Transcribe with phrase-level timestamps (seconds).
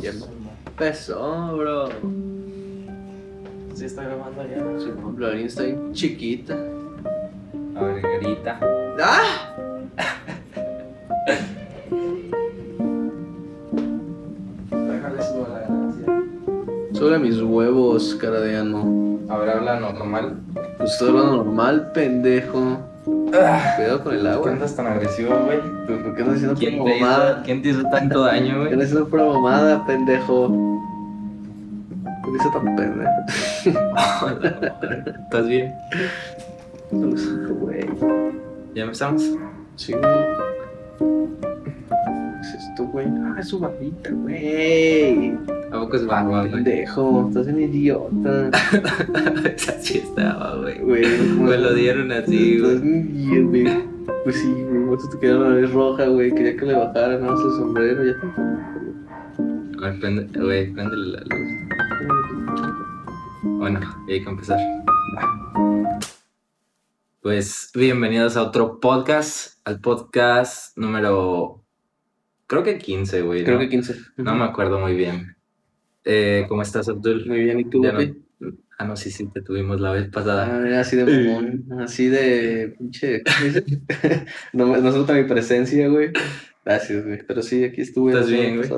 [0.00, 0.10] Ya
[0.66, 1.88] empezó, bro.
[3.74, 4.80] Sí, está grabando ya.
[4.80, 6.56] Su Florín está bien chiquita.
[7.76, 8.60] A ver, grita.
[9.02, 9.56] ¡Ah!
[14.70, 16.06] Déjale subo la ganancia.
[16.92, 19.18] Sobre mis huevos, cara de ano.
[19.28, 20.40] A ver, habla normal.
[20.78, 22.78] Pues estoy hablando normal, pendejo.
[23.76, 24.50] Cuidado con el ¿Por qué agua.
[24.52, 25.58] andas tan agresivo, güey?
[25.86, 27.42] ¿Pero ¿Por qué andas haciendo ¿Quién pura te, hizo, mamada?
[27.44, 28.72] ¿Quién te hizo tanto daño, ¿Por qué güey?
[28.72, 30.48] andas haciendo pura mamada, pendejo?
[32.22, 33.10] ¿Por qué hizo tan pendejo?
[35.24, 35.74] ¿Estás bien?
[36.90, 37.86] No lo sé, güey.
[38.74, 39.22] ¿Ya empezamos?
[39.76, 40.02] Sí, güey.
[40.98, 43.06] ¿Qué es esto, güey?
[43.06, 45.36] Ah, es su barbita, güey.
[45.74, 46.52] ¿A poco es barba, güey?
[46.52, 48.48] Pendejo, estás un idiota.
[49.56, 50.78] Esa sí estaba, güey.
[50.78, 52.92] Güey, Me lo dieron así, Estás güey.
[52.92, 53.84] un idiota, güey.
[54.22, 54.84] Pues sí, güey.
[54.84, 56.32] Vos te quedó la nariz roja, güey.
[56.32, 58.04] Quería que le bajara nada más el sombrero.
[58.04, 58.14] Ya
[59.80, 61.48] ver, prende, güey, préndele la luz.
[63.42, 64.60] Bueno, hay que empezar.
[67.20, 71.64] Pues bienvenidos a otro podcast, al podcast número,
[72.46, 73.42] creo que 15, güey.
[73.42, 73.60] Creo ¿no?
[73.62, 73.96] que 15.
[74.18, 75.34] No me acuerdo muy bien.
[76.04, 77.26] Eh, ¿Cómo estás, Abdul?
[77.26, 77.98] Muy bien, ¿y tú, no-?
[78.76, 80.46] Ah, no, sí, sí, te tuvimos la vez pasada.
[80.50, 81.64] Ah, así de mamón.
[81.80, 82.74] Así de.
[82.76, 83.22] Pinche.
[84.52, 86.10] no, no se nota mi presencia, güey.
[86.64, 87.20] Gracias, güey.
[87.24, 88.12] Pero sí, aquí estuve.
[88.12, 88.68] ¿Estás bien, güey?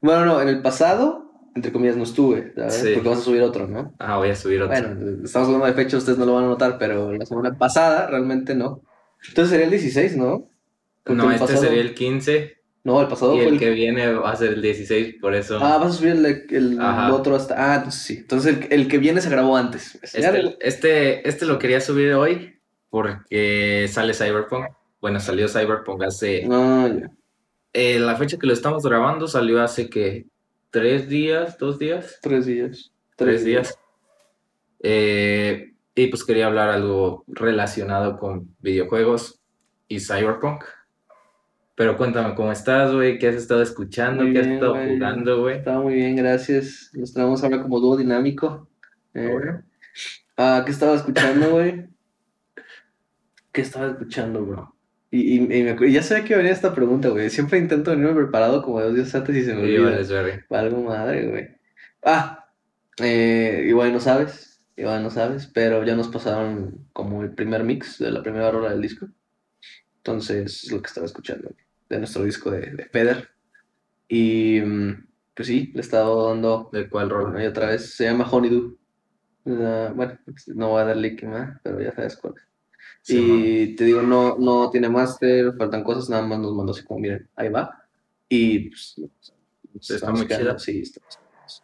[0.00, 2.74] Bueno, no, en el pasado, entre comillas, no estuve, ¿sabes?
[2.74, 2.90] Sí.
[2.94, 3.94] Porque vas a subir otro, ¿no?
[3.98, 4.74] Ah, voy a subir otro.
[4.76, 8.08] Bueno, estamos hablando de fecha, ustedes no lo van a notar, pero la semana pasada
[8.08, 8.82] realmente no.
[9.28, 10.48] Entonces sería el 16, ¿no?
[11.04, 13.58] Porque no, este pasado- sería el 15 No, el pasado y fue el el...
[13.60, 15.58] que viene va a ser el 16, por eso.
[15.60, 17.54] Ah, vas a subir el, el otro hasta...
[17.72, 18.16] Ah, entonces sí.
[18.18, 19.98] Entonces el, el que viene se grabó antes.
[20.02, 22.60] Este, este, este lo quería subir hoy
[22.90, 24.66] porque sale Cyberpunk.
[25.00, 26.46] Bueno, salió Cyberpunk hace.
[26.46, 27.10] No, ya.
[27.72, 30.26] eh, la fecha que lo estamos grabando salió hace que
[30.70, 32.92] tres días, dos días, Tres días.
[33.16, 33.78] tres días.
[34.80, 39.40] Eh, y pues quería hablar algo relacionado con videojuegos
[39.88, 40.64] y Cyberpunk.
[41.76, 44.94] Pero cuéntame cómo estás, güey, qué has estado escuchando, Muy qué has estado güey.
[44.94, 45.56] jugando, güey.
[45.58, 46.90] Estaba muy bien, gracias.
[46.94, 48.68] Nos traemos ahora como dúo dinámico.
[49.14, 49.62] Eh, Bueno.
[50.36, 51.86] Ah, ¿qué estaba escuchando, güey?
[53.52, 54.74] ¿Qué estaba escuchando, bro?
[55.10, 57.30] Y, y, y me ya sabía que venía esta pregunta, güey.
[57.30, 59.90] Siempre intento venirme preparado como dos días antes y se me Sí, olvida.
[59.90, 60.32] vale, sorry.
[60.50, 61.48] Algo madre, güey.
[62.02, 62.48] Ah,
[62.98, 67.98] eh, igual no sabes, igual no sabes, pero ya nos pasaron como el primer mix
[67.98, 69.06] de la primera rola del disco.
[70.04, 71.50] Entonces, es lo que estaba escuchando
[71.88, 73.30] de nuestro disco de, de Feder.
[74.06, 77.42] Y mm, pues sí, le he estado dando ¿De cuál rol?
[77.42, 77.94] y otra vez.
[77.94, 78.76] Se llama Honeydew.
[79.46, 80.18] Ah, bueno,
[80.54, 82.34] no voy a dar link más, pero ya sabes cuál.
[83.00, 86.84] Sí, Y te digo, no, no tiene máster, faltan cosas, nada más nos mandó así
[86.84, 87.82] como, miren, ahí va.
[88.28, 89.00] Y pues,
[89.88, 90.58] Está muy chida.
[90.58, 91.00] Sí, está-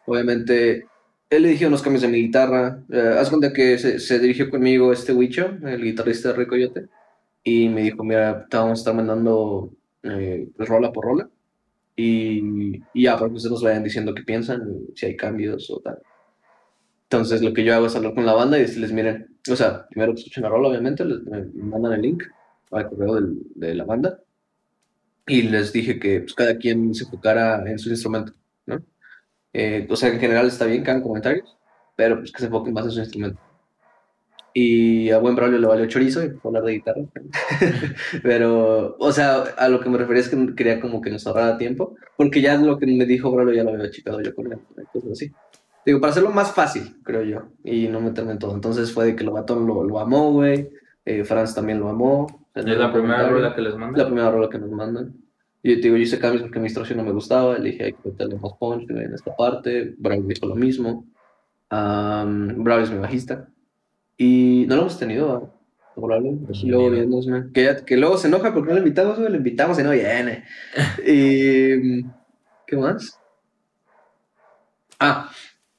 [0.07, 0.89] Obviamente,
[1.29, 2.83] él le dirigió unos cambios de mi guitarra.
[2.91, 6.89] Eh, haz cuenta que se, se dirigió conmigo este Wicho, el guitarrista de Coyote,
[7.45, 11.31] y me dijo, mira, te vamos a estar mandando eh, pues, rola por rola.
[11.97, 14.63] Y, y ya, para que ustedes nos vayan diciendo qué piensan,
[14.95, 15.99] si hay cambios o tal.
[17.11, 19.87] Entonces, lo que yo hago es hablar con la banda y decirles, miren, o sea,
[19.89, 22.23] primero que escuchen la rola, obviamente, les me mandan el link
[22.71, 24.21] al correo del- de la banda.
[25.27, 28.33] Y les dije que pues, cada quien se enfocara en su instrumento,
[28.67, 28.83] ¿no?
[29.55, 31.59] Eh, o sea, en general está bien, cada comentarios,
[31.97, 33.41] pero pues que se enfoquen más en su instrumento.
[34.53, 37.03] Y a buen Braulio le valió chorizo y hablar de guitarra.
[38.23, 41.59] pero, o sea, a lo que me refería es que quería como que nos ahorrara
[41.59, 44.59] tiempo, porque ya lo que me dijo Braulio ya lo había checado yo con él,
[44.93, 45.33] cosas así.
[45.87, 48.55] Digo, para hacerlo más fácil, creo yo, y no meterme en todo.
[48.55, 50.69] Entonces fue de que el batón lo, lo amó, güey.
[51.05, 52.27] Eh, Franz también lo amó.
[52.55, 53.99] ¿Es la primera rola que les Es manda?
[53.99, 55.15] la primera rola que nos mandan.
[55.63, 57.59] Y digo, yo hice cambios porque mi instrucción no me gustaba.
[57.59, 59.95] Le dije, hay que meterle más punch en esta parte.
[59.99, 61.07] Braulio dijo lo mismo.
[61.71, 63.49] Um, Braulio es mi bajista.
[64.23, 65.51] Y no lo hemos tenido.
[65.97, 66.39] Braulio.
[66.45, 67.31] Pues, luego viéndose.
[67.55, 69.19] Que, luego se enoja porque no le invitamos.
[69.19, 70.45] Le invitamos y no viene.
[71.07, 72.03] y.
[72.67, 73.19] ¿Qué más?
[74.99, 75.31] Ah,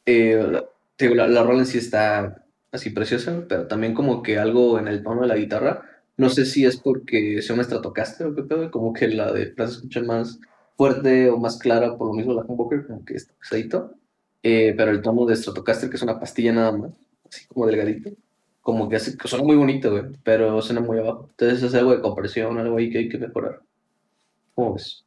[0.07, 0.59] eh,
[0.97, 4.87] digo, la, la rola en sí está así preciosa, pero también como que algo en
[4.87, 5.83] el tono de la guitarra.
[6.17, 9.53] No sé si es porque sea una Stratocaster o qué pedo, como que la de
[9.55, 10.39] se escucha más
[10.75, 13.93] fuerte o más clara, por lo mismo la Humbucker, como que está pesadito.
[14.41, 16.91] Eh, pero el tono de Stratocaster, que es una pastilla nada más,
[17.29, 18.09] así como delgadito,
[18.61, 21.27] como que hace, que suena muy bonito, güey, pero suena muy abajo.
[21.31, 23.61] Entonces es algo de compresión, algo ahí que hay que mejorar.
[24.55, 25.05] ¿Cómo ves?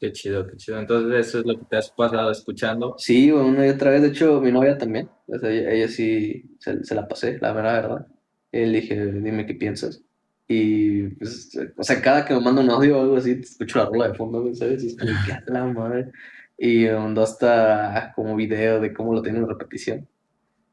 [0.00, 0.80] Qué chido, qué chido.
[0.80, 2.94] Entonces eso es lo que te has pasado escuchando.
[2.98, 4.02] Sí, una y otra vez.
[4.02, 5.08] De hecho, mi novia también.
[5.28, 8.06] O sea, ella, ella sí se, se la pasé, la mera verdad.
[8.50, 10.02] Eh, Le dije, dime qué piensas.
[10.48, 13.78] Y, pues, o sea, cada que me manda un audio o algo así, te escucho
[13.78, 14.82] la rola de fondo, ¿sabes?
[14.84, 16.10] Y es como que la madre.
[16.58, 20.08] Y mandó hasta como video de cómo lo tiene en repetición.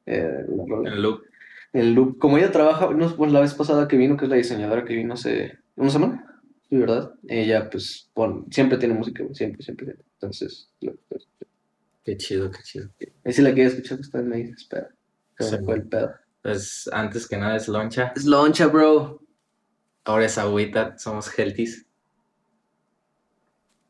[0.05, 0.45] eh.
[0.47, 1.21] En loop.
[1.73, 4.37] El loop, como ella trabaja, no, pues la vez pasada que vino, que es la
[4.37, 7.13] diseñadora que vino hace una semana, sí, ¿verdad?
[7.27, 9.95] Ella, pues, pon- siempre tiene música, siempre, siempre.
[10.15, 11.27] Entonces, lo- pues,
[12.03, 12.89] Qué chido, qué chido.
[13.23, 14.89] ahí sí la quiero escuchar, que está en ahí, espera.
[15.37, 16.11] Se me fue el pedo.
[16.41, 18.13] Pues antes que nada es loncha.
[18.15, 19.21] Es loncha, bro.
[20.05, 21.85] Ahora es agüita, somos healthies.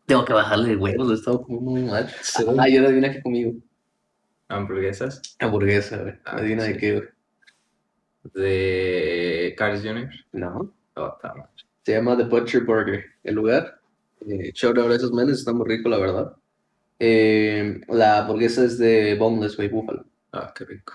[0.06, 2.10] Tengo que bajarle el huevo, lo he estado comiendo muy mal.
[2.22, 2.44] Sí.
[2.58, 3.54] Ah, y ahora adivina qué conmigo.
[4.48, 6.16] Hamburguesas Hamburguesa, güey.
[6.26, 7.10] Ah, Adivina de qué, güey.
[8.34, 10.10] De Carl's Jr.
[10.34, 10.74] No.
[10.96, 11.18] Oh.
[11.84, 13.04] Se llama The Butcher Burger.
[13.24, 13.80] El lugar.
[14.28, 16.34] Eh, shout out a esos menes, está muy rico, la verdad.
[17.00, 20.06] Eh, la hamburguesa es de boneless, güey, búfalo.
[20.34, 20.94] Ah, qué rico.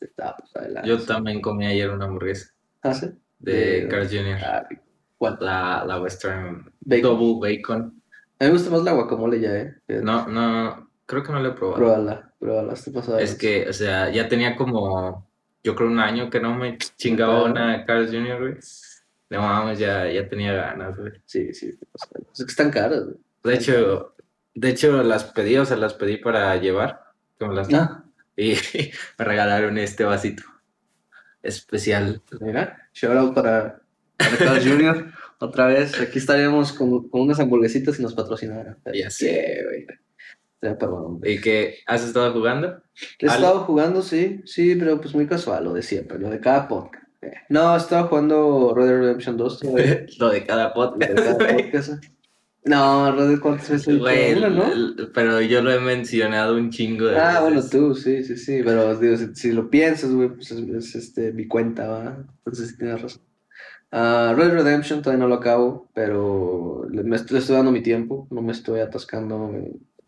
[0.00, 0.88] Está, pues, adelante.
[0.88, 3.06] Yo también comí ayer una hamburguesa ¿Ah, sí?
[3.38, 4.38] de De- Carl's Jr.
[4.44, 4.68] Ah.
[5.16, 5.38] ¿Cuál?
[5.40, 7.02] La, la Western Bacon.
[7.02, 8.02] Double Bacon.
[8.40, 9.74] A mí me gusta más la guacamole ya, ¿eh?
[9.86, 11.76] Eh, No, no, creo que no lo he probado.
[11.78, 13.20] Pruébala, pruébala, está pasada.
[13.22, 15.30] Es que, o sea, ya tenía como,
[15.64, 18.54] yo creo un año que no me chingaba una Carl's Jr., güey.
[19.30, 21.12] No mames, ya, ya tenía ganas, güey.
[21.24, 22.20] Sí, sí, pasada.
[22.32, 23.16] Es que están caras, güey.
[23.42, 24.14] De hecho,
[24.54, 27.00] de hecho las pedí, o sea, las pedí para llevar.
[27.38, 28.04] como las- Ah,
[28.36, 28.54] Y
[29.18, 30.42] me regalaron este vasito
[31.42, 32.22] especial.
[32.40, 33.80] mira, shout out para,
[34.16, 35.12] para Carl Jr.
[35.38, 38.78] Otra vez, aquí estaríamos con, con unas hamburguesitas y nos patrocinaran.
[38.94, 39.86] Ya sé, güey.
[41.24, 42.82] ¿Y que has estado jugando?
[43.18, 43.34] He ¿Algo?
[43.46, 47.04] estado jugando, sí, sí, pero pues muy casual, lo de siempre, lo de cada podcast.
[47.22, 51.38] Eh, No, estaba jugando Red Dead Redemption 2 todavía, Lo de cada lo de cada
[51.38, 52.04] podcast, podcast.
[52.66, 53.98] No, Red Dead cuántas veces?
[53.98, 54.72] Güey, ¿no?
[54.72, 58.62] el- pero yo lo he mencionado un chingo de Ah, bueno, tú, sí, sí, sí,
[58.64, 62.24] pero digo, si, si lo piensas, güey, pues es, es, este, mi cuenta, ¿va?
[62.38, 63.22] Entonces sí tienes razón.
[63.92, 67.70] Ah, Red Dead Redemption todavía no lo acabo, pero le, me estoy, le estoy dando
[67.70, 69.50] mi tiempo, no me estoy atascando.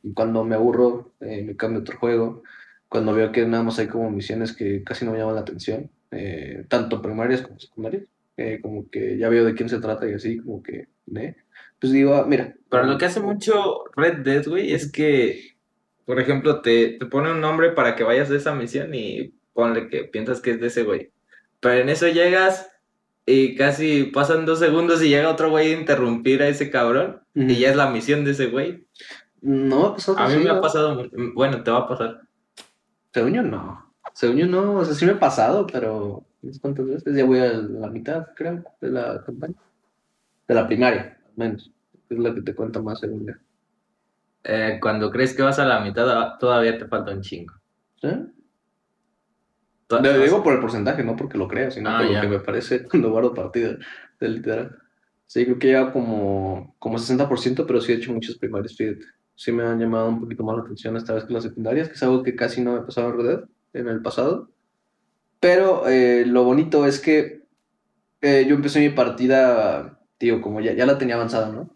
[0.06, 2.44] Y cuando me aburro, eh, me cambio a otro juego.
[2.88, 5.90] Cuando veo que nada más hay como misiones que casi no me llaman la atención,
[6.12, 8.04] eh, tanto primarias como secundarias,
[8.36, 10.86] eh, como que ya veo de quién se trata y así, como que,
[11.16, 11.34] ¿eh?
[11.80, 12.54] Pues digo, ah, mira.
[12.70, 15.56] Pero lo que hace mucho Red Dead, güey, es que,
[16.04, 19.88] por ejemplo, te, te pone un nombre para que vayas de esa misión y ponle
[19.88, 21.10] que piensas que es de ese güey.
[21.58, 22.70] Pero en eso llegas
[23.26, 27.56] y casi pasan dos segundos y llega otro güey a interrumpir a ese cabrón y
[27.56, 28.86] ya es la misión de ese güey.
[29.42, 31.04] No me ha pasado A mí me ha pasado,
[31.34, 32.20] bueno, te va a pasar.
[33.12, 33.92] Según yo no.
[34.14, 37.38] Según yo no, o sea, sí me ha pasado, pero unas cuantas veces ya voy
[37.40, 39.54] a la mitad, creo, de la campaña.
[40.48, 41.72] De la primaria, al menos.
[42.08, 43.32] Es la que te cuenta más según yo.
[44.44, 47.52] Eh, cuando crees que vas a la mitad, ah, todavía te falta un chingo.
[48.00, 48.08] ¿Sí?
[49.88, 52.22] Lo digo por el porcentaje, no porque lo crea, sino Ah, por ya.
[52.22, 53.78] lo que me parece cuando guardo partidas
[54.20, 54.76] de literal.
[55.26, 59.04] Sí, creo que lleva como, como 60%, pero sí he hecho muchas primarias, fíjate.
[59.36, 61.94] Sí me han llamado un poquito más la atención esta vez que las secundarias, que
[61.94, 63.40] es algo que casi no me pasaba en Red
[63.74, 64.50] en el pasado.
[65.40, 67.42] Pero eh, lo bonito es que
[68.22, 71.70] eh, yo empecé mi partida, tío, como ya, ya la tenía avanzada, ¿no?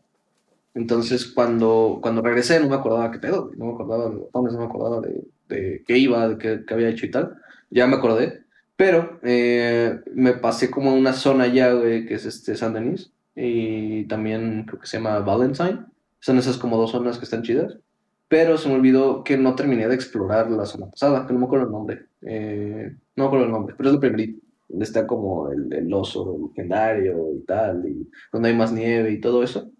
[0.75, 4.65] Entonces, cuando, cuando regresé, no me acordaba qué pedo, no me acordaba de no me
[4.65, 7.37] acordaba de, de qué iba, de qué, qué había hecho y tal.
[7.71, 8.45] Ya me acordé,
[8.77, 13.13] pero eh, me pasé como a una zona ya, güey, que es este San Denis,
[13.37, 15.85] y también creo que se llama Valentine.
[16.21, 17.77] Son esas como dos zonas que están chidas.
[18.29, 21.47] Pero se me olvidó que no terminé de explorar la zona pasada, que no me
[21.47, 22.07] acuerdo el nombre.
[22.23, 24.41] Eh, no me acuerdo el nombre, pero es el primerito.
[24.69, 29.21] Donde está como el, el oso legendario y tal, y donde hay más nieve y
[29.21, 29.73] todo eso.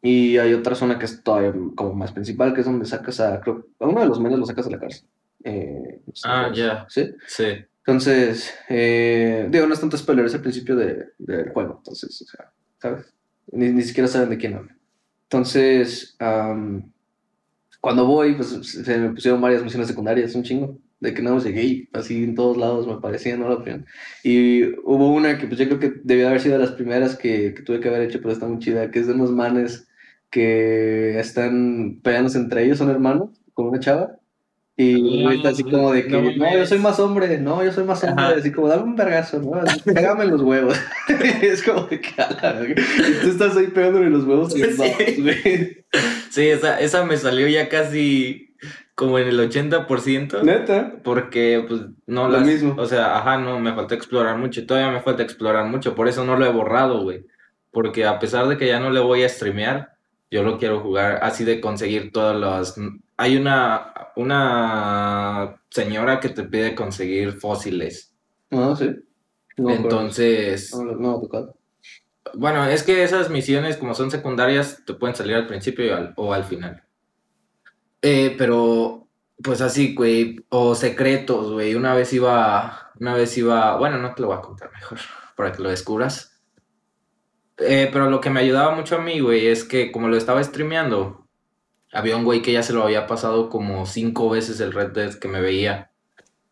[0.00, 3.40] Y hay otra zona que es todavía como más principal, que es donde sacas a,
[3.40, 5.08] creo, a uno de los menos lo sacas de la cárcel.
[5.42, 6.86] Eh, Ah, ya.
[6.88, 7.10] ¿Sí?
[7.26, 7.46] Sí.
[7.84, 12.24] Entonces, eh, digo, no es tanto spoiler, es el principio de- del juego, entonces, o
[12.26, 13.12] sea, ¿sabes?
[13.50, 14.76] Ni, ni siquiera saben de quién habla.
[15.32, 16.92] Entonces, am,
[17.80, 21.44] cuando voy, pues se me pusieron varias misiones secundarias, un chingo, de que nada más
[21.44, 23.48] llegué y así en todos lados me parecían, ¿no?
[23.48, 23.86] La opción.
[24.22, 27.54] Y hubo una que pues yo creo que debió haber sido de las primeras que,
[27.54, 29.88] que tuve que haber hecho, pero está muy chida, que es de unos manes
[30.30, 34.18] que están peleándose entre ellos, son hermanos, con una chava.
[34.82, 37.84] Y está así como de que, no no, yo soy más hombre, no, yo soy
[37.84, 38.34] más hombre, Ajá.
[38.38, 39.52] así como, dame un vergazo, ¿no?
[39.84, 40.78] Pégame los huevos.
[41.42, 42.12] es como de que,
[43.22, 44.62] Tú estás ahí pegándole los huevos Sí.
[45.22, 45.84] güey.
[46.30, 48.52] Sí, esa, esa me salió ya casi
[48.94, 50.42] como en el 80%.
[50.42, 50.92] Neta.
[51.02, 52.46] Porque, pues, no Lo las...
[52.46, 52.74] mismo.
[52.78, 54.66] O sea, ajá, no, me falta explorar mucho.
[54.66, 55.94] Todavía me falta explorar mucho.
[55.94, 57.24] Por eso no lo he borrado, güey.
[57.70, 59.94] Porque a pesar de que ya no le voy a streamear,
[60.30, 62.80] yo lo quiero jugar así de conseguir todas las...
[63.16, 68.14] Hay una, una señora que te pide conseguir fósiles.
[68.50, 68.90] No, sí.
[69.56, 69.70] No.
[69.70, 71.54] Entonces, No, no.
[72.34, 76.32] Bueno, es que esas misiones, como son secundarias, te pueden salir al principio al- o
[76.32, 76.82] al final.
[78.00, 79.08] Eh, pero,
[79.42, 81.74] pues así, güey, o secretos, güey.
[81.74, 84.98] Una vez iba, una vez iba, bueno, no te lo voy a contar mejor,
[85.36, 86.40] para que lo descubras.
[87.58, 90.42] Eh, pero lo que me ayudaba mucho a mí, güey, es que como lo estaba
[90.42, 91.21] streameando,
[91.92, 95.14] había un güey que ya se lo había pasado como cinco veces el Red Dead
[95.14, 95.90] que me veía.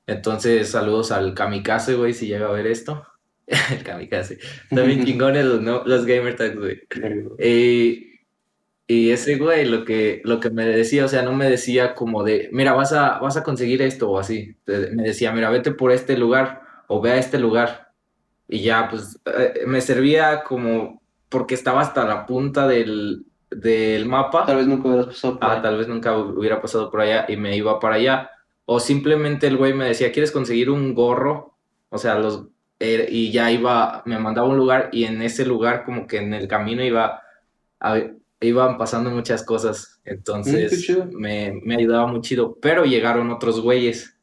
[0.06, 3.06] Entonces, saludos al Kamikaze, güey, si llega a ver esto.
[3.47, 4.38] el Kamikaze.
[4.68, 6.82] También chingones los, no, los gamer tags, güey.
[7.38, 8.20] Y,
[8.87, 12.23] y ese güey lo que, lo que me decía, o sea, no me decía como
[12.23, 14.56] de, mira, vas a, vas a conseguir esto o así.
[14.66, 17.92] Me decía, mira, vete por este lugar o ve a este lugar.
[18.47, 24.47] Y ya, pues, eh, me servía como porque estaba hasta la punta del, del mapa.
[24.47, 25.62] Tal vez nunca hubieras pasado por Ah, ahí.
[25.62, 28.30] tal vez nunca hubiera pasado por allá y me iba para allá.
[28.64, 31.57] O simplemente el güey me decía, ¿quieres conseguir un gorro?
[31.88, 32.47] O sea, los...
[32.78, 36.19] eh, y ya iba, me mandaba a un lugar y en ese lugar como que
[36.19, 37.21] en el camino iba,
[37.80, 38.00] a-
[38.40, 40.00] iban pasando muchas cosas.
[40.04, 41.07] Mm, Entonces chido.
[41.12, 42.57] me, me ayudaba muy chido.
[42.62, 44.16] Pero llegaron otros güeyes.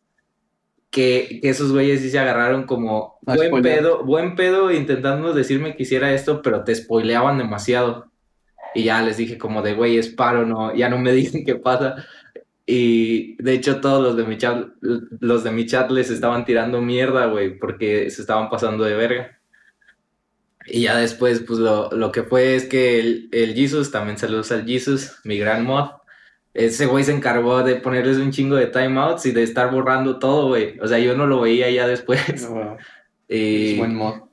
[0.89, 5.83] Que, que esos güeyes sí se agarraron como buen pedo, buen pedo intentando decirme que
[5.83, 8.09] hiciera esto, pero te spoileaban demasiado.
[8.73, 11.55] Y ya les dije como de, güey, es paro, no, ya no me dicen qué
[11.55, 12.05] pasa.
[12.65, 16.81] Y de hecho todos los de mi chat, los de mi chat les estaban tirando
[16.81, 19.39] mierda, güey, porque se estaban pasando de verga.
[20.65, 24.51] Y ya después, pues lo, lo que fue es que el, el Jesus, también saludos
[24.51, 25.91] al Jesus, mi gran mod,
[26.57, 30.47] ese güey se encargó de ponerles un chingo de timeouts y de estar borrando todo,
[30.47, 30.79] güey.
[30.79, 32.43] O sea, yo no lo veía ya después.
[32.49, 32.77] No, wow.
[33.29, 34.26] Y, Es buen mod.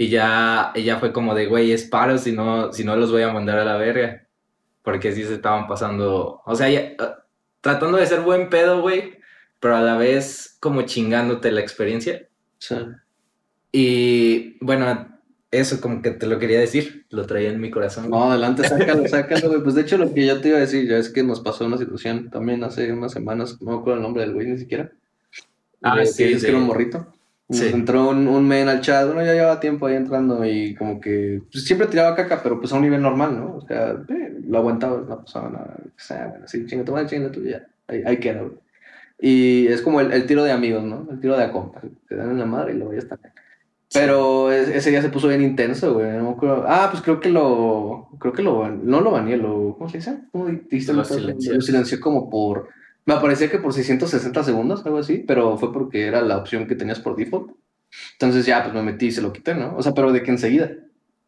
[0.00, 3.22] Y ya, ya fue como de, güey, es paro, si no, si no los voy
[3.22, 4.28] a mandar a la verga.
[4.82, 6.96] Porque sí se estaban pasando, o sea, ya, eh,
[7.60, 9.18] tratando de ser buen pedo, güey,
[9.58, 12.28] pero a la vez como chingándote la experiencia.
[12.58, 12.76] Sí.
[13.72, 15.18] Y bueno,
[15.50, 18.08] eso como que te lo quería decir, lo traía en mi corazón.
[18.08, 19.62] No, adelante, sácalo, sácalo, güey.
[19.64, 21.66] Pues de hecho, lo que yo te iba a decir, ya es que nos pasó
[21.66, 24.92] una situación también hace unas semanas, no me acuerdo el nombre del güey ni siquiera.
[25.82, 27.17] Ah, Eh, sí, que dices que era un morrito.
[27.50, 27.68] Sí.
[27.72, 31.40] entró un, un men al chat, bueno, ya llevaba tiempo ahí entrando y como que
[31.50, 33.56] pues, siempre tiraba caca, pero pues a un nivel normal, ¿no?
[33.56, 35.76] O sea, eh, lo aguantaba, no pasaba nada.
[35.84, 37.66] O sea, bueno, sí, chinga tu madre, chinga tu ya.
[37.86, 38.52] Ahí, ahí queda, güey.
[39.20, 41.08] Y es como el, el tiro de amigos, ¿no?
[41.10, 41.82] El tiro de a compas.
[42.08, 43.18] Te dan en la madre y luego ya está.
[43.94, 46.12] Pero es- ese día se puso bien intenso, güey.
[46.18, 46.36] No.
[46.66, 48.08] Ah, pues creo que lo.
[48.20, 48.68] Creo que lo.
[48.68, 49.74] No lo baneé, lo.
[49.78, 50.18] ¿Cómo se dice?
[50.30, 50.92] ¿Cómo dijiste?
[50.92, 51.54] Lo Lo silenció.
[51.54, 52.68] Lo silenció como por.
[53.08, 56.74] Me parecía que por 660 segundos, algo así, pero fue porque era la opción que
[56.74, 57.52] tenías por default.
[58.12, 59.74] Entonces ya, pues me metí y se lo quité, ¿no?
[59.76, 60.70] O sea, pero de que enseguida.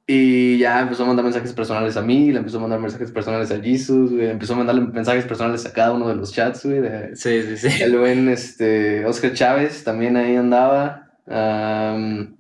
[0.07, 3.51] Y ya empezó a mandar mensajes personales a mí, le empezó a mandar mensajes personales
[3.53, 4.29] a Jesus, güey.
[4.29, 6.81] Empezó a mandarle mensajes personales a cada uno de los chats, güey.
[6.81, 7.83] de- Sí, sí, sí.
[7.83, 11.09] el buen este, Oscar Chávez también ahí andaba.
[11.27, 12.37] Am,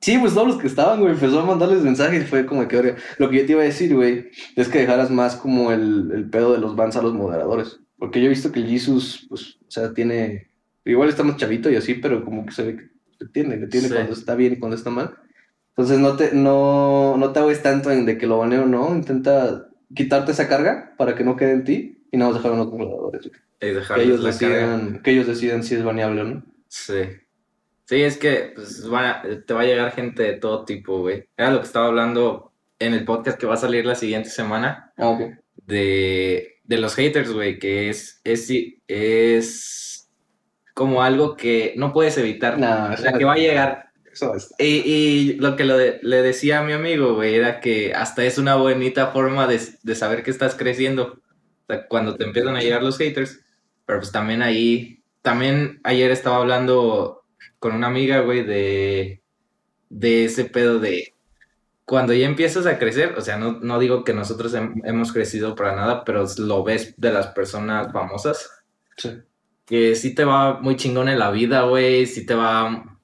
[0.00, 2.96] sí, pues todos los que estaban, güey, empezó a mandarles mensajes y fue como que.
[3.18, 6.28] Lo que yo te iba a decir, güey, es que dejaras más como el, el
[6.30, 7.80] pedo de los bans a los moderadores.
[7.98, 10.48] Porque yo he visto que el Jesus, pues, o sea, tiene.
[10.84, 12.76] Igual está más chavito y así, pero como que se ve
[13.18, 13.94] que tiene, le tiene Sí.
[13.94, 15.14] cuando está bien y cuando está mal.
[15.70, 18.94] Entonces no te, no, no te hagas tanto en de que lo baneo o no.
[18.94, 22.62] Intenta quitarte esa carga para que no quede en ti y nada más dejar a
[22.62, 22.68] los
[23.26, 24.06] Y que ellos carga.
[24.26, 26.44] decidan, que ellos decidan si es baneable o no.
[26.68, 27.02] Sí.
[27.84, 31.24] Sí, es que pues, van a- te va a llegar gente de todo tipo, güey.
[31.36, 34.92] Era lo que estaba hablando en el podcast que va a salir la siguiente semana
[34.96, 35.20] Ah, ok.
[35.66, 38.50] de, de los haters, güey, que es, es,
[38.88, 40.10] es
[40.74, 42.58] como algo que no puedes evitar.
[42.58, 43.90] No, o sea, que va a llegar.
[44.12, 44.54] Eso es.
[44.58, 48.24] Y, y lo que lo de- le decía a mi amigo, güey, era que hasta
[48.24, 51.20] es una bonita forma de, de saber que estás creciendo.
[51.68, 53.40] O sea, cuando te empiezan a llegar los haters.
[53.86, 57.24] Pero pues también ahí, también ayer estaba hablando
[57.58, 59.22] con una amiga, güey, de,
[59.88, 61.14] de ese pedo de
[61.88, 65.54] cuando ya empiezas a crecer, o sea, no, no digo que nosotros hem- hemos crecido
[65.56, 68.50] para nada, pero lo ves de las personas famosas
[68.98, 69.10] Sí.
[69.64, 72.98] que sí te va muy chingón en la vida, güey, sí te va,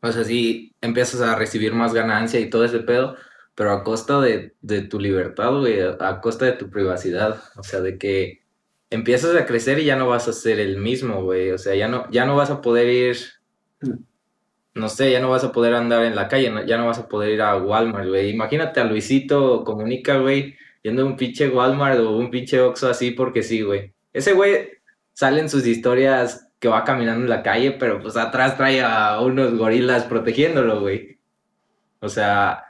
[0.00, 3.16] o sea, sí empiezas a recibir más ganancia y todo ese pedo,
[3.56, 7.80] pero a costa de, de tu libertad, güey, a, costa de tu privacidad, o sea,
[7.80, 8.42] de que
[8.90, 11.88] empiezas a crecer y ya no vas a ser el mismo, güey, o sea, ya
[11.88, 13.16] no, ya no vas a poder ir,
[14.76, 17.08] no sé, ya no vas a poder andar en la calle, ya no vas a
[17.08, 21.98] poder ir a Walmart, güey, imagínate a Luisito Comunica, güey, yendo a un pinche Walmart
[22.00, 24.68] o un pinche Oxxo así porque sí, güey, ese güey
[25.14, 29.54] salen sus historias que va caminando en la calle, pero pues atrás trae a unos
[29.56, 31.18] gorilas protegiéndolo, güey.
[32.00, 32.64] O sea,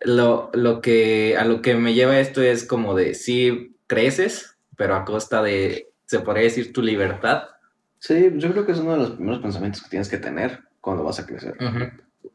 [0.00, 4.94] lo, lo que, a lo que me lleva esto es como de, sí, creces, pero
[4.94, 7.48] a costa de, se podría decir, tu libertad.
[7.98, 11.04] Sí, yo creo que es uno de los primeros pensamientos que tienes que tener cuando
[11.04, 11.54] vas a crecer.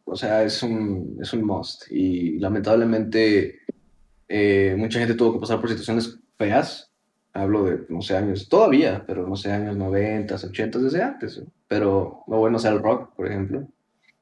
[0.06, 1.92] o sea, es un, es un must.
[1.92, 3.60] Y lamentablemente
[4.28, 6.92] eh, mucha gente tuvo que pasar por situaciones feas.
[7.34, 11.42] Hablo de, no sé, años, todavía, pero no sé, años 90, 80, desde antes.
[11.68, 13.68] Pero lo bueno sea el rock, por ejemplo.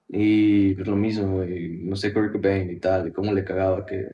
[0.07, 3.85] Y pues, lo mismo, y, no sé, Kurt Cobain y tal, y cómo le cagaba
[3.85, 4.09] que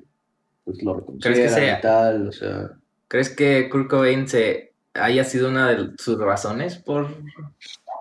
[0.64, 2.72] pues, lo ¿Crees que sea, y tal, o sea...
[3.08, 7.08] ¿Crees que Kurt Cobain se haya sido una de sus razones por...?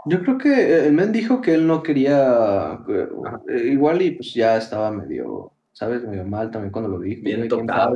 [0.07, 2.81] Yo creo que el men dijo que él no quería...
[2.89, 6.05] Eh, igual y pues ya estaba medio, ¿sabes?
[6.05, 7.23] Medio mal también cuando lo dijo.
[7.23, 7.95] Bien tocado.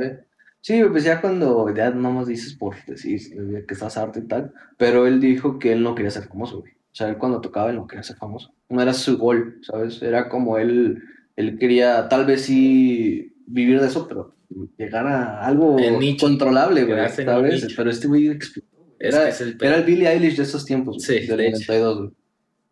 [0.61, 3.19] Sí, pues ya cuando ya no más dices por decir
[3.67, 6.73] que estás harto y tal, pero él dijo que él no quería ser famoso, güey.
[6.73, 8.53] O sea, él cuando tocaba él no quería ser famoso.
[8.69, 10.01] No era su gol, ¿sabes?
[10.03, 11.01] Era como él,
[11.35, 14.35] él quería tal vez sí vivir de eso, pero
[14.77, 15.77] llegar a algo
[16.19, 17.73] controlable, güey, ¿sabes?
[17.75, 18.70] Pero este güey explotó.
[19.03, 22.11] Era, el, era el Billie Eilish de esos tiempos, sí, del 92, güey.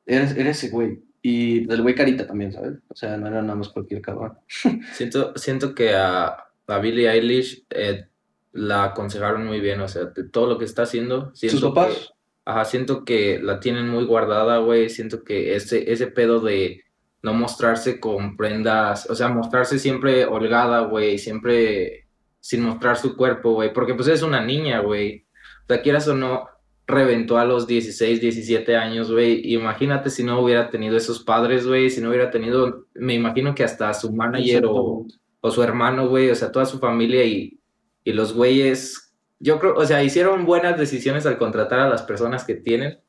[0.05, 1.01] Era, era, ese güey.
[1.21, 2.77] Y del güey carita también, ¿sabes?
[2.88, 4.38] O sea, no era nada más cualquier cabrón.
[4.93, 8.05] siento, siento que a, a Billie Eilish eh,
[8.53, 11.31] la aconsejaron muy bien, o sea, de todo lo que está haciendo.
[11.33, 12.13] ¿Sus papás?
[12.45, 14.89] Ajá, siento que la tienen muy guardada, güey.
[14.89, 16.83] Siento que ese, ese pedo de
[17.21, 22.07] no mostrarse con prendas, o sea, mostrarse siempre holgada, güey, siempre
[22.39, 25.25] sin mostrar su cuerpo, güey, porque pues es una niña, güey.
[25.69, 26.47] O sea, quieras o no,
[26.88, 29.53] reventó a los 16, 17 años, güey.
[29.53, 33.63] Imagínate si no hubiera tenido esos padres, güey, si no hubiera tenido, me imagino que
[33.63, 35.05] hasta su manager o,
[35.41, 37.59] o, su hermano, güey, o sea, toda su familia y,
[38.03, 39.09] y los güeyes
[39.39, 42.99] yo creo, o sea, hicieron buenas decisiones al contratar a las personas que tienen,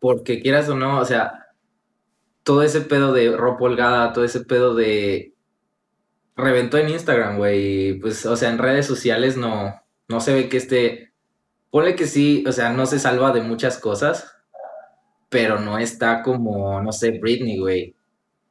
[0.00, 1.46] porque quieras o no, o sea,
[2.42, 5.34] todo ese pedo de ropa holgada, todo ese pedo de
[6.36, 9.74] reventó en Instagram, güey, pues, o sea, en redes sociales no,
[10.08, 11.09] no se ve que esté,
[11.70, 14.36] pone que sí, o sea, no se salva de muchas cosas,
[15.28, 17.94] pero no está como, no sé, Britney, güey,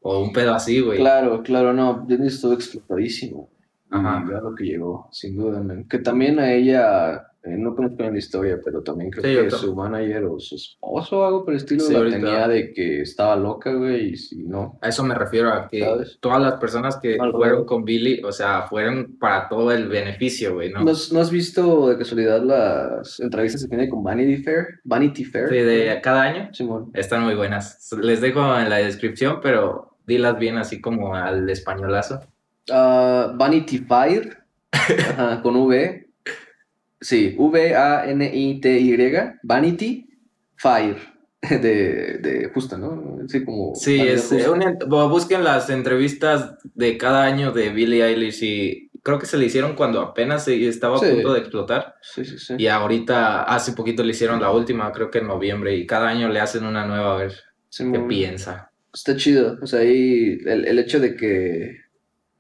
[0.02, 0.98] o un pedo así, güey.
[0.98, 3.50] Claro, claro, no, Britney estuvo explotadísimo.
[3.92, 4.24] Ajá.
[4.26, 8.60] Y lo que llegó, sin duda, Que también a ella, no conozco bien la historia,
[8.64, 12.10] pero también creo que su manager o su esposo o algo por el estilo la
[12.10, 14.78] tenía de que estaba loca, güey, y si no.
[14.82, 15.86] A eso me refiero, a que
[16.20, 20.72] todas las personas que fueron con Billy, o sea, fueron para todo el beneficio, güey,
[20.72, 20.84] ¿no?
[20.84, 20.92] ¿no?
[20.92, 24.80] has visto de casualidad las entrevistas que tiene con Vanity Fair?
[24.84, 25.50] Vanity Fair.
[25.50, 26.50] Sí, de cada año.
[26.54, 26.92] Simón.
[26.94, 27.90] Están muy buenas.
[28.02, 32.22] Les dejo en la descripción, pero dilas bien así como al españolazo.
[32.70, 34.44] Uh, Vanity Fair,
[35.44, 36.09] con V.
[37.02, 38.98] Sí, V-A-N-I-T-Y,
[39.44, 40.10] Vanity
[40.56, 40.98] Fire,
[41.50, 43.20] de, de justa, ¿no?
[43.28, 43.74] Sí, como...
[43.76, 44.34] Sí, es,
[44.88, 49.76] busquen las entrevistas de cada año de Billie Eilish y creo que se le hicieron
[49.76, 51.96] cuando apenas estaba a punto de explotar.
[52.02, 52.56] Sí, sí, sí.
[52.58, 56.28] Y ahorita, hace poquito le hicieron la última, creo que en noviembre, y cada año
[56.28, 57.34] le hacen una nueva, a ver
[57.78, 58.72] qué piensa.
[58.94, 61.78] Está chido, o sea, ahí el, el hecho de que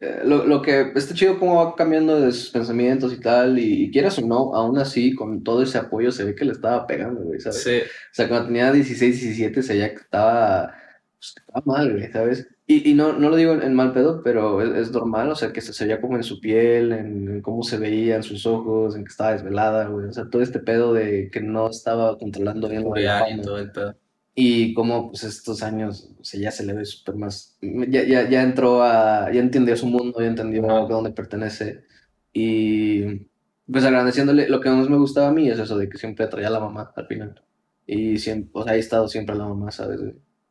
[0.01, 3.91] eh, lo, lo, que está chido cómo va cambiando de sus pensamientos y tal, y,
[3.91, 7.21] quieras o no, aún así, con todo ese apoyo, se ve que le estaba pegando,
[7.21, 7.63] güey, ¿sabes?
[7.63, 7.79] Sí.
[7.79, 10.73] O sea, cuando tenía 16, 17, se veía que estaba,
[11.17, 12.47] pues, estaba mal, güey, ¿sabes?
[12.65, 15.59] Y, y no, no lo digo en, mal pedo, pero es, normal, o sea, que
[15.59, 19.03] se, se, veía como en su piel, en, cómo se veía en sus ojos, en
[19.03, 22.83] que estaba desvelada, güey, o sea, todo este pedo de que no estaba controlando bien
[22.83, 23.95] lo de todo el pedo.
[24.41, 28.30] Y como pues estos años, o sea, ya se le ve súper más, ya, ya,
[28.30, 31.84] ya, entró a, ya entendió su mundo, ya entendió a dónde pertenece.
[32.32, 33.28] Y
[33.69, 36.47] pues agradeciéndole, lo que más me gustaba a mí es eso de que siempre traía
[36.47, 37.43] a la mamá al final.
[37.86, 39.99] Y siempre, o sea, ha estado siempre a la mamá, ¿sabes?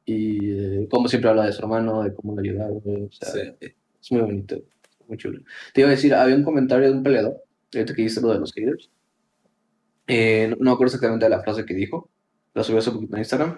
[0.04, 4.12] Y eh, como siempre habla de su hermano, de cómo le ayudaba, o sea, es
[4.12, 4.56] muy bonito,
[5.06, 5.40] muy chulo.
[5.72, 8.52] Te iba a decir, había un comentario de un peleador, que dice lo de los
[8.52, 8.90] haters.
[10.06, 12.10] Eh, no, no acuerdo exactamente de la frase que dijo,
[12.58, 13.56] la subí hace poquito en Instagram,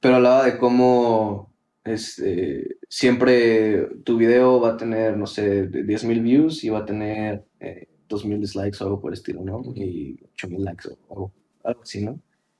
[0.00, 1.52] pero hablaba de cómo
[1.84, 7.44] este, siempre tu video va a tener, no sé, 10.000 views y va a tener
[7.60, 9.62] eh, 2.000 dislikes o algo por el estilo, ¿no?
[9.74, 11.32] Y 8.000 likes o
[11.64, 12.18] algo, así, ¿no?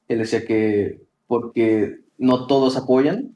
[0.09, 3.35] Él decía que porque no todos apoyan,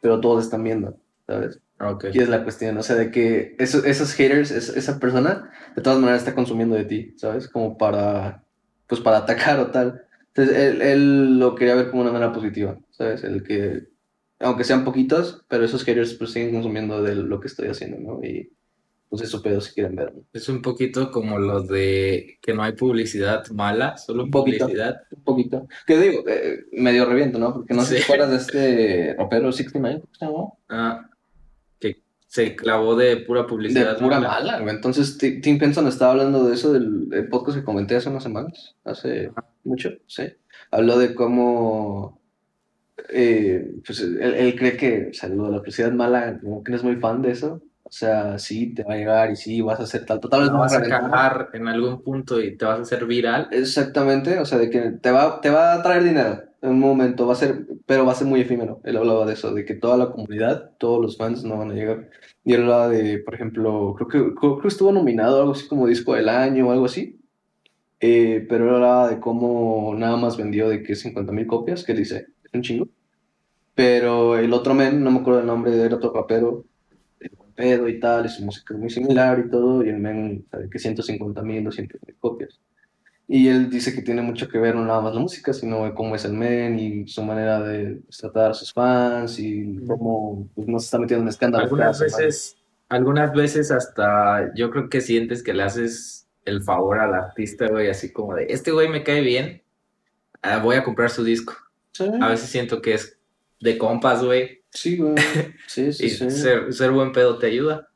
[0.00, 1.60] pero todos están viendo, ¿sabes?
[1.80, 2.10] Okay.
[2.12, 5.98] Y es la cuestión, o sea, de que esos, esos haters, esa persona, de todas
[5.98, 7.48] maneras está consumiendo de ti, ¿sabes?
[7.48, 8.44] Como para,
[8.86, 10.04] pues para atacar o tal.
[10.34, 13.24] Entonces, él, él, lo quería ver como una manera positiva, ¿sabes?
[13.24, 13.88] El que,
[14.38, 18.24] aunque sean poquitos, pero esos haters pues siguen consumiendo de lo que estoy haciendo, ¿no?
[18.24, 18.52] Y
[19.10, 20.22] pues eso pedo si quieren verlo.
[20.32, 25.02] Es un poquito como lo de que no hay publicidad mala, solo un publicidad.
[25.10, 25.66] un poquito.
[25.84, 27.52] Que digo, eh, medio reviento, ¿no?
[27.52, 31.10] Porque no sé si acuerdas de este rapero 69, ¿cómo Ah,
[32.30, 33.94] se clavó de pura publicidad.
[33.94, 34.72] De pura mala, güey.
[34.72, 39.32] Entonces, Tim Penson estaba hablando de eso del, podcast que comenté hace unas semanas, hace
[39.64, 40.32] mucho, sí.
[40.70, 42.20] Habló de cómo
[43.08, 46.70] eh, pues él, él cree que, o sea, lo de la publicidad mala, como que
[46.70, 47.62] no es muy fan de eso.
[47.82, 50.52] O sea, sí, te va a llegar y sí, vas a hacer tal, tal vez
[50.52, 53.48] no vas a cagar en algún punto y te vas a hacer viral.
[53.50, 57.26] Exactamente, o sea, de que te va, te va a traer dinero en un momento,
[57.26, 58.80] va a ser, pero va a ser muy efímero.
[58.84, 61.74] Él hablaba de eso, de que toda la comunidad, todos los fans no van a
[61.74, 62.10] llegar.
[62.44, 65.86] Y él hablaba de, por ejemplo, creo que, creo, creo estuvo nominado algo así como
[65.86, 67.18] disco del año o algo así.
[68.00, 71.94] Eh, pero él hablaba de cómo nada más vendió de que 50 mil copias, que
[71.94, 72.88] dice, es un chingo.
[73.74, 76.64] Pero el otro men, no me acuerdo el nombre, era otro rapero,
[77.54, 80.70] pedo y tal, y su música es muy similar y todo, y el men sabe
[80.70, 82.58] que 150 mil, 200 mil copias.
[83.32, 86.16] Y él dice que tiene mucho que ver no nada más la música, sino cómo
[86.16, 90.80] es el men y su manera de tratar a sus fans y cómo pues, no
[90.80, 91.70] se está metiendo en escándalos.
[91.70, 92.56] Algunas veces,
[92.88, 97.88] algunas veces hasta yo creo que sientes que le haces el favor al artista, güey,
[97.88, 99.62] así como de, este güey me cae bien,
[100.42, 101.54] ah, voy a comprar su disco.
[101.92, 103.16] Sí, A veces siento que es
[103.60, 105.14] de compas, güey, sí, güey.
[105.68, 106.30] Sí, sí, y sí.
[106.32, 107.90] ser, ser buen pedo te ayuda.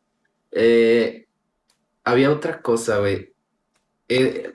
[0.52, 1.26] Eh,
[2.04, 3.34] había otra cosa, güey.
[4.08, 4.53] Eh,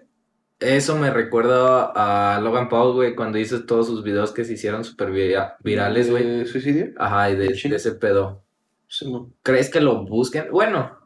[0.59, 4.83] eso me recuerda a Logan Paul, güey, cuando hizo todos sus videos que se hicieron
[4.83, 6.23] súper vira- virales, güey.
[6.39, 6.91] ¿De ¿Suicidio?
[6.97, 8.43] Ajá, y de, ese pedo.
[8.87, 9.31] Sí, no.
[9.43, 10.45] ¿Crees que lo busquen?
[10.51, 10.97] Bueno,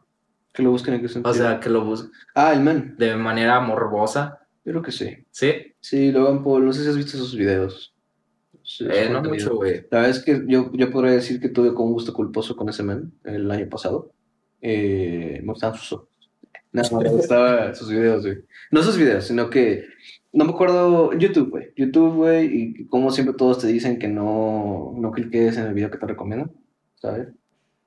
[0.52, 1.30] Que lo busquen en qué sentido.
[1.30, 2.94] o sea, que lo busquen Ah, el man.
[2.98, 5.10] de manera morbosa, Yo creo que sí.
[5.30, 5.74] ¿sí?
[5.80, 7.94] Sí, Logan Paul, no sé si has visto sus videos.
[8.62, 9.82] Sí, Eh, no mucho, güey.
[9.90, 12.68] La verdad es que yo, yo podría decir que tuve como un gusto culposo con
[12.70, 14.10] ese man el año pasado.
[14.62, 16.00] Eh, me gustaban sus.
[16.74, 18.38] No, me gustaban sus videos, güey.
[18.70, 19.84] No sus videos, sino que
[20.32, 21.12] no me acuerdo.
[21.12, 21.68] YouTube, güey.
[21.76, 22.46] YouTube, güey.
[22.52, 26.06] Y como siempre todos te dicen que no, no cliques en el video que te
[26.06, 26.50] recomiendan,
[26.96, 27.28] ¿sabes?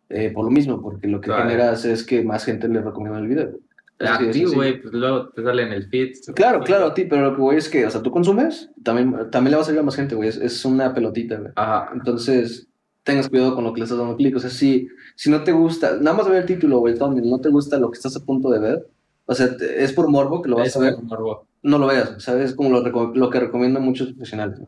[0.10, 1.44] Eh, por lo mismo, porque lo que Claro.
[1.44, 3.52] generas es que más gente le recomienda el video.
[4.00, 6.12] A Así es, ti, güey, pues luego te sale en el feed.
[6.36, 9.12] Claro, claro, a ti, pero lo que voy es que, o sea, tú consumes, también,
[9.32, 10.30] también le va a salir a más gente, güey.
[10.30, 11.52] Es, es una pelotita, güey.
[11.56, 11.90] Ajá.
[11.94, 12.70] Entonces,
[13.08, 14.36] tengas cuidado con lo que le estás dando clic.
[14.36, 17.28] O sea, si, si no te gusta, nada más ver el título o el thumbnail,
[17.30, 18.88] no te gusta lo que estás a punto de ver,
[19.26, 21.48] o sea, te- es por morbo que lo vas Es a ver, morbo.
[21.64, 22.52] no lo veas, ¿sabes?
[22.52, 22.82] Es como lo,
[23.16, 24.60] lo que recomiendan muchos profesionales.
[24.60, 24.68] ¿no?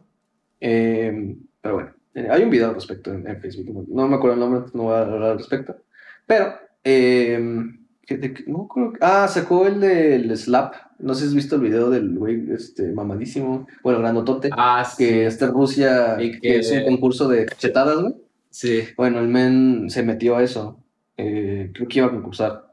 [0.61, 4.33] Eh, pero bueno, eh, hay un video al respecto en, en Facebook, no, me acuerdo
[4.35, 5.75] el nombre, no voy a hablar al respecto.
[6.25, 7.39] Pero, eh,
[8.05, 10.73] ¿qué- de qué- no me acuerdo- ah, sacó el del Slap.
[10.99, 15.07] No sé si has visto el video del güey este, mamadísimo, bueno, grandotote Ah, que
[15.07, 15.19] sí.
[15.21, 16.39] está en Rusia, Y que...
[16.41, 18.15] que- es un concurso de cachetadas, güey.
[18.49, 18.83] Sí.
[18.97, 20.79] Bueno, el men se metió a eso.
[21.17, 22.65] eh, creo que iba a concursar.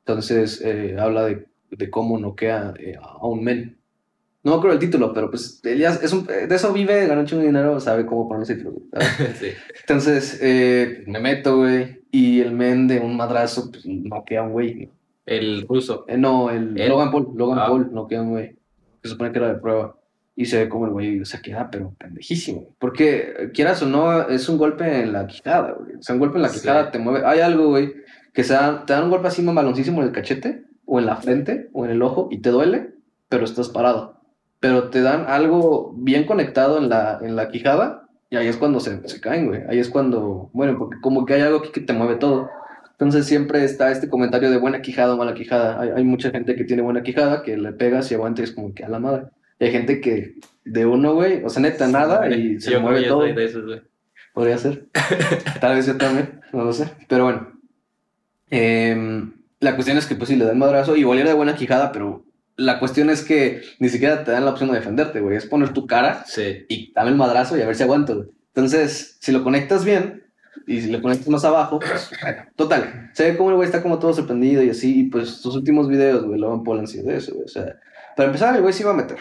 [0.00, 3.78] Entonces, eh, habla de, de cómo noquea eh, a un men.
[4.44, 7.20] No me acuerdo el título, pero pues él ya es un, de eso vive, gana
[7.20, 8.72] un dinero, sabe cómo ponerse título.
[8.72, 9.36] güey, ¿sabes?
[9.40, 9.46] sí.
[9.80, 14.52] Entonces, eh, me meto, güey, y el men de un madrazo pues, noquea a un
[14.52, 14.88] güey.
[15.26, 16.04] El ruso.
[16.18, 16.74] No, el.
[16.74, 17.66] Logan Paul, Logan Ah.
[17.68, 18.56] Paul, no queda un güey.
[19.04, 19.96] Se supone que era de prueba.
[20.34, 22.74] Y se ve como el güey se queda, pero pendejísimo.
[22.78, 25.96] Porque, quieras o no, es un golpe en la quijada, güey.
[25.96, 26.60] O sea, un golpe en la Sí.
[26.60, 27.26] quijada te mueve.
[27.26, 27.92] Hay algo, güey,
[28.32, 31.16] que se da- te dan un golpe así mamaloncísimo en el cachete, o en la
[31.16, 32.94] frente, o en el ojo, y te duele,
[33.28, 34.20] pero estás parado.
[34.58, 38.80] Pero te dan algo bien conectado en la, en la quijada, y ahí es cuando
[38.80, 39.62] se, se caen, güey.
[39.68, 42.48] Ahí es cuando, bueno, porque como que hay algo aquí que te mueve todo.
[42.92, 45.78] Entonces siempre está este comentario de buena quijada o mala quijada.
[45.80, 48.52] Hay, hay mucha gente que tiene buena quijada, que le pegas y aguanta y es
[48.52, 49.24] como que a la madre.
[49.62, 53.02] Y hay gente que de uno, güey, o sea, neta, nada y se Yo mueve
[53.04, 53.20] todo.
[53.20, 53.80] soy de esos, güey.
[54.34, 54.86] Podría ser.
[55.60, 56.88] Tal vez yo también, no lo sé.
[57.08, 57.52] Pero bueno.
[58.50, 61.92] Em, la cuestión es que pues sí le dan madrazo, igual era de buena quijada,
[61.92, 62.24] pero
[62.56, 65.36] la cuestión es que ni siquiera te dan la opción de defenderte, güey.
[65.36, 66.64] Es poner tu cara Sí.
[66.68, 68.16] y dame el madrazo y a ver si aguanto.
[68.16, 68.28] güey.
[68.54, 70.24] Entonces, si lo conectas bien
[70.66, 73.10] y si lo conectas más abajo, pues, bueno, total.
[73.14, 75.88] Se ve como el güey está como todo sorprendido y así, y pues sus últimos
[75.88, 77.44] videos, güey, Paul han sido de eso, güey.
[77.46, 77.76] O sea,
[78.16, 79.16] para empezar, el güey se iba a meter,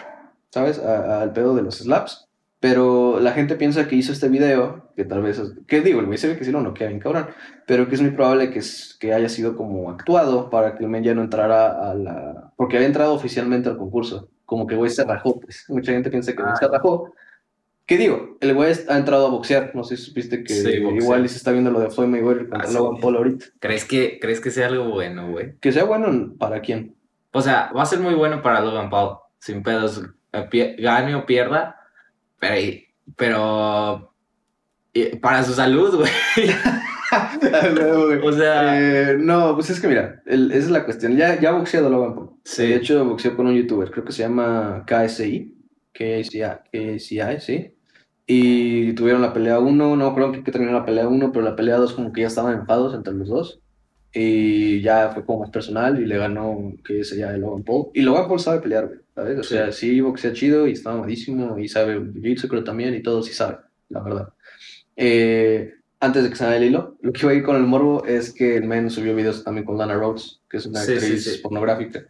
[0.51, 0.77] ¿sabes?
[0.79, 2.27] Al pedo de los slaps.
[2.59, 6.05] Pero la gente piensa que hizo este video, que tal vez, es- que digo, el
[6.05, 7.25] güey se ve que sí lo noquea bien cabrón,
[7.65, 10.89] pero que es muy probable que, es- que haya sido como actuado para que el
[10.91, 12.53] men ya no entrara a la...
[12.55, 15.65] Porque había entrado oficialmente al concurso, como que el güey se rajó, pues.
[15.69, 16.69] Mucha gente piensa que el güey se Ah.
[16.71, 17.11] rajó.
[17.87, 18.37] ¿Qué digo?
[18.41, 21.37] El güey ha entrado a boxear, no sé si supiste que Sí, igual y se
[21.37, 22.77] está viendo lo de Floyd Mayweather contra Ah, sí.
[22.77, 23.45] Logan Paul ahorita.
[23.59, 25.55] ¿Crees que, ¿Crees que sea algo bueno, güey?
[25.59, 26.95] Que sea bueno para quién.
[27.33, 29.17] O sea, va a ser muy bueno para Logan Paul.
[29.39, 30.03] Sin pedos.
[30.33, 31.77] Eh, Gane o pierda.
[32.39, 32.63] Pero,
[33.15, 34.13] pero
[35.21, 36.11] para su salud, güey.
[38.23, 41.17] O sea, Eh, no, pues es que mira, el- esa es la cuestión.
[41.17, 42.29] Ya, ya boxeado Logan Paul.
[42.45, 42.67] Sí.
[42.67, 45.55] De hecho, boxeó con un youtuber, creo que se llama KSI.
[45.93, 46.41] KSI,
[46.71, 47.75] KSI, sí.
[48.27, 51.55] Y tuvieron la pelea 1, no creo que, que terminó la pelea 1, pero la
[51.55, 53.60] pelea 2 como que ya estaban enfadados entre los dos.
[54.13, 57.87] Y ya fue como más personal y le ganó KSI a Logan Paul.
[57.93, 59.39] Y Logan Paul sabe pelear, güey, ¿sabes?
[59.39, 63.23] O sea, sí boxea chido y está mamadísimo y sabe jiu-jitsu creo también y todo
[63.23, 63.57] sí sabe.
[63.89, 64.33] la verdad.
[64.97, 68.03] Eh, antes de que salga el hilo, lo que iba a ir con el morbo
[68.05, 70.97] es que el men subió videos también con Lana Rhodes, que es una Sí, sí,
[70.97, 71.39] actriz sí.
[71.41, 72.05] pornográfica.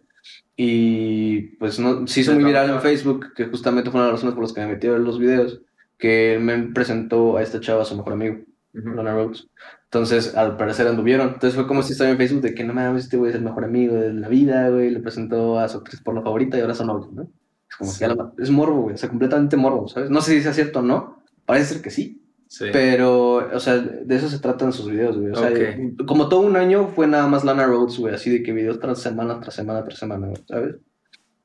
[0.56, 2.82] Y pues no, se hizo Se muy viral en.
[2.82, 5.02] Facebook, que justamente fue una de las razones por las que me metí a ver
[5.02, 5.62] los videos,
[5.98, 8.38] que el men presentó a esta chava a su mejor amigo,
[8.74, 8.90] Ujú.
[8.96, 9.48] Lana Rhodes.
[9.94, 11.28] Entonces, al parecer anduvieron.
[11.34, 13.44] Entonces fue como si estaba en Facebook de que no mames, este güey es el
[13.44, 14.90] mejor amigo de la vida, güey.
[14.90, 17.24] Le presentó a su actriz porno favorita y ahora son novios, ¿no?
[17.70, 18.00] Es como Sí.
[18.00, 18.96] que la- es morbo, güey.
[18.96, 20.10] O sea, completamente morbo, ¿sabes?
[20.10, 21.22] No sé si sea cierto o no.
[21.46, 22.18] Parece ser que sí.
[22.48, 22.66] Sí.
[22.72, 25.32] Pero, o sea, de eso se tratan sus videos, güey.
[25.32, 26.06] O sea, Ok.
[26.06, 28.14] como todo un año fue nada más Lana Rhodes, güey.
[28.16, 30.76] Así de que videos tras semana, tras semana, tras semana, güey, ¿sabes?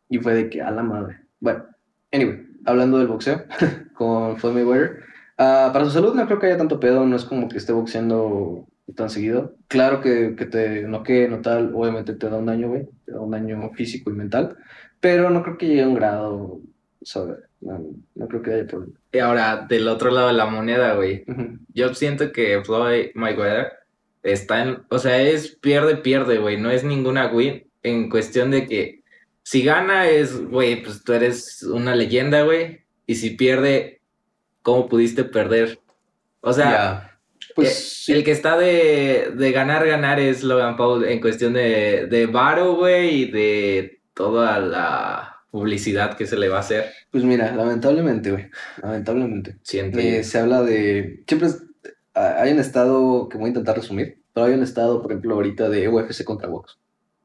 [0.08, 1.18] Y fue de que a la madre.
[1.40, 1.64] Bueno,
[2.12, 3.42] anyway, hablando del boxeo
[3.94, 5.00] con Floyd Mayweather.
[5.38, 7.72] Ah, para su salud no creo que haya tanto pedo, no es como que esté
[7.72, 9.56] boxeando tan seguido.
[9.68, 13.20] Claro que, que te noquee, no tal, obviamente te da un daño, güey, te da
[13.20, 14.56] un daño físico y mental,
[15.00, 16.60] pero no creo que llegue a un grado,
[17.02, 17.38] ¿sabes?
[17.60, 18.94] No, no creo que haya problema.
[19.12, 21.24] Y ahora, del otro lado de la moneda, güey.
[21.72, 23.72] Yo siento que Floyd Mayweather
[24.22, 28.66] está en, o sea, es pierde, pierde, güey, no es ninguna win en cuestión de
[28.66, 29.02] que
[29.42, 34.00] si gana es, güey, pues tú eres una leyenda, güey, y si pierde,
[34.66, 35.78] ¿cómo pudiste perder?
[36.40, 37.12] O sea, Ya.
[37.54, 38.12] Pues eh, sí.
[38.12, 42.74] el que está de, de ganar, ganar es Logan Paul en cuestión de, de varo,
[42.74, 48.32] güey, y de toda la publicidad que se le va a hacer, Pues mira, lamentablemente,
[48.32, 48.46] güey,
[48.82, 49.56] lamentablemente.
[49.62, 51.22] siento Eh, se habla de.
[51.28, 51.62] Siempre es-
[52.14, 55.68] hay un estado que voy a intentar resumir, pero hay un estado, por ejemplo, ahorita
[55.68, 56.78] de UFC contra box,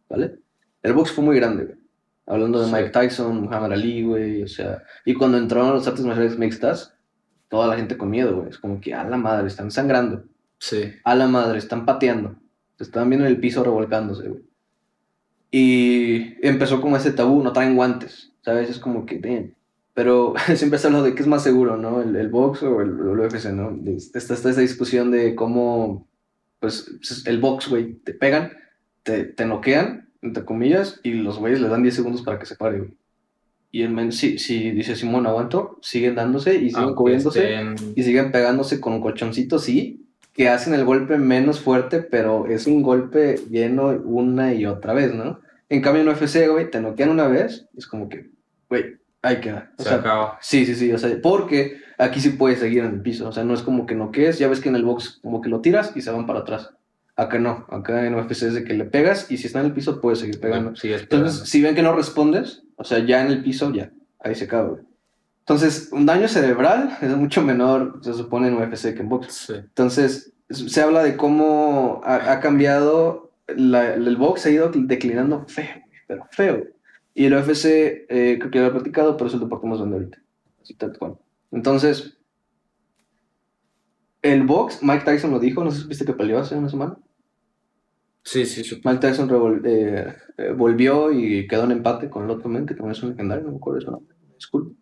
[0.09, 0.35] ¿vale?
[0.83, 1.77] El box fue muy grande, güey.
[2.27, 2.71] Hablando de Sí.
[2.73, 4.83] Mike Tyson, Muhammad Ali, güey, o sea.
[5.05, 6.93] Y cuando entraron los artes marciales mixtas,
[7.51, 8.49] toda la gente con miedo, güey.
[8.49, 10.23] Es como que a la madre, están sangrando.
[10.57, 12.37] Sí, A la madre, están pateando.
[12.79, 14.41] Están viendo en el piso revolcándose, güey.
[15.51, 18.69] Y empezó como ese tabú, no traen guantes, ¿sabes?
[18.69, 19.53] Es como que, damn.
[19.93, 22.01] Pero siempre se habla de qué es más seguro, ¿no?
[22.01, 23.77] El, el box o el, el UFC, ¿no?
[23.85, 26.07] Está, está esa discusión de cómo,
[26.61, 26.89] pues,
[27.25, 28.53] el box, güey, te pegan,
[29.03, 32.55] te, te noquean, entre comillas, y los güeyes le dan 10 segundos para que se
[32.55, 33.00] pare, güey.
[33.71, 38.03] Y el men, si, si dice Simón, aguanto, siguen dándose y siguen cubriéndose estén- y
[38.03, 43.35] siguen pegándose con colchoncitos, sí, que hacen el golpe menos fuerte, pero es un golpe
[43.49, 45.39] lleno una y otra vez, ¿no?
[45.69, 48.29] En cambio en UFC, güey, te noquean una vez, es como que,
[48.69, 49.71] güey, ahí queda.
[49.77, 50.37] O se sea, acaba.
[50.41, 53.43] sí, sí, sí, o sea, porque aquí sí puedes seguir en el piso, o sea,
[53.45, 55.93] no es como que noquees, ya ves que en el box como que lo tiras
[55.95, 56.71] y se van para atrás.
[57.17, 59.73] Acá no, acá en UFC es de que le pegas y si está en el
[59.73, 60.75] piso puedes seguir pegando.
[60.75, 64.33] Sigues Entonces, si ven que no respondes, o sea, ya en el piso, ya, ahí
[64.35, 64.81] se acaba, güey.
[65.39, 69.33] Entonces, un daño cerebral es mucho menor, se supone, en UFC que en box.
[69.47, 69.53] Sí.
[69.55, 75.67] Entonces, se habla de cómo ha, ha cambiado, la- el box ha ido declinando feo,
[76.07, 76.63] pero feo.
[77.13, 79.79] Y el UFC, eh, creo que ya lo he platicado, pero es el deporte más
[79.79, 80.17] grande ahorita.
[80.61, 81.17] Así tal cual.
[81.51, 82.17] Entonces,
[84.21, 86.97] el box, Mike Tyson lo dijo, no sé si viste que peleó hace una semana.
[88.23, 88.81] Sí, sí, sí.
[88.83, 89.29] Mike Tyson
[89.65, 93.45] eh, eh, volvió y quedó en empate con el otro men, que es un legendario,
[93.45, 94.75] no me acuerdo su nombre, disculpe.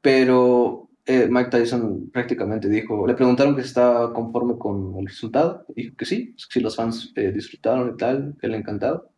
[0.00, 5.64] Pero eh, Mike Tyson prácticamente dijo, le preguntaron que si estaba conforme con el resultado,
[5.74, 9.10] dijo que sí, que si los fans eh, disfrutaron y tal, que le encantado.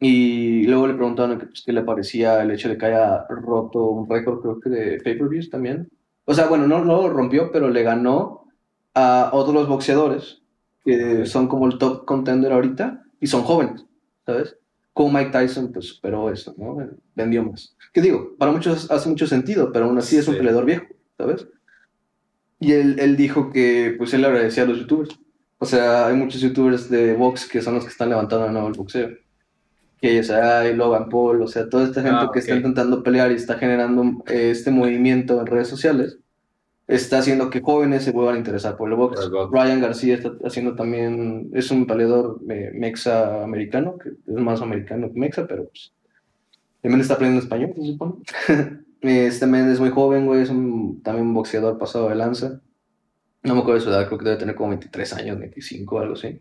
[0.00, 4.08] Y luego le preguntaron pues, qué le parecía el hecho de que haya roto un
[4.08, 5.88] récord, creo que de pay-per-views también.
[6.24, 8.46] O sea, bueno, no, no lo rompió, pero le ganó
[8.94, 10.42] a otros boxeadores
[10.86, 13.84] que son como el top contender ahorita y son jóvenes,
[14.24, 14.56] ¿sabes?
[14.94, 16.78] Como Mike Tyson, pues superó eso, ¿no?
[17.14, 17.76] Vendió más.
[17.92, 18.34] ¿Qué digo?
[18.38, 20.38] Para muchos hace mucho sentido, pero aún así es un Sí.
[20.38, 20.86] peleador viejo,
[21.18, 21.46] ¿sabes?
[22.60, 25.18] Y él, él dijo que, pues él agradecía a los youtubers.
[25.58, 28.68] O sea, hay muchos youtubers de box que son los que están levantando de nuevo
[28.68, 29.10] el boxeo.
[30.00, 33.32] Que ya hay Logan Paul, o sea, toda esta gente Ah, que está intentando pelear
[33.32, 36.18] y está generando eh, este movimiento en redes sociales,
[36.86, 39.16] está haciendo que jóvenes se vuelvan a interesar por el box.
[39.16, 39.50] Por el box.
[39.52, 45.12] Ryan García está haciendo también, es un peleador eh, mexa americano, que es más americano
[45.12, 45.92] que mexa, pero pues
[46.80, 48.14] también está aprendiendo español, se supone.
[49.00, 52.60] este men es muy joven, güey, es un, también un boxeador pasado de lanza.
[53.42, 56.14] No me acuerdo de su edad, creo que debe tener como 23 años, 25, algo
[56.14, 56.40] así.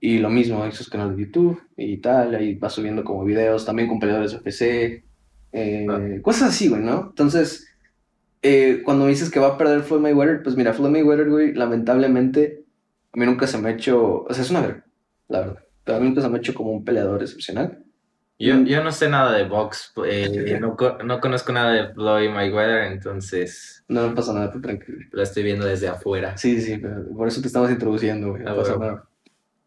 [0.00, 3.64] Y lo mismo, hay sus canales de YouTube y tal, ahí va subiendo como videos,
[3.64, 5.04] también con peleadores de UFC,
[5.52, 6.00] eh, Ah.
[6.22, 7.06] cosas así, güey, ¿no?
[7.08, 7.65] Entonces,
[8.42, 11.54] eh, cuando me dices que va a perder Floyd Mayweather, pues mira, Floyd Mayweather, güey,
[11.54, 12.64] lamentablemente,
[13.12, 14.84] a mí nunca se me ha hecho, o sea, es una verga,
[15.28, 17.82] la verdad, pero a mí nunca se me ha hecho como un peleador excepcional.
[18.38, 18.64] Yo, Mm.
[18.66, 23.82] yo no sé nada de box, eh, no, no conozco nada de Floyd Mayweather, entonces
[23.88, 24.98] No me pasa nada, tranquilo.
[25.12, 26.36] lo estoy viendo desde afuera.
[26.36, 26.78] Sí, sí,
[27.16, 28.92] por eso te estamos introduciendo, güey, no Ah, pasa bueno.
[28.92, 29.08] nada.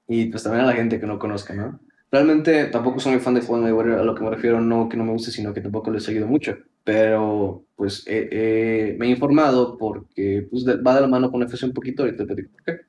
[0.07, 1.79] Y pues también a la gente que no conozca, ¿no?
[2.11, 4.97] Realmente tampoco soy muy fan de Floyd Mayweather, a lo que me refiero no que
[4.97, 6.55] no me guste, sino que tampoco lo he seguido mucho.
[6.83, 11.65] Pero pues eh, eh, me he informado porque pues, va de la mano con FC
[11.65, 12.81] un poquito, ahorita te digo por qué.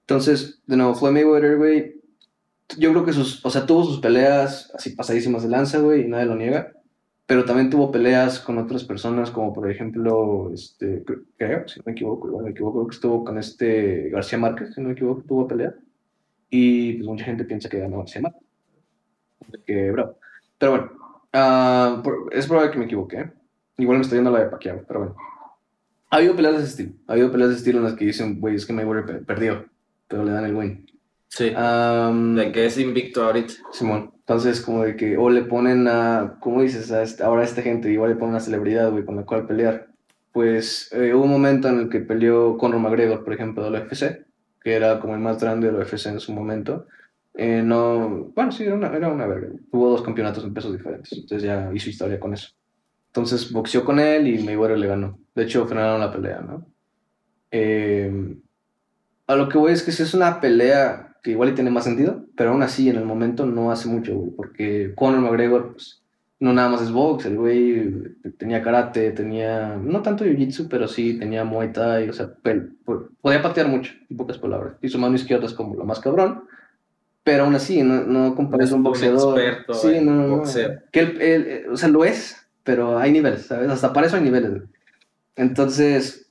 [0.00, 2.00] Entonces, de nuevo, Floyd Mayweather, güey,
[2.78, 6.08] yo creo que sus, o sea, tuvo sus peleas así pasadísimas de lanza, güey, y
[6.08, 6.72] nadie lo niega.
[7.26, 11.04] Pero también tuvo peleas con otras personas, como por ejemplo, este,
[11.36, 14.74] creo, si no me equivoco, igual me equivoco, creo que estuvo con este García Márquez,
[14.74, 15.74] si no me equivoco, tuvo pelea.
[16.50, 18.42] Y pues mucha gente piensa que ganó García Márquez.
[19.66, 20.18] Que bravo.
[20.58, 20.92] Pero bueno,
[21.34, 23.30] uh, es probable que me equivoque.
[23.78, 25.16] Igual me estoy yendo a la de Pacquiao, pero bueno.
[26.10, 26.92] Ha habido peleas de ese estilo.
[27.06, 29.64] Ha habido peleas de estilo en las que dicen, güey, es que Mayweather perdió,
[30.08, 30.86] pero le dan el win.
[31.28, 31.54] Sí.
[31.56, 33.54] Um, de que es invicto ahorita.
[33.72, 34.12] Simón.
[34.18, 36.92] Entonces, como de que, o le ponen a, ¿cómo dices?
[36.92, 39.46] A este, ahora a esta gente, igual le ponen una celebridad, güey, con la cual
[39.46, 39.88] pelear.
[40.32, 43.80] Pues eh, hubo un momento en el que peleó Conor McGregor, por ejemplo, de la
[43.80, 44.26] UFC,
[44.62, 46.86] que era como el más grande de la UFC en su momento.
[47.34, 49.48] Eh, no, bueno, sí, era una, era una verga.
[49.70, 52.50] Tuvo dos campeonatos en pesos diferentes, entonces ya hizo historia con eso.
[53.08, 55.18] Entonces boxeó con él y Mayweather le ganó.
[55.34, 56.66] De hecho, frenaron la pelea, ¿no?
[57.50, 58.36] Eh,
[59.26, 61.84] a lo que voy es que si es una pelea que igual y tiene más
[61.84, 66.02] sentido, pero aún así en el momento no hace mucho, güey, porque Conor McGregor, pues,
[66.40, 71.16] no nada más es box, el güey tenía karate, tenía, no tanto jiu-jitsu, pero sí
[71.18, 72.32] tenía muay thai, o sea,
[73.20, 76.42] podía patear mucho, en pocas palabras, y su mano izquierda es como lo más cabrón,
[77.24, 79.38] pero aún así, no, no compares un boxeador.
[79.38, 80.42] experto sí, no, no,
[80.90, 83.70] Que él, o sea, lo es, pero hay niveles, ¿sabes?
[83.70, 84.62] Hasta para eso hay niveles.
[85.36, 86.30] Entonces,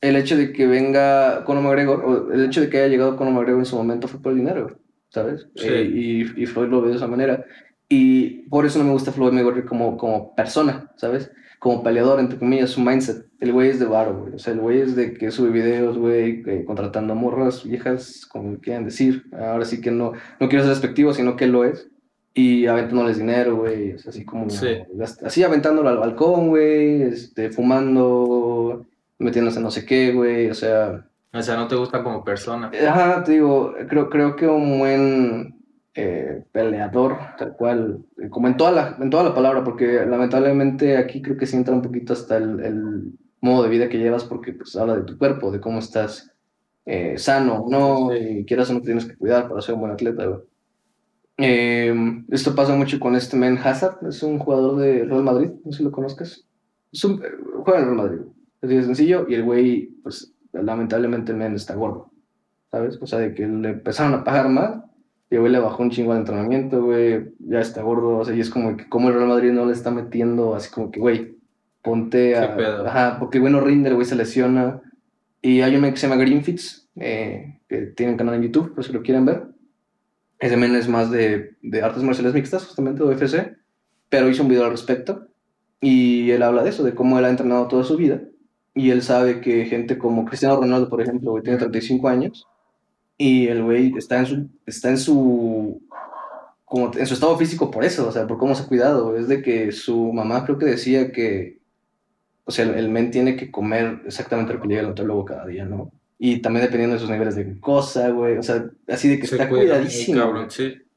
[0.00, 3.34] el hecho de que venga Conor McGregor, o el hecho de que haya llegado Conor
[3.34, 4.78] McGregor en su momento fue por el dinero,
[5.10, 5.46] ¿sabes?
[5.56, 7.44] Eh, y, y, Floyd lo ve de esa manera.
[7.88, 11.30] Y por eso no me gusta Floyd Mayweather como, como persona, ¿sabes?
[11.60, 13.26] Como peleador, entre comillas, su mindset.
[13.38, 14.34] El güey es de varo, güey.
[14.34, 18.84] O sea, el güey es de que sube videos, güey, contratando morras viejas, como quieran
[18.84, 19.22] decir.
[19.32, 21.88] Ahora sí que no, no quiero ser despectivo, sino que lo es.
[22.34, 23.92] Y aventándoles dinero, güey.
[23.92, 24.48] así como.
[25.24, 27.02] Así aventándolo al balcón, güey.
[27.02, 28.86] Este, fumando
[29.20, 31.06] metiéndose no sé qué, güey, o sea...
[31.32, 32.72] O sea, no te gusta como persona.
[32.88, 35.59] Ajá, te digo, creo, creo que un buen
[35.94, 41.20] eh, peleador, tal cual, como en toda, la, en toda la palabra, porque lamentablemente aquí
[41.22, 44.76] creo que se entra un poquito hasta el, modo de vida que llevas, porque pues
[44.76, 46.30] habla de tu cuerpo, de cómo estás
[46.84, 48.14] eh, sano, ¿no?
[48.14, 50.40] Y quieras o no tienes que cuidar para ser un buen atleta, güey.
[51.38, 51.94] Eh,
[52.28, 55.78] esto pasa mucho con este Men Hazard, es un jugador de Real Madrid, no sé
[55.78, 56.46] si lo conozcas.
[56.92, 57.22] Es un,
[57.64, 58.20] juega en Real Madrid.
[58.62, 59.26] Así de sencillo.
[59.28, 62.10] Y el güey, pues lamentablemente el men está gordo.
[62.70, 62.98] ¿Sabes?
[63.00, 64.82] O sea, de que le empezaron a pagar más.
[65.30, 67.32] Y el güey le bajó un chingo al entrenamiento, güey.
[67.38, 68.18] Ya está gordo.
[68.18, 70.70] O sea, y es como que como el Real Madrid no le está metiendo así
[70.70, 71.36] como que, güey,
[71.82, 72.56] ponte a.
[72.86, 74.82] Ajá, porque güey no rinde, güey se lesiona.
[75.40, 78.74] Y hay un men que se llama Greenfits, eh, que tiene un canal en YouTube,
[78.74, 79.44] por si lo quieren ver.
[80.38, 83.56] Ese men es más de, de artes marciales mixtas, justamente, de UFC.
[84.08, 85.28] Pero hizo un video al respecto.
[85.80, 88.20] Y él habla de eso, de cómo él ha entrenado toda su vida
[88.74, 92.46] y él sabe que gente como Cristiano Ronaldo, por ejemplo, güey, tiene 35 años
[93.20, 95.82] y el güey está en su, está en su,
[96.64, 99.14] como en su estado físico por eso, o sea, por cómo se ha cuidado.
[99.14, 101.58] Es de que su mamá creo que decía que,
[102.44, 105.66] o sea, el, men tiene que comer exactamente lo que llega al nutrólogo cada día,
[105.66, 105.92] ¿no?
[106.18, 109.50] Y también dependiendo de sus niveles de glucosa, güey, o sea, así de que está
[109.50, 110.46] cuidadísimo.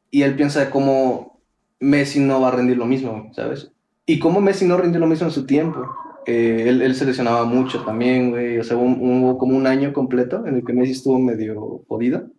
[0.09, 1.41] Y él piensa de cómo
[1.81, 3.69] Messi no va a rendir lo mismo, ¿sabes?
[4.05, 5.93] Y cómo Messi no rindió lo mismo en su tiempo.
[6.25, 8.59] Eh, él, él, se lesionaba mucho también, güey.
[8.59, 12.29] O sea, hubo, como un año completo en el que Messi estuvo medio jodido.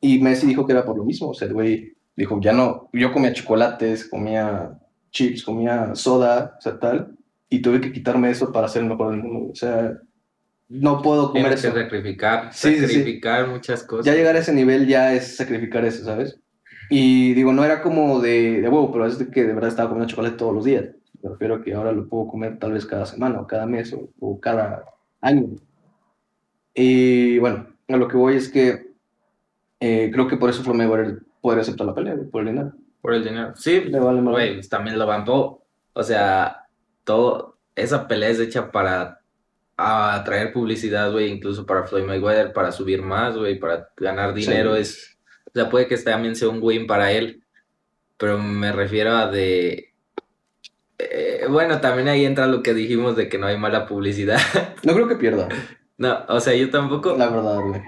[0.00, 1.30] Y Messi dijo que era por lo mismo.
[1.30, 4.78] O sea, el güey dijo, ya no, yo comía chocolates, comía
[5.10, 7.16] chips, comía soda, o sea, tal.
[7.48, 9.52] Y tuve que quitarme eso para ser el mejor del mundo.
[9.52, 9.98] O sea,
[10.68, 11.74] no puedo comer Tienes eso.
[11.74, 14.06] que sacrificar, sacrificar muchas cosas.
[14.06, 16.38] Ya llegar a ese nivel ya es sacrificar eso, ¿sabes?
[16.88, 19.88] Y digo, no era como de, de huevo, pero es de que de verdad estaba
[19.88, 20.86] comiendo chocolate todos los días.
[21.22, 23.94] Me refiero a que ahora lo puedo comer tal vez cada semana o cada mes
[24.20, 24.84] o, cada
[25.20, 25.48] año.
[26.74, 28.90] Y bueno, a lo que voy es que
[29.80, 32.72] eh, creo que por eso mejor poder aceptar la pelea, por el dinero.
[33.00, 33.52] Por el dinero.
[33.56, 35.64] Sí, güey, pues, también lo levantó.
[35.92, 36.66] O sea,
[37.04, 39.20] todo, esa pelea es hecha para
[39.76, 44.76] atraer publicidad, güey, incluso para Floyd Mayweather, para subir más, güey, para ganar dinero.
[44.76, 47.42] Es, o sea, puede que también sea un win para él,
[48.18, 49.89] pero me refiero a de
[51.10, 54.40] eh, bueno, también ahí entra lo que dijimos de que no hay mala publicidad.
[54.82, 55.46] No creo que pierda.
[55.98, 57.14] No, o sea, yo tampoco.
[57.14, 57.82] La verdad, güey.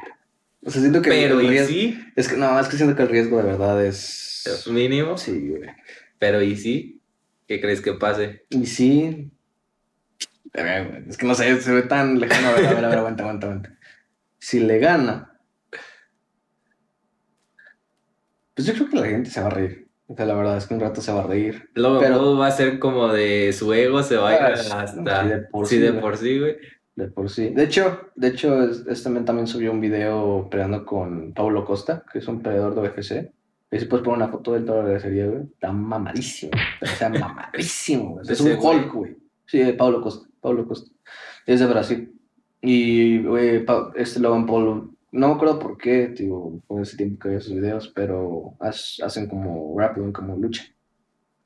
[0.65, 1.09] O sea, siento que.
[1.09, 1.99] Pero ¿y sí?
[2.15, 4.47] Es que no, es que siento que el riesgo de verdad es.
[4.47, 5.17] ¿Es mínimo?
[5.17, 5.71] Sí, güey.
[6.19, 7.01] Pero ¿y sí?
[7.49, 8.45] ¿Qué crees que pase?
[8.51, 9.33] Y sí.
[10.53, 12.49] Es que no sé, se ve tan lejano.
[12.49, 13.79] A ver, a ver, a ver, aguanta, aguanta, aguanta.
[14.39, 15.41] Si le gana.
[18.55, 19.82] Pues yo creo que la gente se va a reír.
[20.19, 21.69] La verdad es que un rato se va a reír.
[21.75, 25.23] Luego Pero- va a ser como de su ego, se va a ir Ah, hasta...
[25.23, 26.01] sí, de por sí, sí, de güey.
[26.01, 26.57] por sí, güey.
[26.95, 27.49] De por sí.
[27.51, 32.05] De hecho, de hecho, es- este men también subió un video peleando con Paulo Costa,
[32.13, 33.33] que es un peleador de UFC.
[33.71, 35.45] Y si puedes poner una foto del todo agradecería, güey.
[35.45, 36.53] Está mamadísimo.
[36.99, 38.11] Sea, mamadísimo.
[38.11, 38.27] güey.
[38.29, 38.53] Es un.
[38.61, 39.17] Hulk, güey.
[39.47, 40.29] Sí, de Paulo Costa.
[40.43, 40.91] Paulo Costa.
[41.47, 42.13] Es de Brasil.
[42.61, 43.65] Y, güey,
[43.97, 47.55] este Logan Paul, no me acuerdo por qué, tío, fue ese tiempo que veía sus
[47.55, 50.65] videos, pero hacen como grappling, como lucha.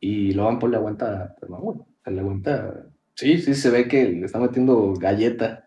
[0.00, 1.78] Y Logan Paul le aguanta, pero no, güey.
[1.78, 2.86] O sea, le aguanta.
[3.14, 5.64] Sí, sí, se ve que le está metiendo galleta.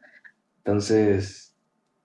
[0.64, 1.56] Entonces,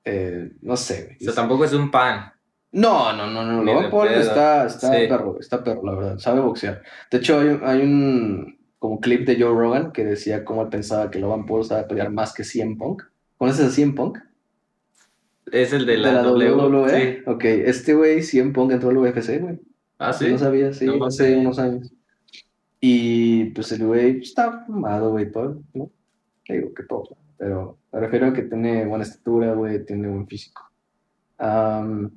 [0.04, 1.16] eh, no sé.
[1.20, 2.32] O sea, tampoco es un pan.
[2.72, 3.62] No, no, no, no.
[3.62, 4.20] Logan Paul pedo.
[4.20, 5.06] está, está Sí.
[5.08, 6.18] perro, está perro, la verdad.
[6.18, 6.82] Sabe boxear.
[7.10, 10.68] De hecho, hay, un- hay un como clip de Joe Rogan que decía cómo él
[10.68, 13.02] pensaba que Logan Paul sabe pelear más que CM Punk.
[13.36, 14.18] ¿Conoces a CM Punk?
[15.52, 16.88] Es el de la, WWE.
[16.90, 17.22] Sí.
[17.26, 19.60] Ok, este güey, CM Punk entró al UFC, güey.
[19.98, 20.30] Ah, sí.
[20.30, 21.92] No sabía, sí, No hace unos años.
[22.80, 25.90] Y pues el güey está fumado, güey, todo, ¿no?
[26.44, 30.26] Que Digo que todo, pero me refiero a que tiene buena estatura, güey, tiene buen
[30.26, 30.62] físico.
[31.38, 32.10] Am,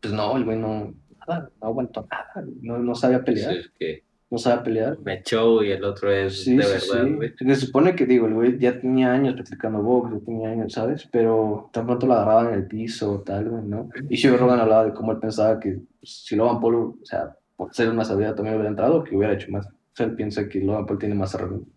[0.00, 0.92] pues no, el güey no,
[1.26, 4.03] nada, no aguantó nada, no, no sabía pelear, Sí, que
[4.34, 4.98] no sabía pelear.
[5.00, 7.08] me echó y el otro es Sí, de sí, verdad,
[7.38, 7.44] sí.
[7.46, 11.08] Se supone que, digo, el güey ya tenía años practicando box, ya tenía años, ¿sabes?
[11.10, 13.88] Pero tan pronto lo agarraban en el piso o tal, güey, ¿no?
[14.10, 17.36] Y Joe Rogan hablaba de cómo él pensaba que pues, si Logan Paul, o sea,
[17.56, 19.66] por ser una sabida también hubiera entrado, que hubiera hecho más.
[19.66, 21.72] O sea, él piensa que Logan Paul tiene más herramientas.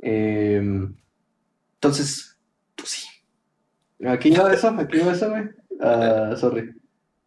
[0.00, 0.94] Em,
[1.74, 2.36] entonces,
[2.76, 3.06] pues sí.
[4.06, 5.44] Aquí iba eso, aquí iba eso, güey.
[5.80, 6.70] Ah, sorry.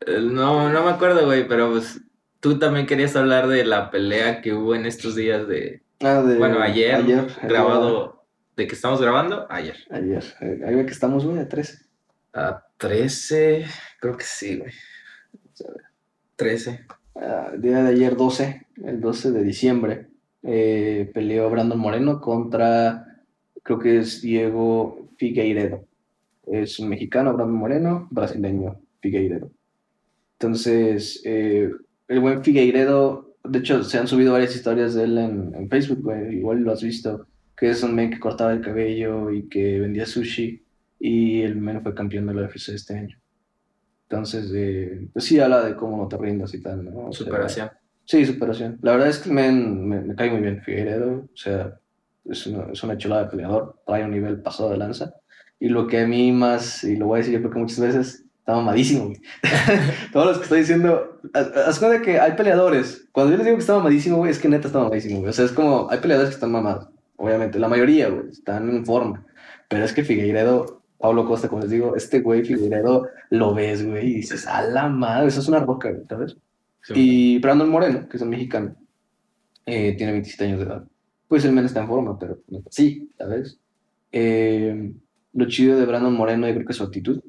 [0.05, 2.01] Eh, No, no me acuerdo, güey, pero pues
[2.43, 5.81] tú también querías hablar de la pelea que hubo en estos días de...
[6.01, 8.25] Ah, de- Bueno, ayer, ayer, grabado...
[8.57, 9.47] ¿De que estamos grabando?
[9.49, 9.77] Ayer.
[9.89, 10.23] Ayer.
[10.41, 11.85] Eh, Ahí ve que estamos, güey, a 13.
[12.33, 13.65] A 13,
[14.01, 14.71] creo que sí, güey.
[16.35, 16.85] 13.
[17.15, 20.07] Ah, el día de ayer 12, el 12 de diciembre,
[20.43, 23.05] eh, peleó Brandon Moreno contra,
[23.63, 25.85] creo que es Diego Figueiredo.
[26.51, 29.49] Es un mexicano, Brandon Moreno, brasileño, Figueiredo.
[30.39, 31.71] Entonces, eh,
[32.07, 36.01] el buen Figueiredo, de hecho, se han subido varias historias de él en, en Facebook,
[36.01, 39.79] güey, igual lo has visto, que es un men que cortaba el cabello y que
[39.79, 40.63] vendía sushi,
[40.99, 43.17] y el men fue campeón de la UFC este año.
[44.09, 47.07] Entonces, eh, pues sí habla de cómo no te rindas y tal, ¿no?
[47.07, 47.69] O sea, Superación.
[48.05, 48.79] Sí, superación.
[48.81, 51.29] La verdad es que me, me, me cae muy bien Figueiredo.
[51.33, 51.79] O sea,
[52.25, 53.81] es una, es una chulada de peleador.
[53.85, 55.13] Trae un nivel pasado de lanza.
[55.59, 57.79] Y lo que a mí más, y lo voy a decir yo creo que muchas
[57.79, 59.05] veces, está mamadísimo.
[59.05, 59.21] güey.
[60.11, 63.07] Todos los que estoy diciendo, haz cuenta que hay peleadores.
[63.13, 65.19] Cuando yo les digo que está mamadísimo, güey, es que neta está mamadísimo.
[65.19, 65.29] güey.
[65.29, 66.89] O sea, es como, hay peleadores que están mamados.
[67.15, 69.25] Obviamente, la mayoría, güey, están en forma.
[69.69, 74.11] Pero es que Figueiredo, Pablo Costa, como les digo, este güey Figueiredo lo ves, güey,
[74.11, 76.35] y dices, a la madre, eso es una roca, güey, ¿sabes?
[76.81, 76.93] Sí.
[76.95, 78.75] Y Brandon Moreno, que es un mexicano,
[79.65, 80.83] eh, tiene 27 años de edad.
[81.29, 83.57] Pues el men está en forma, pero así, ¿sabes?
[84.11, 84.91] Eh,
[85.31, 87.21] lo chido de Brandon Moreno, yo creo que es su actitud.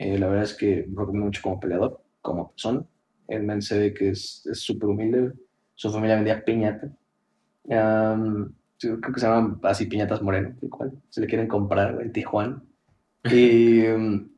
[0.00, 2.82] Eh, la verdad es que lo recomiendo mucho como peleador, como persona.
[3.28, 5.34] El men se ve que es súper humilde.
[5.74, 6.90] Su familia vendía piñata.
[7.66, 10.92] Creo que se llaman así piñatas Moreno, cual.
[11.10, 12.62] Se le quieren comprar en Tijuana.
[13.30, 14.30] Y um,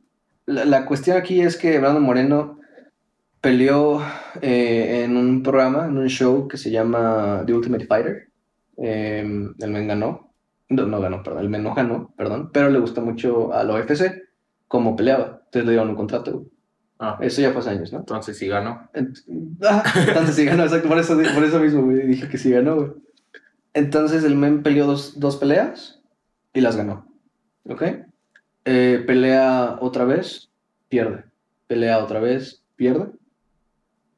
[0.46, 2.58] la, la cuestión aquí es que Brandon Moreno
[3.40, 4.02] peleó
[4.40, 8.30] eh, en un programa, en un show que se llama The Ultimate Fighter.
[8.78, 9.20] Eh,
[9.60, 10.34] el men ganó.
[10.68, 11.42] No, no ganó, perdón.
[11.42, 12.50] El men no ganó, perdón.
[12.52, 14.22] Pero le gustó mucho a la UFC
[14.66, 15.41] cómo peleaba.
[15.52, 16.32] Entonces le dieron un contrato.
[16.32, 16.46] güey.
[16.98, 17.98] Ah, Eso ya fue hace años, ¿no?
[17.98, 18.88] entonces sí ganó.
[19.62, 20.88] Ah, Entonces sí ganó, exacto.
[20.88, 22.92] Por eso, por eso mismo güey, dije que sí ganó, güey.
[23.74, 26.00] Entonces el men peleó dos, dos peleas
[26.54, 27.06] y las ganó.
[27.68, 27.82] ¿Ok?
[28.64, 30.50] Eh, pelea otra vez,
[30.88, 31.24] pierde.
[31.66, 33.08] Pelea otra vez, pierde.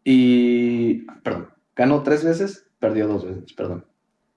[0.05, 1.03] Y.
[1.23, 1.49] Perdón.
[1.75, 3.85] Ganó tres veces, perdió dos veces, perdón.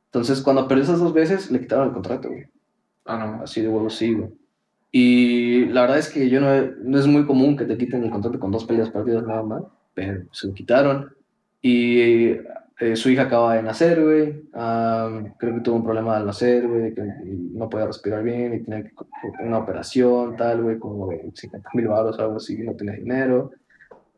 [0.06, 2.46] Entonces cuando perdió esas dos veces, le quitaron el contrato, güey.
[3.06, 3.44] Ah, no.
[3.44, 4.30] Así de huevo, sí, güey.
[4.92, 6.48] Y la verdad es que yo no,
[6.82, 9.64] no es muy común que te quiten el contrato con dos peleas perdidas nada más,
[9.94, 11.14] pero se lo quitaron.
[11.62, 12.38] Y
[12.80, 14.44] eh, su hija acaba de nacer, güey.
[15.40, 18.84] Creo que tuvo un problema al nacer, güey, que no podía respirar bien y tenía
[18.84, 18.94] que
[19.44, 23.52] una operación, tal, güey, como de 50 mil baros o algo así, no tenía dinero.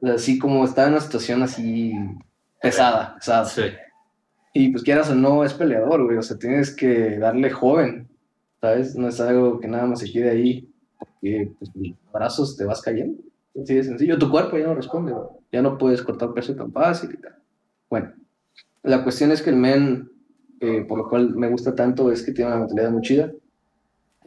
[0.01, 1.93] O sea, así como está en una situación así
[2.61, 3.45] pesada, pesada.
[3.45, 3.63] Sí.
[4.53, 6.17] Y pues quieras o no, es peleador, güey.
[6.17, 8.08] O sea, tienes que darle joven,
[8.61, 8.95] ¿sabes?
[8.95, 11.71] No es algo que nada más se quede ahí, porque pues,
[12.13, 13.21] brazos te vas cayendo.
[13.61, 14.17] Así de sencillo.
[14.17, 15.13] Tu cuerpo ya no responde.
[15.51, 17.35] Ya no puedes cortar peso tan fácil y tal.
[17.89, 18.13] Bueno,
[18.83, 20.11] la cuestión es que el men,
[20.59, 23.31] eh, por lo cual me gusta tanto, es que tiene una mentalidad muy chida.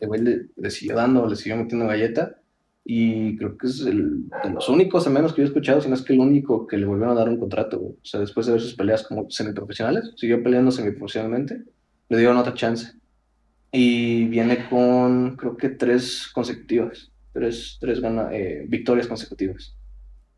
[0.01, 2.39] El güey le, le siguió dando, le siguió metiendo galleta.
[2.85, 5.89] Y creo que es el, de los únicos, al menos que yo he escuchado, si
[5.89, 7.79] no es que el único que le volvieron a dar un contrato.
[7.81, 11.63] O sea, después de ver sus peleas como semiprofesionales, siguió peleando semiprofesionalmente,
[12.09, 12.93] le dieron otra chance.
[13.73, 19.75] Y viene con, creo que tres consecutivas, tres, tres gana, eh, victorias consecutivas.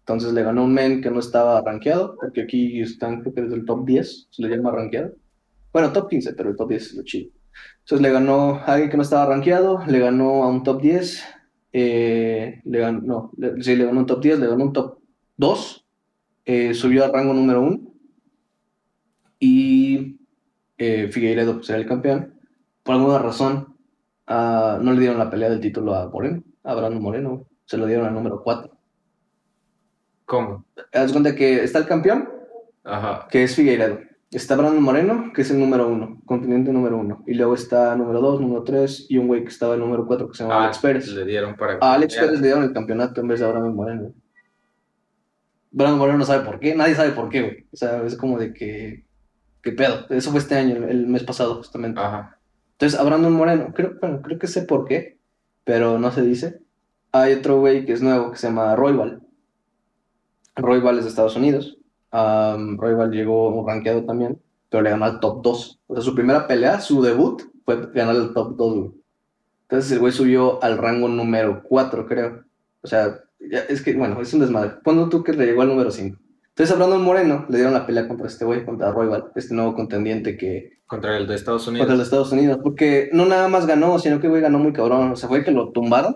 [0.01, 3.57] Entonces le ganó un men que no estaba rankeado, porque aquí están, creo que desde
[3.57, 5.15] el top 10, se le llama rankeado.
[5.73, 7.31] Bueno, top 15, pero el top 10 es lo chido.
[7.81, 11.25] Entonces le ganó a alguien que no estaba rankeado, le ganó a un top 10,
[11.73, 14.99] eh, le ganó, no, le, le ganó un top 10, le ganó un top
[15.39, 15.87] 2,
[16.45, 17.81] eh, subió al rango número 1
[19.41, 20.21] y
[20.79, 22.34] eh, Figueiredo pues, era el campeón.
[22.85, 23.77] Por alguna razón
[24.29, 27.87] ah, no le dieron la pelea del título a Moreno, a Brandon Moreno, se lo
[27.87, 28.71] dieron al número 4.
[30.27, 30.65] ¿Cómo?
[30.93, 32.29] Haz cuenta que está el campeón,
[32.85, 33.27] Ajá.
[33.31, 33.99] que es Figueiredo.
[34.31, 37.23] Está Brandon Moreno, que es el número uno, continente número uno.
[37.27, 40.29] Y luego está número dos, número tres, y un güey que estaba el número cuatro,
[40.29, 41.09] que se llama Ah, Alex Pérez.
[41.09, 41.79] Le dieron para.
[41.81, 42.17] A Alex.
[42.17, 44.13] Pérez le dieron el campeonato en vez de a Brandon Moreno.
[45.71, 47.67] Brandon Moreno no sabe por qué, nadie sabe por qué, güey.
[47.73, 49.05] O sea, es como de que.
[49.63, 50.07] ¿Qué pedo?
[50.11, 52.01] Eso fue este año, el, el mes pasado, justamente.
[52.01, 52.39] Ajá.
[52.75, 55.19] Entonces, a Brandon Moreno, creo, bueno, creo que sé por qué,
[55.65, 56.61] pero no se dice.
[57.13, 59.23] Hay otro güey que es nuevo que se llama Roybal.
[60.57, 61.79] Roybal es de Estados Unidos.
[62.13, 62.79] Um,
[63.11, 65.81] llegó rankeado también, pero le ganó al top 2.
[65.87, 68.91] O sea, su primera pelea, su debut, fue ganar el top 2, güey.
[69.63, 72.45] Entonces el güey subió al rango número 4, creo.
[72.83, 74.73] O sea, es que, bueno, es un desmadre.
[74.85, 76.19] Cuando tú que le llegó al número 5.
[76.55, 79.75] Entonces a Brandon Moreno le dieron la pelea contra este güey, contra Roybal, este nuevo
[79.75, 81.87] contendiente que, Contra el de Estados Unidos.
[81.87, 85.11] contra los Estados Unidos, porque no nada más ganó, sino que güey ganó muy cabrón.
[85.11, 86.15] O sea, fue que lo tumbaron.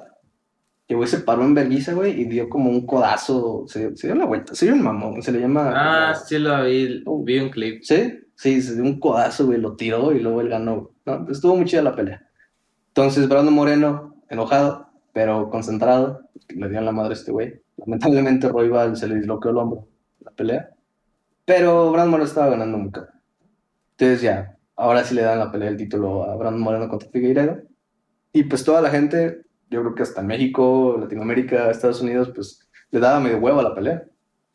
[0.86, 3.64] Y güey se paró en vergüenza, güey, y dio como un codazo.
[3.66, 4.54] Se, se dio la vuelta.
[4.54, 5.22] Se dio un mamón.
[5.22, 5.72] Se le llama.
[5.74, 7.02] Ah, sí lo vi.
[7.24, 7.82] Vi un clip.
[7.82, 8.20] ¿Sí?
[8.36, 10.92] Sí, se dio un codazo, güey, lo tiró y luego él ganó.
[11.04, 11.26] ¿no?
[11.28, 12.22] Estuvo muy chida la pelea.
[12.88, 16.20] Entonces, Brandon Moreno, enojado, pero concentrado,
[16.50, 17.60] le dio en la madre a este güey.
[17.78, 19.88] Lamentablemente, Roybal se le disloqueó el hombro
[20.38, 20.70] pelea.
[21.44, 23.14] Pero Brandon Moreno estaba ganando muy cabrón.
[23.92, 27.62] Entonces, ya, ahora sí le dan la pelea del título a Brandon Moreno contra Figueiredo.
[28.32, 33.00] Y pues toda la gente, yo creo que hasta México, Latinoamérica, Estados Unidos, pues le
[33.00, 34.04] daba medio huevo a la pelea.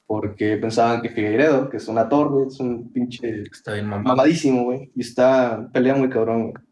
[0.05, 4.15] Porque pensaban que Figueiredo, que es una torre, es un pinche Está bien mamado.
[4.15, 4.91] mamadísimo, güey.
[4.95, 6.63] Y está, pelea muy cabrón, güey.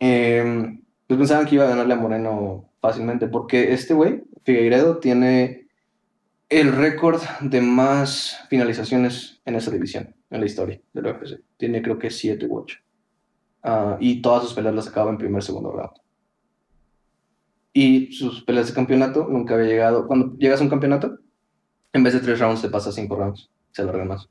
[0.00, 5.67] Eh, pues pensaban que iba a ganarle a Moreno fácilmente, porque este güey, Figueiredo, tiene
[6.48, 11.40] el récord de más finalizaciones en esa división, en la historia del UFC.
[11.56, 12.78] Tiene creo que 7 u 8.
[14.00, 15.90] y todas sus peleas las acaba en primer segundo round.
[17.72, 20.06] Y sus peleas de campeonato nunca había llegado.
[20.06, 21.18] Cuando llegas a un campeonato,
[21.92, 23.50] en vez de 3 rounds, te pasa 5 rounds.
[23.72, 24.28] Se alarga más.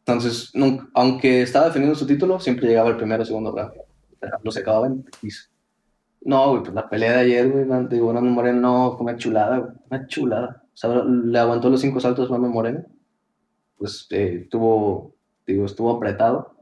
[0.00, 3.72] Entonces, nunca- aunque estaba defendiendo su título, siempre llegaba el primero o segundo round.
[3.72, 5.04] O sea, Lo sacaba en.
[6.22, 9.58] No, güey, pues la pelea de ayer, güey, de Brandon Moreno, no, fue una chulada,
[9.58, 10.59] güey, una chulada.
[10.72, 12.84] O sea, le aguantó los cinco saltos Brandon Moreno.
[13.76, 15.14] Pues eh, estuvo,
[15.46, 16.56] digo, estuvo apretado.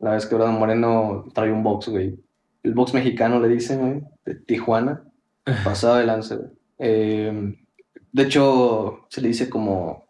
[0.00, 2.18] La vez que Brandon Moreno trae un box, güey.
[2.62, 5.04] El box mexicano le dicen, güey, de Tijuana.
[5.64, 6.50] Pasado de lance, güey.
[6.78, 7.56] Eh,
[8.12, 10.04] de hecho, se le dice como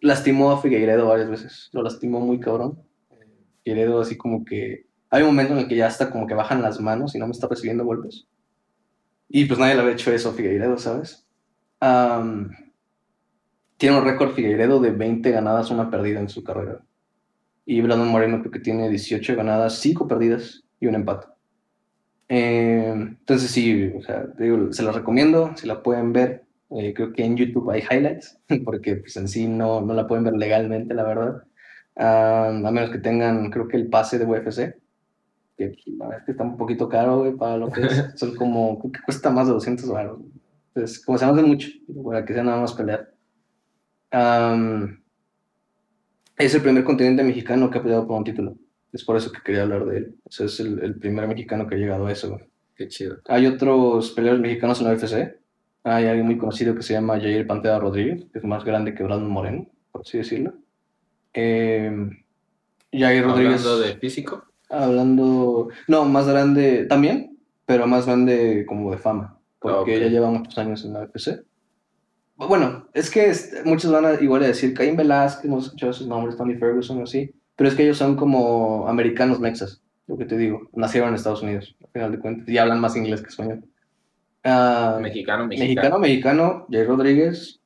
[0.00, 1.68] lastimó a Figueiredo varias veces.
[1.72, 2.82] Lo lastimó muy cabrón.
[3.64, 4.86] Figueiredo así como que...
[5.10, 7.26] Hay un momento en el que ya hasta como que bajan las manos y no
[7.26, 8.26] me está recibiendo golpes.
[9.28, 11.26] Y pues nadie le había hecho eso a Figueiredo, ¿sabes?
[11.80, 12.50] Am,
[13.80, 16.82] tiene un récord Figueiredo de 20 ganadas, una perdida en su carrera.
[17.64, 21.28] Y Brandon Moreno creo que tiene 18 ganadas, 5 perdidas y un empate.
[22.28, 26.44] Eh, entonces sí, o sea, digo, se las recomiendo, si la pueden ver.
[26.68, 30.24] Eh, creo que en YouTube hay highlights, porque pues en sí no, no la pueden
[30.24, 31.42] ver legalmente, la verdad.
[31.96, 34.76] Ah, a menos que tengan, creo que el pase de UFC,
[35.56, 38.12] que la verdad es que está un poquito caro, güey, para lo que es.
[38.16, 40.20] Son como, creo que cuesta más de 200 baros.
[40.74, 41.70] Entonces, como se hace mucho,
[42.04, 43.10] para que sea nada más pelear.
[46.36, 48.56] Es el primer continente mexicano que ha peleado por un título.
[48.92, 50.14] Es por eso que quería hablar de él.
[50.24, 52.44] O sea, es el, el primer mexicano que ha llegado a eso, güey.
[52.74, 53.18] Qué chido.
[53.28, 55.38] Hay otros peleadores mexicanos en la UFC.
[55.84, 59.02] Hay alguien muy conocido que se llama Jair Pantera Rodríguez, que es más grande que
[59.02, 60.54] Brandon Moreno, por así decirlo.
[61.34, 62.10] Eh,
[62.92, 63.60] Jair Rodríguez.
[63.64, 64.44] Hablando de físico.
[64.68, 65.68] Hablando.
[65.88, 70.02] No, más grande también, pero más grande como de fama, porque ok.
[70.02, 71.44] ya lleva muchos años en la UFC.
[72.48, 73.32] Bueno, es que
[73.64, 77.04] muchos van a igual a decir Caín Velázquez, no escuchado sus nombres, Tony Ferguson o
[77.04, 81.16] así, pero es que ellos son como americanos mexas, lo que te digo, nacieron en
[81.16, 83.64] Estados Unidos, al final de cuentas, y hablan más inglés que español.
[84.42, 85.98] Ah, Mexicano, mexicano, mexicano.
[85.98, 87.60] mexicano, Jair Rodríguez,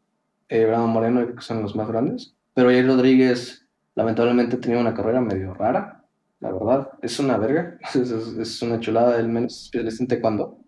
[0.49, 2.35] eh, Brandon Moreno, que son los más grandes.
[2.55, 6.05] Pero Jair Rodríguez, lamentablemente, tenía una carrera medio rara,
[6.41, 6.89] la verdad.
[7.01, 10.59] Es una verga, es, es- es una chulada, el menos especialista en taekwondo.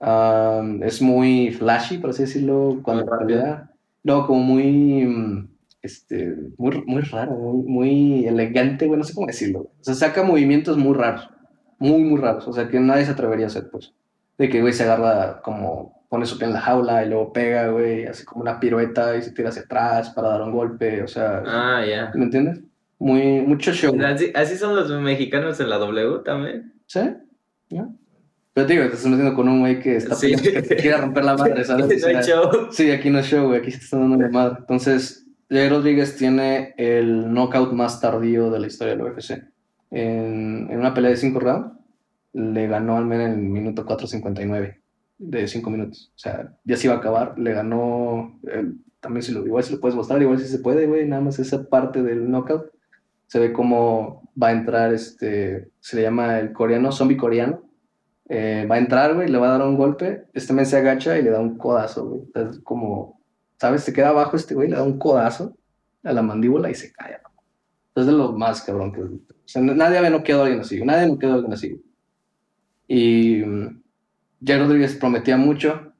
[0.00, 3.70] Um, es muy flashy, por así decirlo, cuando pelea.
[4.02, 5.48] No, como muy, mm,
[5.82, 9.60] este, muy, muy raro, muy, muy elegante, güey, no sé cómo decirlo.
[9.60, 9.70] güey.
[9.80, 11.28] O sea, saca movimientos muy raros,
[11.78, 12.46] muy, muy raros.
[12.48, 13.92] O sea, que nadie se atrevería a hacer, pues.
[14.36, 17.68] De que, güey, se agarra como, pone su pie en la jaula y luego pega,
[17.68, 21.02] güey, hace como una pirueta y se tira hacia atrás para dar un golpe.
[21.02, 22.10] O sea, Ah, ya.
[22.14, 22.60] ¿me entiendes?
[22.98, 23.94] Muy, mucho show.
[24.04, 26.72] Así, así son los mexicanos en la W también.
[26.86, 27.00] ¿Sí?
[27.70, 27.94] ¿No?
[28.54, 30.34] Pero te digo, te estás metiendo con un güey que está Sí.
[30.36, 31.84] que te quiere romper la madre, ¿sabes?
[31.86, 32.50] O No sea, show.
[32.70, 34.56] Sí, aquí no es show, güey, aquí se está dando la madre.
[34.60, 39.42] Entonces, Jay Rodríguez tiene el knockout más tardío de la historia del UFC.
[39.90, 41.72] En, en una pelea de 5 rounds,
[42.32, 44.76] le ganó al menos en el minuto 4.59
[45.18, 46.12] de 5 minutos.
[46.14, 48.38] O sea, ya se iba a acabar, le ganó.
[48.48, 51.20] eh, también si lo, igual si lo puedes mostrar, igual si se puede, güey, nada
[51.22, 52.70] más esa parte del knockout.
[53.26, 57.62] Se ve cómo va a entrar este, se le llama el coreano, zombie coreano.
[58.28, 60.24] Eh, va a entrar, güey, le va a dar un golpe.
[60.32, 62.22] Este men se agacha y le da un codazo, güey.
[62.22, 63.20] Entonces, como,
[63.58, 63.82] ¿sabes?
[63.82, 65.56] Se queda abajo este güey, le da un codazo
[66.02, 67.18] a la mandíbula y se cae.
[67.22, 68.00] ¿no?
[68.00, 69.02] Es de lo más cabrón que.
[69.02, 71.84] O sea, nadie noqueado a alguien así, nadie noqueado a alguien así.
[72.88, 73.82] Y mm,
[74.44, 75.92] Jay Rodríguez prometía mucho.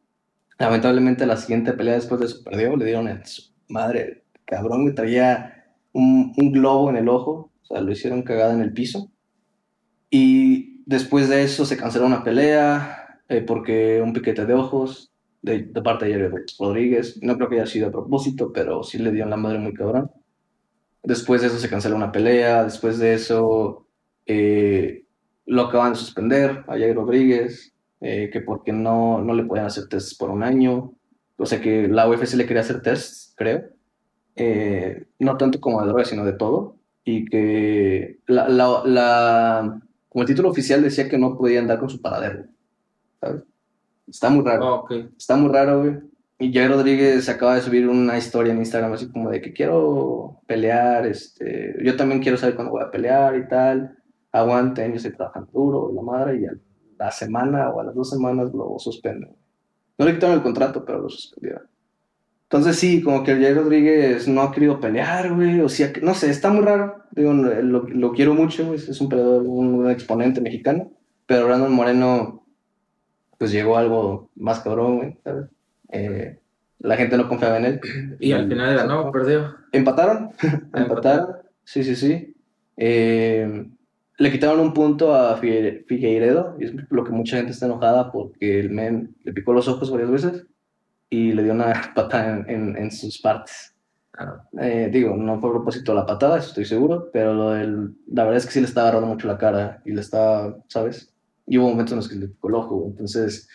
[0.59, 2.77] Lamentablemente, la siguiente pelea después de eso perdió.
[2.77, 4.95] Le dieron en su madre, cabrón, güey.
[4.95, 7.53] Traía un, un globo en el ojo.
[7.63, 9.11] O sea, lo hicieron cagada en el piso.
[10.11, 15.13] Y después de eso se canceló una pelea eh, porque un piquete de ojos
[15.43, 17.19] de, parte de Jerry Rodríguez.
[17.23, 20.11] No creo que haya sido a propósito, pero sí le dio la madre muy cabrón.
[21.03, 22.65] Después de eso se canceló una pelea.
[22.65, 23.87] Después de eso
[24.27, 25.05] eh,
[25.47, 30.17] lo acaban de suspender a Rodríguez, eh, que porque no, no le podían hacer tests
[30.17, 30.95] por un año.
[31.37, 33.65] O sea que la UFC le quería hacer tests, creo.
[34.37, 36.77] Eh, no tanto como de drogas, sino de todo.
[37.05, 39.81] Y que la, la-
[40.15, 42.45] como el título oficial decía que no podía andar con su paradero.
[43.21, 43.43] ¿sabes?
[44.07, 44.65] Está muy raro.
[44.65, 44.93] Oh, ok.
[45.19, 45.97] Está muy raro, güey.
[46.39, 50.41] Y Jay Rodríguez acaba de subir una historia en Instagram así como de que quiero
[50.47, 53.99] pelear, este, yo también quiero saber cuándo voy a pelear y tal.
[54.31, 56.53] Aguanten, yo estoy trabajando duro, la madre, y a
[56.97, 59.35] la semana o a las dos semanas lo suspenden.
[59.99, 61.67] No le quitaron el contrato, pero lo suspendieron.
[62.55, 66.15] Entonces sí, como que el Jay Rodríguez no ha querido pelear, güey, o sea, no
[66.15, 67.03] sé, está muy raro.
[67.11, 70.93] Digo, lo, lo quiero mucho, güey, es un peleador, un, un exponente mexicano,
[71.27, 72.47] pero Brandon Moreno,
[73.39, 75.47] pues llegó a algo más cabrón, güey, ¿sabes?
[75.91, 76.39] Eh,
[76.79, 77.81] la gente no confiaba en él.
[78.21, 79.57] Y al final ganó, perdió.
[79.73, 80.31] Empataron,
[80.73, 81.31] empataron,
[81.65, 82.37] sí, sí, sí.
[82.77, 83.67] Eh,
[84.19, 88.13] le quitaron un punto a Figue- Figueiredo, y es lo que mucha gente está enojada
[88.13, 90.47] porque el men le picó los ojos varias veces
[91.11, 93.75] y le dio una patada en, en- en sus partes.
[94.17, 97.95] Ah, Eh, digo, no fue a propósito la patada, eso estoy seguro, pero lo del,
[98.13, 101.13] la verdad es que sí le estaba agarrando mucho la cara y le estaba, ¿sabes?
[101.47, 102.91] Y hubo momentos en los que le picó el ojo, güey.
[102.91, 103.49] entonces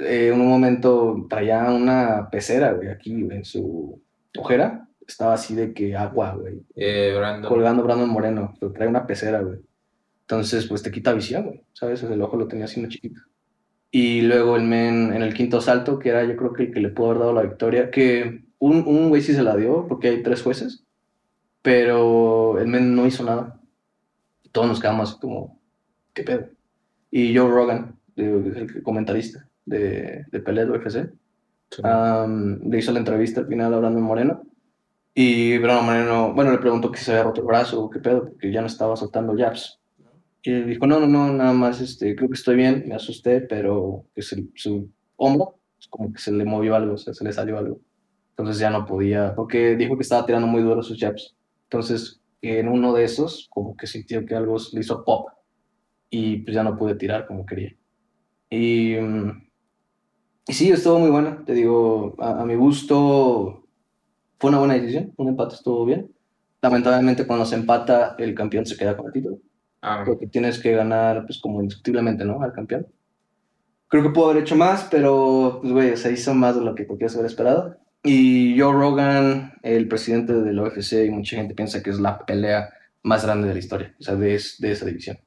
[0.00, 4.00] eh, en un momento traía una pecera, güey, aquí güey, en su
[4.38, 7.48] ojera, estaba así de que agua, güey, eh, Brandon.
[7.50, 9.60] colgando Brandon Moreno, pero trae una pecera, güey.
[10.22, 12.02] Entonces, pues te quita visión, güey, ¿sabes?
[12.02, 13.20] O sea, el ojo lo tenía así muy chiquito.
[13.90, 16.80] Y luego el men en el quinto salto, que era yo creo que el que
[16.80, 20.08] le pudo haber dado la victoria, que un, un güey sí se la dio, porque
[20.08, 20.84] hay tres jueces,
[21.62, 23.60] pero el men no hizo nada.
[24.42, 25.60] Y todos nos quedamos así como,
[26.12, 26.48] ¿qué pedo?
[27.10, 31.12] Y Joe Rogan, el comentarista de, de de UFC,
[31.68, 31.82] Sí.
[31.84, 34.42] Am, le hizo la entrevista al final a Brandon Moreno.
[35.14, 38.28] Y Brandon Moreno, bueno, le preguntó que se había roto el brazo o qué pedo,
[38.28, 39.80] porque ya no estaba soltando jabs.
[40.52, 44.04] Él dijo, no, no, no, nada más, este, creo que estoy bien, me asusté, pero
[44.14, 47.32] que se- su hombro, pues, como que se le movió algo, o sea, se le
[47.32, 47.80] salió algo.
[48.30, 51.36] Entonces ya no podía, porque dijo que estaba tirando muy duro sus jabs.
[51.64, 55.28] Entonces, en uno de esos, como que sintió que algo le hizo pop.
[56.10, 57.76] Y pues ya no pude tirar como quería.
[58.50, 58.96] Y...
[60.48, 63.66] y sí, estuvo muy buena, te digo, a, a mi gusto
[64.40, 66.12] fue una buena decisión, un empate estuvo bien.
[66.62, 69.38] Lamentablemente cuando se empata el campeón se queda con el título,
[69.88, 72.42] Ah, porque tienes que ganar pues como indiscutiblemente, ¿no?
[72.42, 72.88] Al campeón.
[73.86, 76.82] Creo que pudo haber hecho más, pero pues güey, se hizo más de lo que
[76.82, 77.76] podías haber esperado.
[78.02, 82.68] Y Joe Rogan, el presidente del UFC, y mucha gente piensa que es la pelea
[83.04, 85.18] más grande de la historia, o sea, de, de esa división,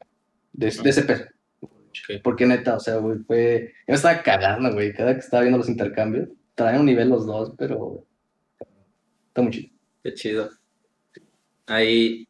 [0.52, 1.24] de, de ese peso.
[1.62, 2.22] ok.
[2.22, 3.74] Porque neta, o sea, güey, fue.
[3.88, 6.28] Yo me estaba cagando, güey, cada que estaba viendo los intercambios.
[6.56, 8.06] Traen un nivel los dos, pero.
[9.30, 9.70] Está muy chido.
[10.04, 10.50] Qué chido.
[11.66, 12.29] Ahí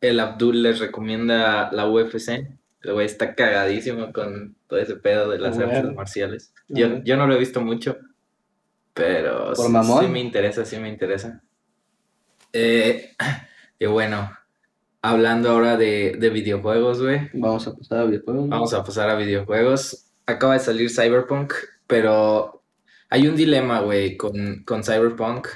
[0.00, 2.46] el Abdul les recomienda la UFC.
[2.82, 5.72] El güey está cagadísimo con todo ese pedo de las Bueno.
[5.72, 6.54] artes marciales.
[6.68, 7.98] Yo, yo no lo he visto mucho,
[8.94, 11.42] pero sí me interesa, sí me interesa.
[12.52, 13.14] Eh,
[13.78, 14.30] y bueno,
[15.02, 17.30] hablando ahora de, de videojuegos, güey.
[17.34, 18.48] Vamos a pasar a videojuegos.
[18.48, 20.04] Vamos a pasar a videojuegos.
[20.26, 21.52] acaba de salir Cyberpunk,
[21.86, 22.62] pero
[23.10, 25.48] hay un dilema, güey, con, con Cyberpunk.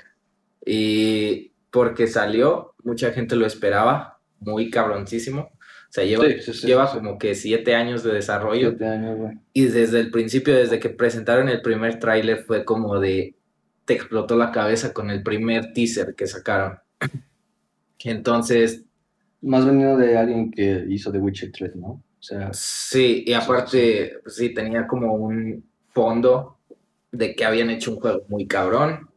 [0.65, 4.12] Y porque salió, mucha gente lo esperaba,
[4.45, 5.41] muy cabroncísimo.
[5.43, 6.95] O sea, lleva, Sí, sí, lleva sí.
[6.95, 8.71] como que siete años de desarrollo.
[8.71, 9.39] Siete años, güey.
[9.53, 13.37] Y desde el principio, desde que presentaron el primer tráiler, fue como de...
[13.85, 16.79] Te explotó la cabeza con el primer teaser que sacaron.
[18.05, 18.85] Entonces,
[19.43, 21.89] Más venido de alguien que hizo The Witcher 3, ¿no?
[21.89, 26.59] O sea, sí, y aparte, pues sí, tenía como un fondo
[27.13, 29.11] de que habían hecho un juego muy cabrón.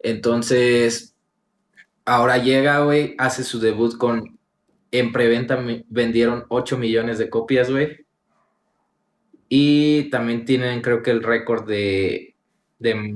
[0.00, 1.09] Entonces,
[2.04, 4.38] ahora llega, güey, hace su debut con...
[4.92, 5.56] En preventa
[5.88, 8.04] vendieron 8 millones de copias, güey.
[9.48, 12.34] Y también tienen, creo que el récord de,
[12.80, 13.14] de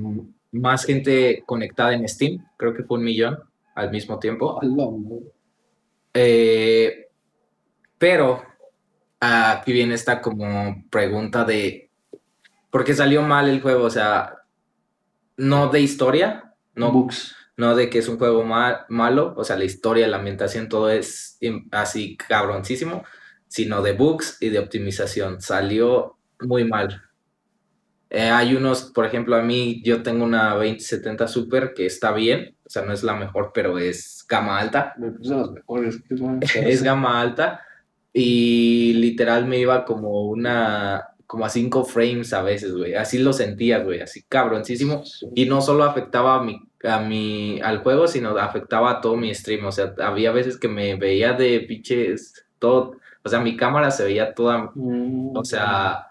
[0.53, 2.47] más gente conectada en Steam.
[2.57, 3.39] Creo que fue un millón
[3.74, 4.61] al mismo tiempo.
[6.12, 7.09] Eh,
[7.99, 8.43] pero
[9.18, 11.91] aquí viene esta como pregunta de
[12.70, 13.85] ¿por qué salió mal el juego?
[13.85, 14.35] O sea,
[15.37, 17.35] no de historia, no, Books.
[17.57, 20.90] No de que es un juego ma- malo, o sea, la historia, la ambientación, todo
[20.90, 21.38] es
[21.70, 23.05] así cabroncísimo,
[23.48, 25.40] sino de bugs y de optimización.
[25.40, 27.02] Salió muy mal.
[28.11, 32.57] Eh, hay unos, por ejemplo, a mí yo tengo una 2070 Super que está bien,
[32.64, 34.94] o sea, no es la mejor, pero es gama alta
[35.38, 35.98] las mejores.
[36.55, 37.61] es gama alta
[38.12, 42.94] y literal me iba como una, como a 5 frames a veces, güey.
[42.94, 45.02] Así lo sentía, güey, así cabroncísimo.
[45.34, 49.35] Y no solo afectaba a mi, a mi, al juego, sino afectaba a todo mi
[49.35, 49.64] stream.
[49.66, 54.05] O sea, había veces que me veía de pinches, todo, o sea, mi cámara se
[54.05, 56.09] veía toda, Mm, o sea,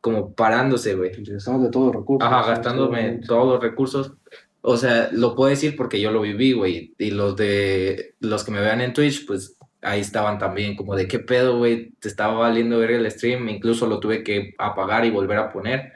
[0.00, 1.12] como parándose, güey.
[1.22, 2.26] Estamos de todos los recursos.
[2.26, 4.14] Ajá, gastándome todos los recursos.
[4.62, 6.94] O sea, lo puedo decir porque yo lo viví, güey.
[6.98, 11.06] Y los de los que me vean en Twitch, pues ahí estaban también, como de
[11.06, 11.92] qué pedo, güey.
[12.00, 13.48] Te estaba valiendo ver el stream.
[13.48, 15.92] Incluso lo tuve que apagar y volver a poner.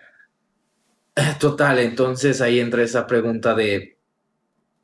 [1.41, 3.93] Total, entonces ahí entra esa pregunta de.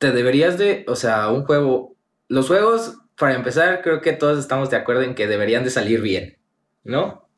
[0.01, 0.83] ¿Te deberías de.
[0.87, 1.95] O sea, un juego.
[2.27, 6.01] Los juegos, para empezar, creo que todos estamos de acuerdo en que deberían de salir
[6.01, 6.39] bien,
[6.83, 7.29] ¿no?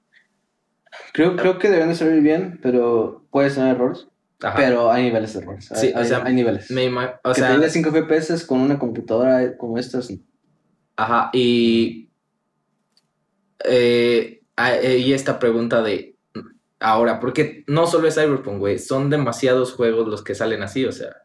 [1.12, 4.08] Creo, creo que deben de salir bien, pero puedes tener errores.
[4.42, 4.56] Ajá.
[4.56, 5.72] Pero hay niveles de errores.
[5.74, 6.72] Hay, Sí, o hay- sea, hay niveles.
[6.72, 10.14] Me o que sea, te diga 5 FPS con una computadora como estas.
[10.96, 12.10] Ajá, y,
[13.66, 16.16] eh, eh, y esta pregunta de
[16.80, 20.92] ahora, porque no solo es Cyberpunk, güey, son demasiados juegos los que salen así, o
[20.94, 21.16] sea,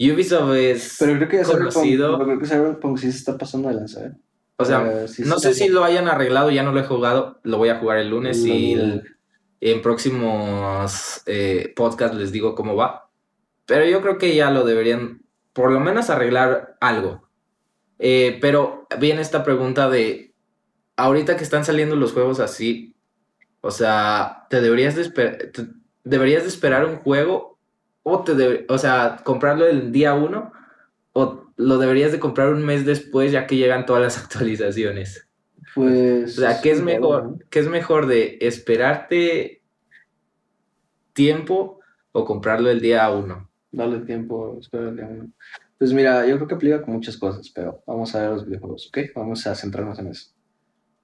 [0.00, 2.12] Ubisoft es, Pero creo que Cyberpunk, Conocido.
[2.18, 4.12] pero creo que Cyberpunk sí se está pasando de lanza, ¿eh?
[4.56, 7.58] o sea, sí no sé si lo hayan arreglado, ya no lo he jugado, lo
[7.58, 9.02] voy a jugar el lunes y el-
[9.60, 13.08] en próximos eh, podcasts les digo cómo va,
[13.66, 15.22] pero yo creo que ya lo deberían
[15.52, 17.28] por lo menos arreglar algo.
[17.98, 20.34] Eh, pero viene esta pregunta de,
[20.96, 22.94] ahorita que están saliendo los juegos así,
[23.60, 25.68] o sea, ¿te deberías de, esper- te-
[26.02, 27.53] deberías de esperar un juego
[28.04, 30.52] o, te debe- o sea, comprarlo el día uno
[31.12, 35.28] o lo deberías de comprar un mes después ya que llegan todas las actualizaciones?
[35.74, 36.38] Pues.
[36.38, 37.44] O sea, ¿qué es mejor?
[37.50, 39.62] ¿Qué es mejor de esperarte
[41.12, 41.80] tiempo
[42.12, 43.50] o comprarlo el día uno?
[43.72, 45.30] Darle tiempo, esperar el día uno.
[45.78, 48.88] Pues mira, yo creo que aplica con muchas cosas, pero vamos a ver los videojuegos,
[48.88, 48.98] ¿ok?
[49.16, 50.30] Vamos a centrarnos en eso.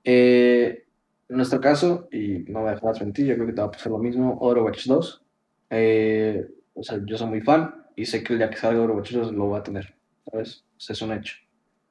[0.05, 0.85] Eh,
[1.29, 3.93] en nuestro caso, y no me dejarás mentir, yo creo que te va a pasar
[3.93, 5.25] lo mismo, Overwatch 2.
[5.71, 6.49] Eh,
[6.81, 9.51] o sea, yo soy muy fan y sé que el día que salga 2 lo
[9.51, 9.95] va a tener,
[10.31, 10.65] ¿sabes?
[10.77, 11.35] O sea, es un hecho.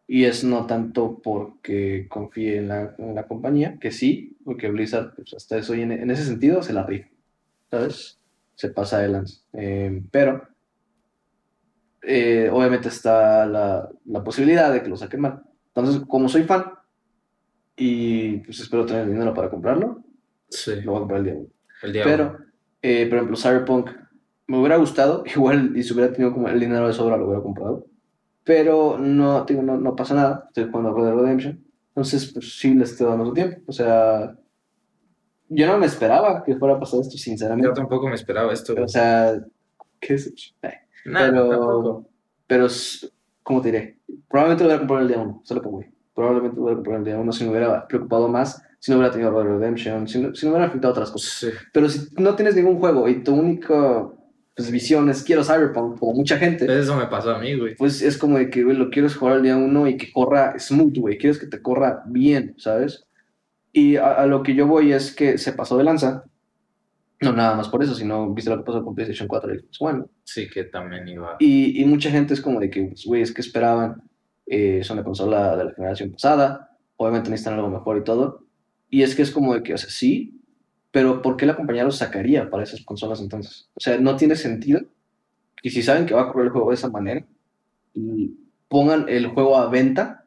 [0.07, 5.13] Y es no tanto porque confíe en la, en la compañía, que sí, porque Blizzard,
[5.15, 7.09] pues hasta eso, y en, en ese sentido, se la rifa,
[7.69, 8.19] ¿sabes?
[8.55, 9.41] Se pasa de lance.
[9.53, 10.47] Eh, pero
[12.01, 15.43] eh, obviamente está la, la posibilidad de que lo saquen mal.
[15.67, 16.65] Entonces, como soy fan
[17.75, 20.03] y pues espero tener el dinero para comprarlo,
[20.51, 21.47] Sí, lo voy a comprar el día uno.
[21.83, 22.45] el día Pero, uno.
[22.81, 23.91] eh, por ejemplo, Cyberpunk
[24.49, 27.41] me hubiera gustado, igual y si hubiera tenido como el dinero de sobra lo hubiera
[27.43, 27.85] comprado.
[28.43, 31.65] Pero no, digo, no, no pasa nada, estoy jugando a Red Dead Redemption.
[31.89, 33.61] Entonces, pues sí le estoy dando su tiempo.
[33.67, 34.35] O sea,
[35.49, 37.71] yo no me esperaba que fuera a pasar esto, Yo sinceramente.
[37.73, 38.73] tampoco me esperaba esto.
[38.81, 39.39] O sea,
[39.99, 40.53] ¿qué es?
[40.63, 40.73] Eh,
[41.05, 42.09] Nah, pero, tampoco.
[42.47, 42.67] pero,
[43.43, 43.99] ¿cómo te diré?
[44.27, 45.85] Probablemente lo hubiera comprado el día uno, solo que voy.
[46.13, 49.11] Probablemente lo hubiera comprado el día uno si me hubiera preocupado más, si no hubiera
[49.13, 51.31] tenido Red Redemption, si no, si no hubiera afectado otras cosas.
[51.31, 51.47] Sí.
[51.73, 54.09] Pero si no tienes ningún juego y tu única
[54.63, 57.75] pues, visión es quiero Cyberpunk, como mucha gente, Eso me pasó a mí, güey.
[57.75, 60.57] pues es como de que güey, lo quieres jugar el día uno y que corra
[60.59, 61.17] smooth, güey.
[61.17, 63.05] Quieres que te corra bien, ¿sabes?
[63.71, 66.23] Y a, a lo que yo voy es que se pasó de lanza.
[67.21, 69.81] No nada más por eso, sino viste lo que pasó con PlayStation 4 y Xbox
[69.81, 70.03] One.
[70.23, 71.35] Sí, que también iba.
[71.39, 74.01] Y, y mucha gente es como de que, pues, güey, es que esperaban,
[74.45, 78.45] eh, son la consola de la generación pasada, obviamente necesitan algo mejor y todo.
[78.89, 80.38] Y es que es como de que, o sea, sí,
[80.91, 83.69] pero ¿por qué la compañía lo sacaría para esas consolas entonces?
[83.75, 84.81] O sea, no tiene sentido
[85.61, 87.25] que si saben que va a correr el juego de esa manera,
[87.93, 88.31] y
[88.67, 90.25] pongan el juego a venta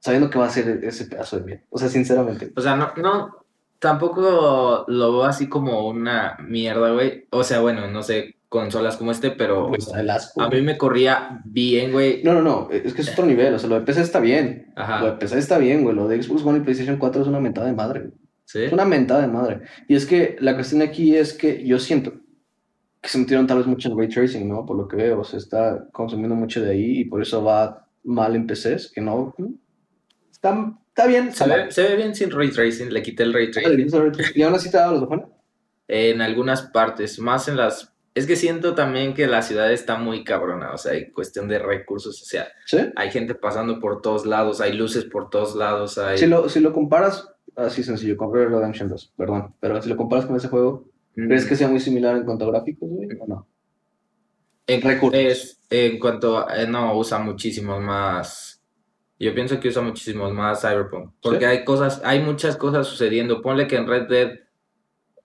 [0.00, 1.64] sabiendo que va a ser ese pedazo de mierda.
[1.70, 2.52] O sea, sinceramente.
[2.56, 3.44] O sea, no, no,
[3.78, 7.26] tampoco lo veo así como una mierda, güey.
[7.30, 10.78] O sea, bueno, no sé, consolas como este, pero Pues, el asco, a mí me
[10.78, 12.22] corría bien, güey.
[12.22, 13.54] No, no, no, es que es otro nivel.
[13.54, 14.72] O sea, lo de PC está bien.
[14.76, 15.00] Ajá.
[15.00, 15.94] Lo de PC está bien, güey.
[15.94, 18.00] Lo de Xbox One y PlayStation 4 es una mentada de madre.
[18.00, 18.12] güey.
[18.48, 18.62] ¿Sí?
[18.62, 19.60] Es una mentada de madre.
[19.88, 22.14] Y es que la cuestión aquí es que yo siento
[23.02, 24.64] que se metieron tal vez mucho en ray tracing, ¿no?
[24.64, 28.34] Por lo que veo, se está consumiendo mucho de ahí y por eso va mal
[28.34, 29.34] en PCs, que no.
[30.32, 31.30] Está, está bien.
[31.30, 33.86] Se ve, se ve bien sin ray tracing, le quité el ray tracing.
[34.34, 35.26] Y aún así te da los cojones.
[35.86, 37.94] En algunas partes, más en las...
[38.14, 41.58] Es que siento también que la ciudad está muy cabrona, o sea, hay cuestión de
[41.58, 42.78] recursos, o sea, ¿Sí?
[42.96, 46.18] hay gente pasando por todos lados, hay luces por todos lados, hay...
[46.18, 47.28] Si lo, si lo comparas,
[47.66, 50.86] así sencillo, con Red Dead Redemption 2, perdón, pero si lo comparas con ese juego,
[51.16, 53.08] Mm, ¿crees que sea muy similar en cuanto a gráficos, güey?
[53.20, 53.48] ¿O no?
[54.68, 55.20] en, recursos?
[55.20, 56.62] es- en cuanto a...
[56.62, 58.62] eh, no, usa muchísimos más...
[59.18, 61.44] Yo pienso que usa muchísimos más Cyberpunk, porque ¿Sí?
[61.46, 63.42] hay cosas, hay muchas cosas sucediendo.
[63.42, 64.30] Ponle que en Red Dead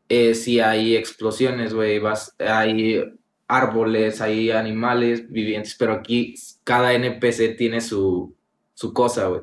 [0.10, 3.04] eh, sí hay explosiones, güey, vas- hay
[3.48, 8.36] árboles, hay animales vivientes, pero aquí cada NPC tiene su,
[8.74, 9.42] su cosa, güey.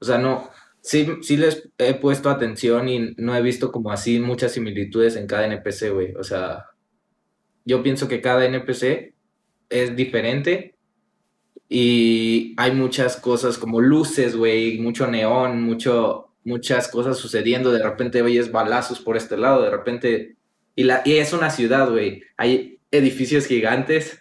[0.00, 0.50] O sea, no,
[0.84, 5.26] sí, sí les he puesto atención y no he visto como así muchas similitudes en
[5.26, 6.14] cada NPC, güey.
[6.14, 6.66] O sea,
[7.64, 9.14] yo pienso que cada NPC
[9.70, 10.76] es diferente
[11.70, 17.72] y hay muchas cosas como luces, güey, mucho neón, mucho, muchas cosas sucediendo.
[17.72, 20.36] De repente oyes balazos por este lado, de repente...
[20.76, 22.24] Y, la, y es una ciudad, güey.
[22.36, 24.20] Hay edificios gigantes.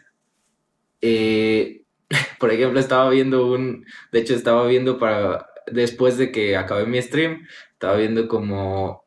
[1.01, 1.83] Eh,
[2.39, 3.85] por ejemplo, estaba viendo un...
[4.13, 5.52] De hecho, estaba viendo para...
[5.71, 9.03] Después de que acabé mi stream, estaba viendo como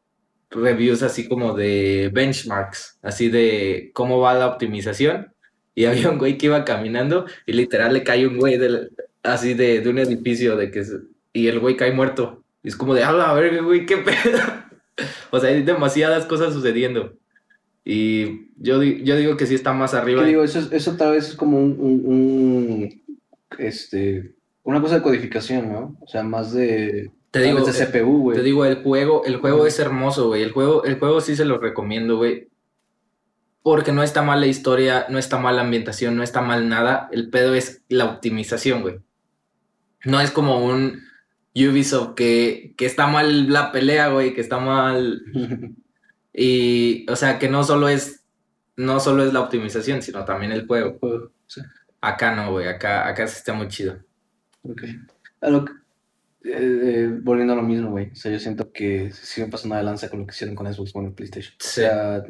[0.51, 5.33] reviews así como de benchmarks, así de cómo va la optimización.
[5.75, 8.93] Y había un güey que iba caminando y literal le cae un güey del,
[9.23, 10.83] así de, de un edificio de que
[11.33, 12.43] y el güey cae muerto.
[12.63, 14.39] Y es como de, a ver, güey, qué pedo.
[15.31, 17.19] o sea, hay demasiadas cosas sucediendo.
[17.85, 20.23] Y yo, yo digo que sí está más arriba.
[20.23, 20.43] ¿Qué digo?
[20.43, 23.03] Eso, es- eso tal vez es como un, un- un,
[23.59, 24.35] este,
[24.67, 25.97] una cosa de codificación, ¿no?
[26.01, 28.37] O sea, más de, Te digo, de eh, CPU, güey.
[28.37, 30.43] Te digo, el juego, el juego es hermoso, güey.
[30.43, 32.49] El juego, el juego sí se lo recomiendo, güey.
[33.63, 37.09] Porque no está mal la historia, no está mal la ambientación, no está mal nada.
[37.13, 38.99] El pedo es la optimización, güey.
[40.05, 41.01] No es como un
[41.55, 45.23] Ubisoft que, que está mal la pelea, güey, que está mal.
[46.39, 48.27] Y, o sea, que no solo es,
[48.77, 50.99] no solo es la optimización, sino también el juego.
[51.47, 51.63] Sí,
[52.03, 53.97] Acá no, güey, acá, acá sí está muy chido.
[54.63, 54.83] Ok.
[55.41, 55.73] A lo que-
[56.45, 58.11] eh, eh, volviendo a lo mismo, güey.
[58.13, 60.95] O sea, yo siento que siguen pasando de lanza con lo que hicieron con Xbox
[60.95, 61.55] One y PlayStation.
[61.55, 61.81] O Sí.
[61.81, 62.25] sea,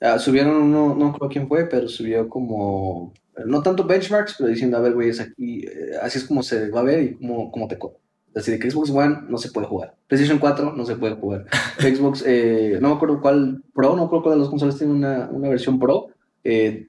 [0.00, 3.12] ah, subieron uno, no creo quién fue, pero subió como,
[3.46, 6.70] no tanto benchmarks, pero diciendo, a ver, güey, es aquí, eh, así es como se
[6.70, 7.98] va a ver y cómo, cómo te co-
[8.36, 9.96] Así de que Xbox One no se puede jugar.
[10.06, 11.46] PlayStation 4 no se puede jugar.
[11.80, 14.92] Xbox, eh, no me acuerdo cuál Pro, no me acuerdo cuál de las consolas tiene
[14.92, 16.08] una, una versión Pro,
[16.44, 16.86] eh,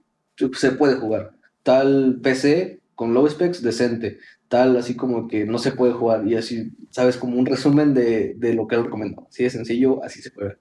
[0.54, 1.32] se puede jugar.
[1.64, 4.20] Tal PC con low specs decente,
[4.50, 8.36] tal así como que no se puede jugar y así, sabes, como un resumen de,
[8.38, 9.28] de lo que él recomendó.
[9.30, 10.60] Así de sencillo, así se puede ver.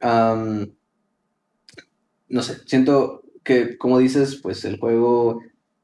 [0.00, 0.72] Am,
[2.28, 5.40] no sé, siento que, como dices, pues el juego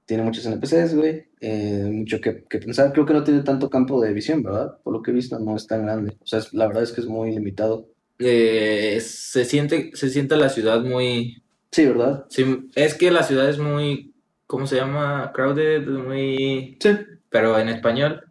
[0.07, 2.93] tiene muchos NPCs, güey, eh, mucho que, que pensar.
[2.93, 4.79] Creo que no tiene tanto campo de visión, ¿verdad?
[4.83, 6.17] Por lo que he visto, no es tan grande.
[6.23, 7.89] O sea, es- la verdad es que es muy limitado.
[8.19, 12.25] Eh, se siente, se siente la ciudad muy, Sí, ¿verdad?
[12.31, 14.15] Sí, es que la ciudad es muy,
[14.47, 15.33] ¿cómo se llama?
[15.35, 16.79] Crowded, muy...
[16.81, 16.89] Sí.
[17.31, 18.25] Pero en español,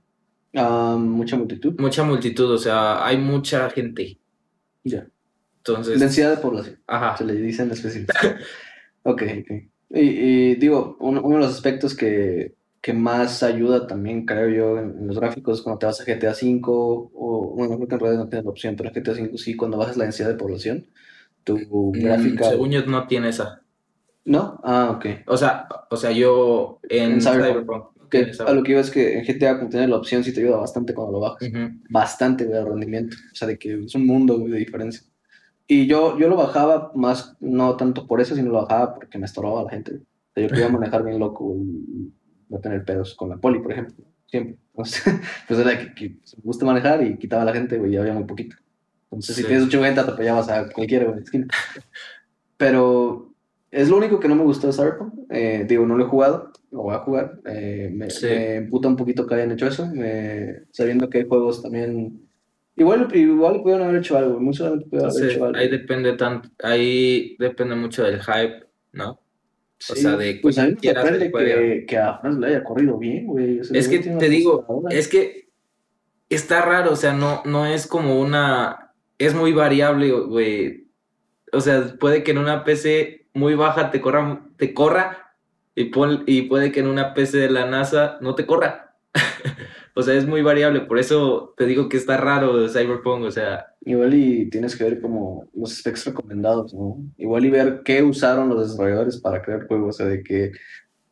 [0.53, 1.75] Am, mucha multitud.
[1.79, 4.19] mucha multitud, o sea, hay mucha gente.
[4.83, 5.07] Ya.
[5.57, 6.79] Entonces, Densidad de población.
[6.87, 8.13] ajá, Se le dice en específico.
[9.03, 9.51] ok, ok.
[9.89, 14.79] Y, y digo, uno, uno de los aspectos que, que más ayuda también, creo yo,
[14.79, 17.99] en, en los gráficos, cuando te vas a GTA V, o bueno, creo que en
[18.01, 20.87] realidad no tienes la opción, pero GTA V sí, cuando bajas la densidad de población,
[21.43, 22.49] tu Mm, gráfica...
[22.49, 23.61] según yo no tiene esa.
[24.25, 24.59] ¿No?
[24.63, 25.05] Ah, ok.
[25.27, 27.85] O sea, o sea, yo en, En Cyberpunk.
[28.09, 30.39] Que a lo que iba es que en GTA, como tienes la opción, sí te
[30.41, 31.47] ayuda bastante cuando lo bajas.
[31.49, 31.69] Ujú.
[31.89, 33.15] bastante güey, el rendimiento.
[33.31, 35.01] O sea, de que es un mundo güey, de diferencia.
[35.67, 39.25] Y yo, yo lo bajaba más, no tanto por eso, sino lo bajaba porque me
[39.25, 39.95] estorbaba la gente.
[39.95, 42.13] O sea, yo quería manejar bien loco y
[42.49, 44.05] no tener pedos con la poli, por ejemplo.
[44.27, 44.57] Siempre.
[44.71, 45.03] Entonces,
[45.47, 48.13] pues era que, que me gusta manejar y quitaba a la gente, güey, y había
[48.13, 48.55] muy poquito.
[49.11, 49.47] Entonces, si Sí.
[49.47, 51.47] tienes mucho gente, atropellabas a cualquiera, güey, en la esquina.
[52.57, 53.33] Pero
[53.71, 55.13] es lo único que no me gustó de Cyberpunk.
[55.29, 57.39] Eh, digo, no lo he jugado, lo voy a jugar.
[57.45, 58.25] Eh, me, Sí.
[58.27, 62.21] me emputa un poquito que hayan hecho eso, me- sabiendo que hay juegos también
[62.79, 65.57] Igual, igual pudieron haber hecho algo, muy seguramente pudieron haber hecho algo.
[65.57, 69.11] ahí depende tanto, ahí depende mucho del hype, ¿no?
[69.13, 69.19] O
[69.79, 72.99] Sí, sea, de pues a mí me sorprende que, que a Franz le haya corrido
[72.99, 73.59] bien, güey.
[73.59, 75.49] O Es que te digo, es que
[76.29, 80.87] está raro, o sea, no, no es como una, es muy variable, güey.
[81.53, 85.26] O sea, puede que en una PC muy baja te corra, te corra
[85.77, 88.95] y, pon- y puede que en una PC de la NASA no te corra.
[89.95, 93.67] o sea, es muy variable, por eso te digo que está raro Cyberpunk, o sea,
[93.85, 96.97] Igual y tienes que ver como los specs recomendados, ¿no?
[97.17, 100.51] Igual y ver qué usaron los desarrolladores para crear juegos, o sea, de que...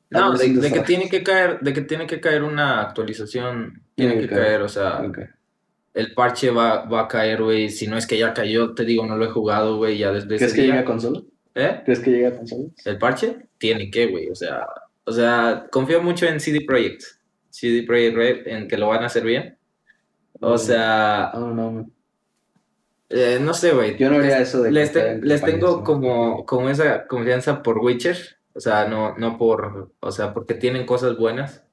[0.10, 4.20] no, de, de que tiene que caer, de que tiene que caer una actualización, tiene
[4.20, 5.20] que caer, o sea, Ok.
[5.94, 9.06] el parche va, va a caer, güey, si no es que ya cayó, te digo,
[9.06, 10.72] no lo he jugado, güey, ya desde ¿Crees ese que día.
[10.72, 11.22] llega a consola?
[11.56, 11.82] ¿Eh?
[11.86, 12.70] ¿Crees que llega a consola?
[12.86, 13.48] ¿El parche?
[13.58, 14.30] Tiene que, güey.
[14.30, 14.68] O sea,
[15.06, 17.04] o sea, confío mucho en CD Projekt.
[17.50, 19.58] CD Projekt Red, en que lo van a hacer bien.
[20.42, 21.90] O sea, no,
[23.10, 23.98] eh, no sé, güey.
[23.98, 24.72] yo no haría eso de...
[24.72, 28.18] Les, te- les tengo como, como esa confianza por Witcher.
[28.54, 31.64] O sea, no, no por, o sea, porque tienen cosas buenas.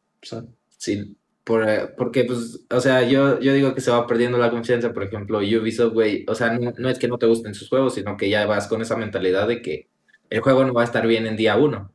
[0.78, 4.51] Sí, por, eh, porque, pues, o sea, yo, yo digo que se va perdiendo la
[4.51, 7.68] confianza, por ejemplo, Ubisoft, güey, o sea, no, no es que no te gusten sus
[7.68, 9.88] juegos, sino que ya vas con esa mentalidad de que
[10.30, 11.93] el juego no va a estar bien en día uno.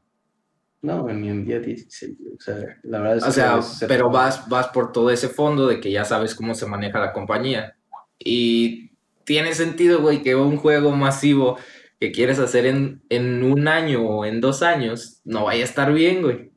[0.82, 4.10] no, ni en día 16, o sea, la verdad es O sea, que es- pero
[4.10, 7.76] vas, vas por todo ese fondo de que ya sabes cómo se maneja la compañía.
[8.20, 8.92] Y
[9.26, 11.58] tiene sentido, güey, que un juego masivo
[12.00, 15.92] que quieres hacer en, en un año o en dos años no vaya a estar
[15.94, 16.52] bien, güey.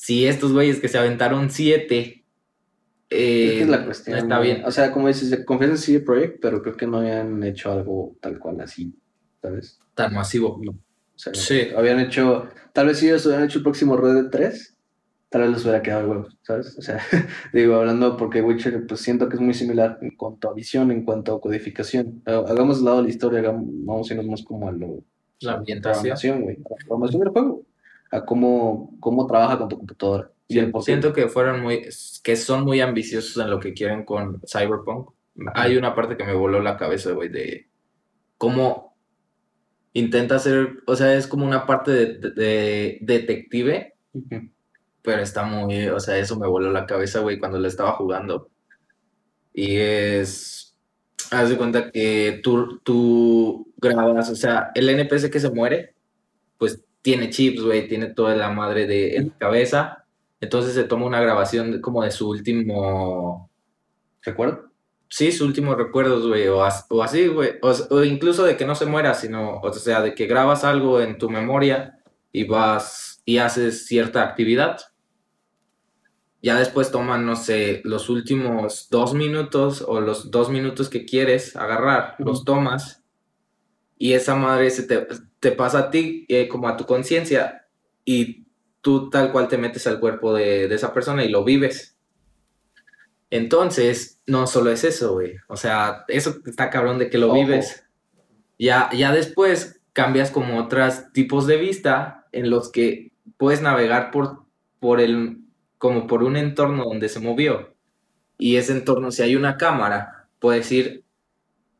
[0.00, 2.24] Si estos güeyes que se aventaron siete,
[3.10, 4.16] eh, Es que es la cuestión.
[4.16, 4.64] no está bien.
[4.64, 8.16] O sea, como dices, confías en CD Projekt, pero creo que no habían hecho algo
[8.20, 8.94] tal cual así,
[9.42, 9.80] ¿sabes?
[9.94, 10.60] Tan masivo.
[10.62, 10.70] No.
[10.72, 10.76] O
[11.18, 11.68] sea, Sí.
[11.76, 14.76] habían hecho, tal vez si ellos hubieran hecho el próximo Red Dead 3,
[15.30, 16.78] tal vez les hubiera quedado el huevo, ¿sabes?
[16.78, 17.00] O sea,
[17.52, 21.04] digo, hablando porque Witcher, pues siento que es muy similar en cuanto a visión, en
[21.04, 22.22] cuanto a codificación.
[22.24, 25.02] Ha- Hagamos de lado la historia, hagamos, vamos a irnos más como a lo,
[25.40, 25.92] La ambientación.
[26.02, 27.62] programación, güey, la programación del juego,
[28.10, 30.30] a cómo, cómo trabaja con tu computadora.
[30.84, 31.88] Siento que fueron muy,
[32.22, 35.10] que son muy ambiciosos en lo que quieren con Cyberpunk.
[35.54, 37.68] Hay una parte que me voló la cabeza, güey, de
[38.38, 38.96] cómo
[39.92, 43.94] intenta hacer, o sea, es como una parte de, de- de detective,
[45.02, 48.50] pero está muy, o sea, eso me voló la cabeza, güey, cuando le estaba jugando.
[49.52, 50.76] Y es,
[51.30, 55.94] haz de cuenta que tú, tú grabas, o sea, el NPC que se muere,
[56.58, 60.04] pues tiene chips, güey, tiene toda la madre de en la cabeza.
[60.40, 63.50] Entonces se toma una grabación como de su último,
[64.22, 64.68] ¿Recuerdo?
[65.08, 68.74] sí, sus últimos recuerdos, güey, o, o así, güey, o, o incluso de que no
[68.74, 71.98] se muera, sino, o sea, de que grabas algo en tu memoria
[72.32, 74.78] y vas y haces cierta actividad.
[76.40, 81.56] Ya después toman, no sé, los últimos dos minutos o los dos minutos que quieres
[81.56, 83.02] agarrar, los tomas
[83.98, 85.06] y esa madre se te,
[85.40, 87.66] te pasa a ti eh, como a tu conciencia
[88.04, 88.46] y
[88.80, 91.96] tú tal cual te metes al cuerpo de, de esa persona y lo vives.
[93.30, 95.36] Entonces, no solo es eso, güey.
[95.48, 97.34] O sea, eso está cabrón de que lo Ojo.
[97.36, 97.84] vives.
[98.58, 104.44] Ya, ya después cambias como otros tipos de vista en los que puedes navegar por,
[104.80, 105.38] por el,
[105.76, 107.74] como por un entorno donde se movió.
[108.38, 111.04] Y ese entorno, si hay una cámara, puedes ir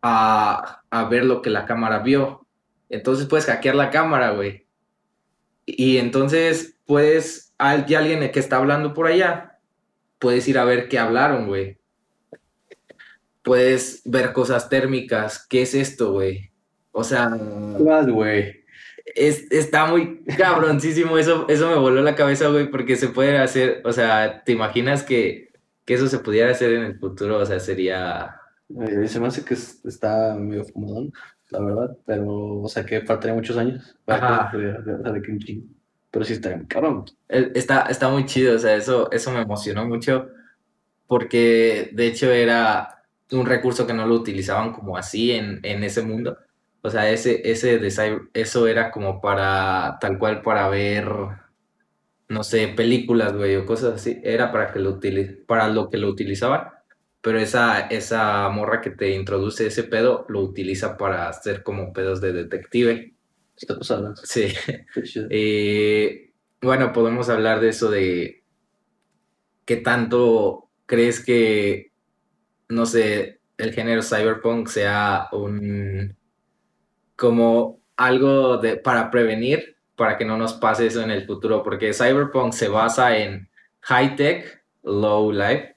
[0.03, 2.47] a, a ver lo que la cámara vio.
[2.89, 4.67] Entonces puedes hackear la cámara, güey.
[5.67, 9.59] Y entonces puedes, hay alguien que está hablando por allá,
[10.19, 11.79] puedes ir a ver qué hablaron, güey.
[13.43, 15.47] Puedes ver cosas térmicas.
[15.49, 16.51] ¿Qué es esto, güey?
[16.93, 18.65] O sea, ¿Qué más, güey?
[19.15, 21.17] es, está muy cabroncísimo.
[21.19, 23.81] Eso, eso me voló la cabeza, güey, porque se puede hacer.
[23.85, 25.51] O sea, ¿te imaginas que,
[25.85, 27.39] que eso se pudiera hacer en el futuro?
[27.39, 28.35] O sea, sería.
[29.07, 31.11] Se me hace que es- está medio fumadón,
[31.51, 35.33] la verdad, pero, o sea, que faltaría muchos años para que de, de- de que
[35.33, 35.67] un chingo.
[36.11, 37.05] Pero sí muy cabrón.
[37.29, 40.29] Eh, Está, está muy chido, o sea, eso, eso me emocionó mucho
[41.07, 46.03] porque de hecho era un recurso que no lo utilizaban como así en, en ese
[46.03, 46.39] mundo.
[46.83, 51.09] O sea, ese, ese de cyber- eso era como para, tal cual, para ver,
[52.29, 54.21] no sé, películas, güey, o cosas así.
[54.23, 56.69] Era para que lo utili- para lo que lo utilizaban.
[57.21, 62.21] Pero esa, esa morra que te introduce ese pedo lo utiliza para hacer como pedos
[62.21, 63.15] de detective.
[64.25, 64.53] Sí.
[65.31, 68.45] Eh, bueno, podemos hablar de eso de
[69.65, 71.93] qué tanto crees que,
[72.69, 76.17] no sé, el género cyberpunk sea un
[77.17, 81.93] como algo de para prevenir para que no nos pase eso en el futuro, porque
[81.93, 83.51] cyberpunk se basa en
[83.81, 85.75] high tech, low life,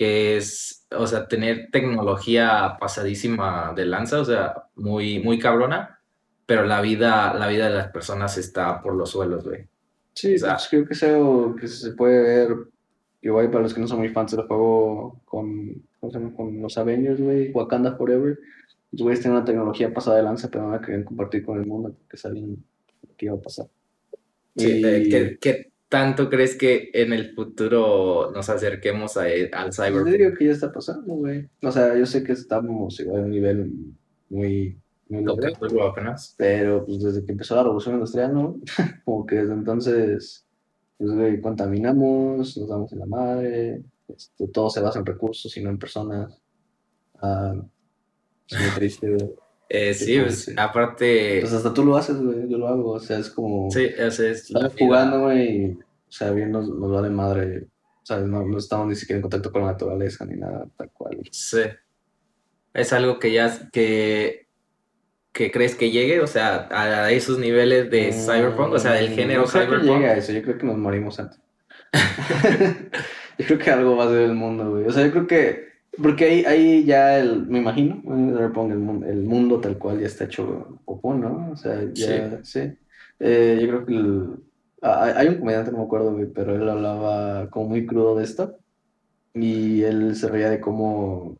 [0.00, 6.00] que es, o sea, tener tecnología pasadísima de lanza, o sea, muy, muy cabrona,
[6.46, 9.66] pero la vida, la vida de las personas está por los suelos, güey.
[10.14, 12.56] Sí, O sea- pues creo que es algo que se puede ver,
[13.20, 15.82] igual para los que no son muy fans del juego, con,
[16.34, 18.38] con los Avengers, güey, Wakanda Forever.
[18.92, 21.66] Los güeyes tienen una tecnología pasada de lanza, pero no la querían compartir con el
[21.66, 22.56] mundo porque sabían
[23.18, 23.66] que iba a pasar.
[24.56, 29.50] Sí, Y- eh, ¿qué, qué tanto crees que en el futuro nos acerquemos a- al
[29.66, 30.06] Pues cyberpunk?
[30.06, 31.46] yo digo que ya está pasando, güey.
[31.62, 33.70] O sea, yo sé que estamos igual a un nivel
[34.30, 34.78] muy,
[35.08, 36.34] muy logrado, tuvo apenas.
[36.38, 38.56] pero pues desde que empezó la revolución industrial, ¿no?
[39.04, 40.46] Como que desde entonces,
[40.96, 45.62] pues, güey, contaminamos, nos damos en la madre, este, todo se basa en recursos y
[45.62, 46.40] no en personas.
[47.20, 47.54] Ah,
[48.48, 49.30] es muy triste, güey.
[49.72, 50.52] Eh, Sí, sí, pues, sí.
[50.56, 53.70] aparte, Pues hasta tú lo haces, güey, yo lo hago, o sea, es como...
[53.70, 55.78] sí, o sea, es Estamos jugando, güey, o
[56.12, 57.66] sea, bien nos, nos vale madre,
[58.02, 60.90] o sea, no, no estamos ni siquiera en contacto con la naturaleza ni nada, tal
[60.90, 61.18] cual.
[61.30, 61.60] Sí.
[62.74, 64.48] Es algo que ya, que,
[65.32, 69.14] que crees que llegue, o sea, a esos niveles de cyberpunk, o sea, del Mm,
[69.14, 69.92] género no creo que cyberpunk.
[70.00, 71.38] llegue a eso, yo creo que nos morimos antes.
[73.38, 74.84] yo creo que algo va a ser el mundo, güey.
[74.86, 75.69] O sea, yo creo que,
[76.02, 80.24] porque ahí, ahí ya el, me imagino, eh, el, el mundo tal cual ya está
[80.24, 81.50] hecho popó, ¿no?
[81.52, 82.60] O sea, ya, sí.
[83.18, 84.36] Eh, yo creo que el-
[84.82, 88.56] ah, hay un comediante, no me acuerdo, pero él hablaba como muy crudo de esto.
[89.34, 91.38] Y él se reía de cómo,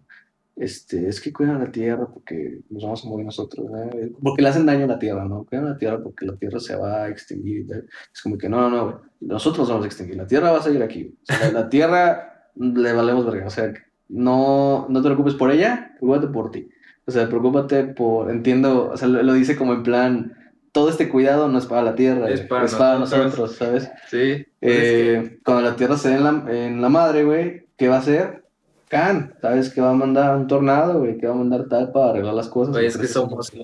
[0.57, 3.91] este, es que cuidan la tierra porque nos vamos a morir nosotros, ¿no?
[4.23, 5.45] Porque le hacen daño a la tierra, ¿no?
[5.45, 7.67] Cuidan la tierra porque la tierra se va a extinguir.
[8.15, 10.63] Es como que no, no, no, nosotros nos vamos a extinguir, la tierra va a
[10.63, 11.17] seguir aquí.
[11.23, 13.73] O sea, la, la tierra le valemos verga, o sea,
[14.11, 16.69] no, no te preocupes por ella, preocúpate por ti.
[17.07, 20.37] O sea, preocúpate por, entiendo, o sea, lo, lo dice como en plan,
[20.73, 23.25] todo este cuidado no es para la tierra, Es para es para nosotros.
[23.27, 23.91] nosotros, ¿sabes?
[24.09, 27.25] Sí, pues es que- Eh, cuando la Tierra se dé en la, en la madre,
[27.25, 28.45] güey, ¿qué va a hacer?
[28.89, 29.71] Khan, ¿sabes?
[29.71, 32.49] Que va a mandar un tornado, güey, que va a mandar tal para arreglar las
[32.49, 32.73] cosas.
[32.75, 33.63] Güey, es que somos, un-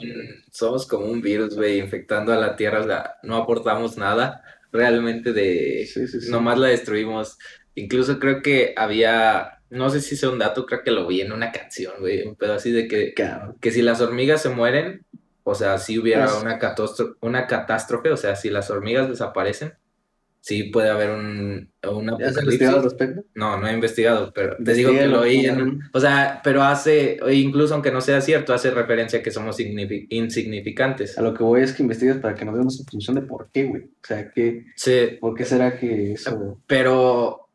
[0.50, 4.42] somos como un virus, güey, infectando a la Tierra, sea, no aportamos nada
[4.72, 5.86] realmente de...
[5.92, 6.30] Sí, sí, sí.
[6.30, 7.38] Nomás la destruimos.
[7.74, 11.32] Incluso creo que había, no sé si sea un dato, creo que lo vi en
[11.32, 13.56] una canción, güey, un pedo así de que, Cabrón.
[13.60, 15.04] que si las hormigas se mueren,
[15.44, 19.74] o sea, si hubiera Pues- una catastro- una catástrofe, o sea, si las hormigas desaparecen,
[20.40, 22.38] sí puede haber un, un ¿Ya has apocalipsis.
[22.42, 23.24] investigado al respecto?
[23.34, 25.80] No, no he investigado, pero te digo que lo oí en...
[25.92, 30.06] O sea, pero hace, incluso aunque no sea cierto, hace referencia a que somos signifi-
[30.10, 31.18] insignificantes.
[31.18, 33.48] A lo que voy es que investigues para que nos demos en función de por
[33.52, 33.82] qué, güey.
[33.84, 36.60] O sea, que, Sí, ¿por qué será que eso...
[36.68, 37.45] pero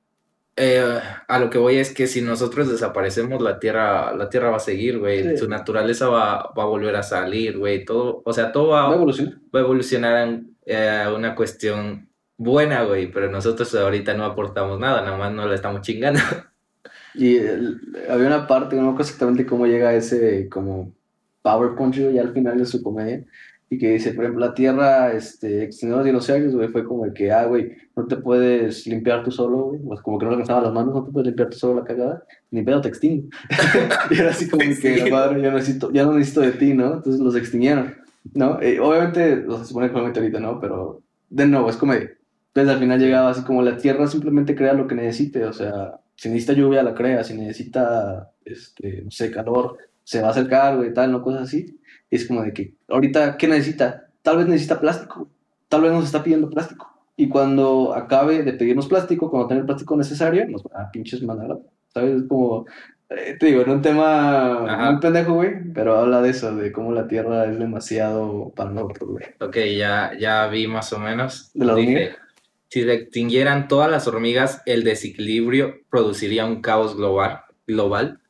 [0.63, 4.57] eh, a lo que voy es que si nosotros desaparecemos, la Tierra, la Tierra va
[4.57, 5.23] a seguir, güey.
[5.31, 5.37] Sí.
[5.37, 7.83] Su naturaleza va, va a volver a salir, güey.
[7.83, 9.33] Todo, o sea, todo va, ¿Va a va evolucionar?
[9.53, 13.11] a evolucionar en, eh, una cuestión buena, güey.
[13.11, 16.19] Pero nosotros ahorita no aportamos nada, nada más no la estamos chingando.
[17.13, 20.93] Y el- había una parte, no me acuerdo exactamente cómo llega ese como
[21.41, 23.23] Power Punch güey, ya al final de su comedia,
[23.73, 27.13] y que dice, por ejemplo, la Tierra este, extendió los dinosaurios, güey, fue como de
[27.13, 30.35] que, ah, güey, no te puedes limpiar tú solo, güey, pues como que no le
[30.35, 33.29] alcanzaban las manos, no te puedes limpiar tú solo la cagada, ni pedo te extingo.
[34.11, 36.95] y era así como que, madre, ya, necesito, ya no necesito de ti, ¿no?
[36.95, 37.95] Entonces los extinguieron,
[38.33, 38.61] ¿no?
[38.61, 40.59] Eh, obviamente, o sea, se supone que meteorito, ¿no?
[40.59, 42.11] Pero, de nuevo, es comedia.
[42.47, 46.01] Entonces al final llegaba así como la Tierra simplemente crea lo que necesite, o sea,
[46.17, 50.75] si necesita lluvia la crea, si necesita, este, no sé, calor, se va a acercar,
[50.75, 51.79] güey, tal, no cosas así.
[52.11, 54.07] Es como de que, ahorita, ¿qué necesita?
[54.21, 55.29] Tal vez necesita plástico,
[55.69, 56.87] tal vez nos está pidiendo plástico.
[57.17, 61.23] Y cuando acabe de pedirnos plástico, cuando tenga el plástico necesario, nos va a pinches
[61.23, 61.57] mandar,
[61.93, 62.21] ¿sabes?
[62.21, 62.65] Es como,
[63.09, 64.91] eh, te digo, en un tema Ajá.
[64.91, 69.09] muy pendejo, güey, pero habla de eso, de cómo la Tierra es demasiado para nosotros,
[69.09, 69.25] güey.
[69.39, 71.51] Ok, ya, ya vi más o menos.
[71.53, 72.15] ¿De la Dije,
[72.69, 77.41] si se extinguieran todas las hormigas, el desequilibrio produciría un caos global.
[77.67, 78.21] global.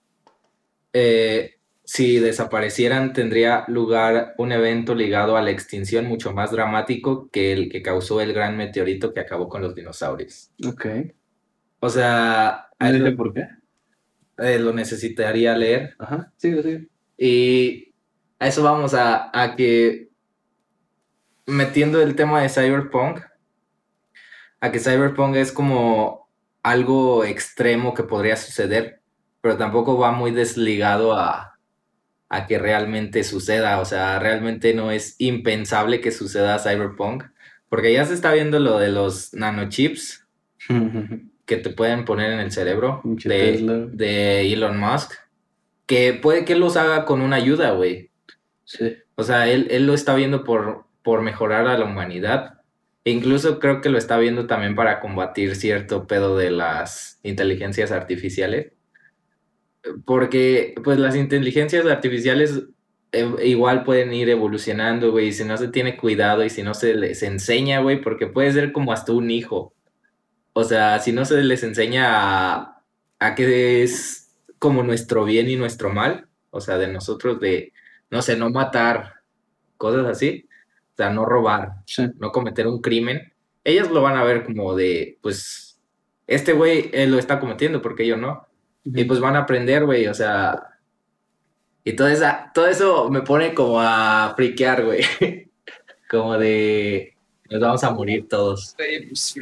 [0.94, 1.56] Eh,
[1.94, 7.70] si desaparecieran, tendría lugar un evento ligado a la extinción mucho más dramático que el
[7.70, 10.52] que causó el gran meteorito que acabó con los dinosaurios.
[10.66, 10.86] Ok.
[11.80, 13.48] O sea, a ¿No eso, sé por qué?
[14.38, 15.96] eh, lo necesitaría leer.
[15.98, 16.90] Ajá, sigue, sigue.
[17.18, 17.94] Y
[18.40, 20.10] a eso vamos a, a que
[21.46, 23.20] metiendo el tema de Cyberpunk,
[24.60, 26.30] a que Cyberpunk es como
[26.64, 29.02] algo extremo que podría suceder,
[29.42, 31.51] pero tampoco va muy desligado a,
[32.32, 33.80] a que realmente suceda.
[33.82, 37.26] O sea, realmente no es impensable que suceda Cyberpunk,
[37.68, 40.26] porque ya se está viendo lo de los nanochips
[41.46, 45.12] que te pueden poner en el cerebro de, Elon Musk,
[45.86, 48.12] que puede que los haga con una ayuda, güey.
[48.64, 48.96] Sí.
[49.16, 52.62] O sea, él, él lo está viendo por, por mejorar a la humanidad.
[53.04, 57.92] E incluso creo que lo está viendo también para combatir cierto pedo de las inteligencias
[57.92, 58.72] artificiales.
[60.06, 62.64] Porque, pues, las inteligencias artificiales
[63.12, 66.94] eh, igual pueden ir evolucionando, güey, si no se tiene cuidado y si no se
[66.96, 69.74] les enseña, güey, porque puede ser como hasta un hijo.
[70.54, 72.06] O sea, si no se les enseña
[72.56, 72.84] a,
[73.20, 77.74] a que es como nuestro bien y nuestro mal, o sea, de nosotros de,
[78.10, 79.16] no sé, no matar,
[79.78, 80.48] cosas así,
[80.94, 82.08] o sea, no robar, Sí.
[82.20, 83.34] no cometer un crimen,
[83.64, 85.80] ellas lo van a ver como de, pues,
[86.28, 88.48] este güey él lo está cometiendo porque yo no.
[88.84, 90.68] Y pues van a aprender, güey, o sea.
[91.84, 95.02] Y todo, esa, todo eso me pone como a friquear, güey.
[96.10, 97.16] como de.
[97.50, 98.76] Nos vamos a morir todos.
[98.78, 99.36] Güey, pues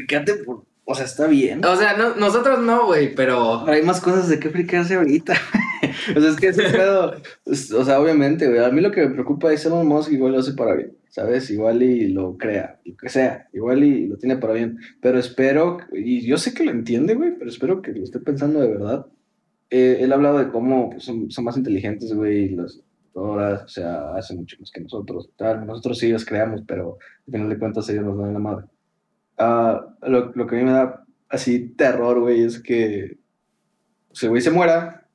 [0.45, 1.63] por- o sea, está bien.
[1.63, 3.61] O sea, no, nosotros no, güey, pero.
[3.65, 5.33] Pero hay más cosas de qué fricarse ahorita.
[6.15, 7.13] o sea, es que ese pedo,
[7.45, 10.31] es- o sea, obviamente, güey, a mí lo que me preocupa es Elon Musk igual
[10.33, 11.49] lo hace para bien, ¿sabes?
[11.51, 15.77] Igual y lo crea, lo que sea, igual y lo tiene para bien, pero espero,
[15.93, 19.05] y yo sé que lo entiende, güey, pero espero que lo esté pensando de verdad.
[19.69, 22.81] Eh, él ha hablado de cómo pues, son, son más inteligentes, güey, las
[23.13, 26.97] computadoras, o sea, hacen mucho más que nosotros, tal, nosotros sí las creamos, pero
[27.27, 28.65] al final de cuentas ellos nos dan la madre.
[29.37, 33.17] Ah, lo, lo que a mí me da así terror, güey, es que
[34.11, 35.07] ese güey se muera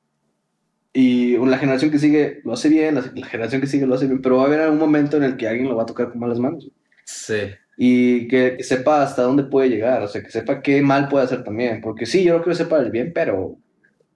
[0.93, 4.07] y la generación que sigue lo hace bien, la, la generación que sigue lo hace
[4.07, 6.09] bien, pero va a haber algún momento en el que alguien lo va a tocar
[6.09, 6.69] con malas manos
[7.03, 7.35] Sí.
[7.77, 11.25] y que, que sepa hasta dónde puede llegar, o sea, que sepa qué mal puede
[11.25, 13.59] hacer también, porque sí, yo creo que sepa el bien, pero o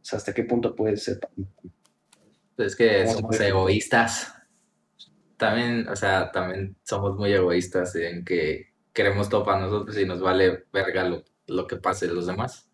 [0.10, 1.20] sea, hasta qué punto puede ser.
[2.58, 4.34] Es que ¿Cómo se somos egoístas.
[5.38, 10.20] También, o sea, también somos muy egoístas en que queremos todo para nosotros y nos
[10.20, 12.70] vale verga lo, lo que pase de los demás.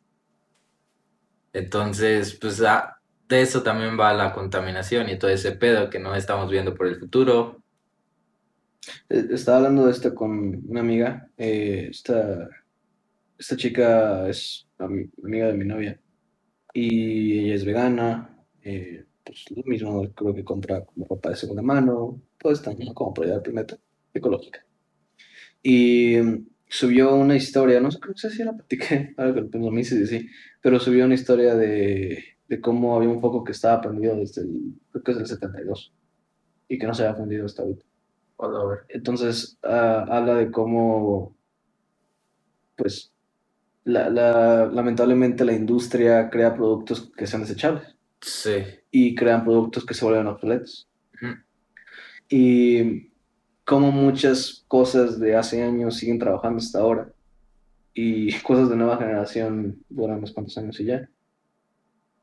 [1.54, 2.98] Entonces, pues ah,
[3.30, 6.88] de eso también va la contaminación y todo ese pedo que no estamos viendo por
[6.88, 7.62] el futuro.
[9.10, 12.50] Eh, Estaba hablando de esto con una amiga, eh, esta,
[13.38, 16.00] esta chica es ami- amiga de mi novia
[16.76, 21.62] y ella es vegana, eh, pues lo mismo creo que compra como ropa de segunda
[21.62, 22.94] mano, todo esto, ¿no?
[22.94, 23.78] Como al planeta,
[24.14, 24.66] ecológica.
[25.64, 29.78] Y mm, subió una historia, no sé, creo que si la platiqué, ahora que me
[29.78, 30.28] dice sí,
[30.62, 34.74] pero subió una historia de, de cómo había un foco que estaba prendido desde el,
[34.92, 35.94] creo que es del 72
[36.68, 37.86] y que no se había fundido hasta ahorita.
[38.90, 41.38] Entonces, ah, habla de cómo,
[42.76, 43.15] pues,
[43.86, 48.52] la, la- lamentablemente la industria crea productos que sean desechables Sí.
[48.92, 50.88] y crean productos que se vuelven obsoletos.
[52.30, 53.12] Y
[53.64, 57.10] como muchas cosas de hace años siguen trabajando hasta ahora
[57.94, 61.08] y cosas de nueva generación duran unos cuantos años y ya.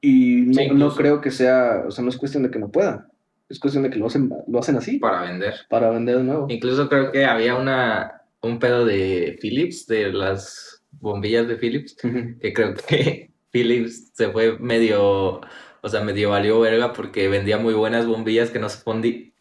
[0.00, 2.70] Y no, Sí, no creo que sea, o sea, no es cuestión de que no
[2.70, 3.06] puedan,
[3.48, 5.54] es cuestión de que lo hacen, lo hacen así Para vender.
[5.70, 6.46] para vender de nuevo.
[6.48, 11.96] Incluso creo que había una, un pedo de Philips, de las bombillas de Philips,
[12.40, 15.40] que creo que Philips se fue medio,
[15.80, 18.82] o sea, medio valió verga porque vendía muy buenas bombillas que no se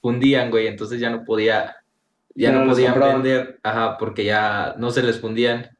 [0.02, 1.78] fundían, güey, entonces ya no podía,
[2.36, 5.78] ya no no podían vender, ajá, porque ya no se les fundían.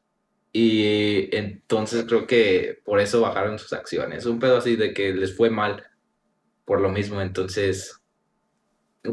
[0.54, 4.26] Y entonces creo que por eso bajaron sus acciones.
[4.26, 5.82] Un pedo así de que les fue mal
[6.66, 7.22] por lo mismo.
[7.22, 8.02] Entonces,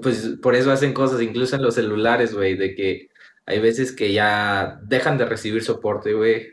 [0.02, 3.10] pues por eso hacen cosas, incluso en los celulares, güey, de que
[3.50, 6.50] hay veces que ya dejan de recibir soporte, güey.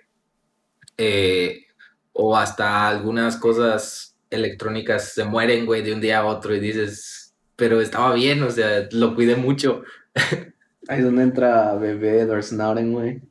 [0.96, 1.66] eh,
[2.14, 7.34] o hasta algunas cosas electrónicas se mueren, güey, de un día a otro y dices,
[7.54, 9.82] pero estaba bien, o sea, lo cuidé mucho.
[10.88, 13.22] Ahí es donde entra Bebé Edward Snowden, güey.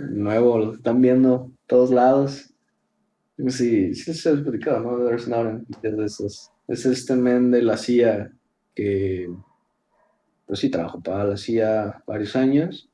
[0.00, 2.52] Nuevo, lo están viendo todos lados.
[3.48, 4.98] Sí, sí se ha explicado, ¿no?
[4.98, 6.50] Edward Snowden, es esos.
[6.66, 8.32] Es este men de la CIA
[8.74, 9.32] que,
[10.46, 12.88] pues sí, trabajó para la CIA varios años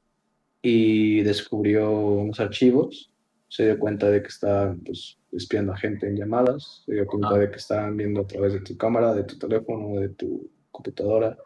[0.68, 3.10] y descubrió unos archivos.
[3.48, 6.82] Se dio cuenta de que estaban, pues, espiando a gente en llamadas.
[6.84, 7.38] Se dio cuenta Ah.
[7.38, 11.36] de que estaban viendo a través de tu cámara, de tu teléfono, de tu computadora.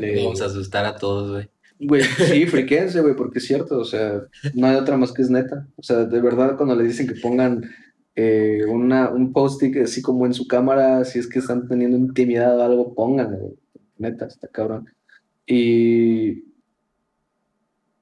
[0.00, 1.48] De- Vamos a asustar a todos, güey.
[1.82, 4.22] Güey, sí, friquense, güey, porque es cierto, o sea,
[4.54, 5.66] no hay otra más que es neta.
[5.76, 7.62] O sea, de verdad, cuando les dicen que pongan
[8.16, 12.58] eh, una, un post-it así como en su cámara, si es que están teniendo intimidad
[12.58, 13.54] o algo, pónganlo, güey.
[13.98, 14.88] Neta, está cabrón.
[15.46, 16.44] Y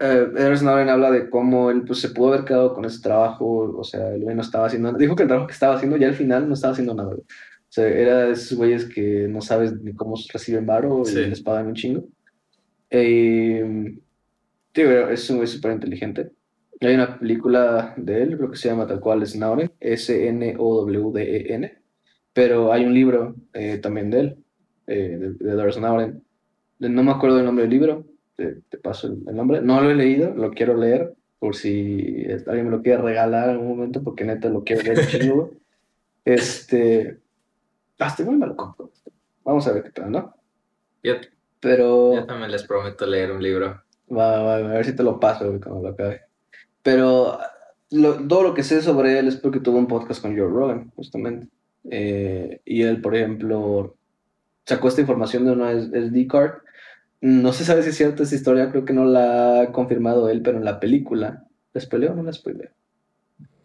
[0.00, 3.74] eh, Edward Snowden habla de cómo él pues, se pudo haber quedado con ese trabajo,
[3.76, 4.98] o sea, el güey no estaba haciendo nada.
[4.98, 7.20] Dijo que el trabajo que estaba haciendo ya al final no estaba haciendo nada, güey.
[7.20, 11.18] O sea, era de esos güeyes que no sabes ni cómo reciben varo Sí.
[11.18, 12.04] y les pagan un chingo.
[12.90, 13.94] Eh,
[14.72, 16.30] tío, es un güey súper inteligente.
[16.80, 21.72] Hay una película de él, creo que se llama tal cual Snowden, S-N-O-W-D-E-N,
[22.32, 24.36] pero hay un libro eh, también de él,
[24.86, 26.22] eh, de, de Edward Snowden.
[26.78, 28.06] No me acuerdo del nombre del libro,
[28.38, 29.60] te, te paso el, el nombre.
[29.60, 33.56] No lo he leído, lo quiero leer, por si alguien me lo quiere regalar en
[33.56, 35.50] algún momento, porque neta lo quiero leer chingo.
[36.24, 37.18] Este,
[37.98, 38.90] Ah, estoy muy mal compro.
[39.44, 40.34] Vamos a ver qué tal, ¿no?
[41.02, 41.14] Yo,
[41.58, 42.14] Pero...
[42.14, 43.82] yo también les prometo leer un libro.
[44.12, 46.20] Va, va, a ver si te lo paso, cuando lo acabe.
[46.82, 47.38] Pero
[47.90, 50.90] lo- todo lo que sé sobre él es porque tuvo un podcast con Joe Rogan,
[50.96, 51.48] justamente.
[51.90, 53.96] Eh, y él, por ejemplo,
[54.66, 56.58] sacó esta información de una SD card.
[57.20, 60.42] No se sabe si es cierta esa historia, creo que no la ha confirmado él,
[60.42, 62.70] pero en la película, ¿la spoileo o no la spoileo?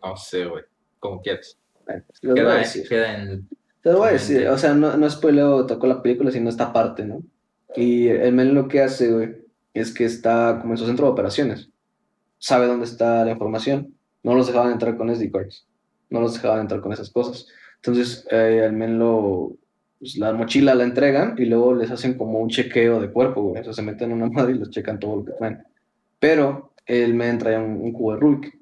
[0.04, 0.64] No sé, güey.
[1.00, 1.58] Como quieras.
[1.86, 2.88] Bueno, pues, Queda, decir.
[2.88, 3.48] queda en.
[3.82, 6.72] Te lo voy a decir, o sea, no, no spoileo, tocó la película, sino esta
[6.72, 7.22] parte, ¿no?
[7.76, 9.36] Y el men lo que hace, güey,
[9.74, 11.70] es que está como en su centro de operaciones.
[12.38, 13.96] Sabe dónde está la información.
[14.22, 15.68] No los dejaban entrar con SD cards.
[16.10, 17.48] No los dejaban entrar con esas cosas.
[17.78, 19.58] Entonces, eh, al men lo...
[20.04, 23.64] pues, la mochila la entregan y luego les hacen como un chequeo de cuerpo, güey.
[23.74, 25.64] Se meten en una madre y les checan todo lo que traen.
[26.20, 28.60] Pero el men trae un, un cubo de Rubik.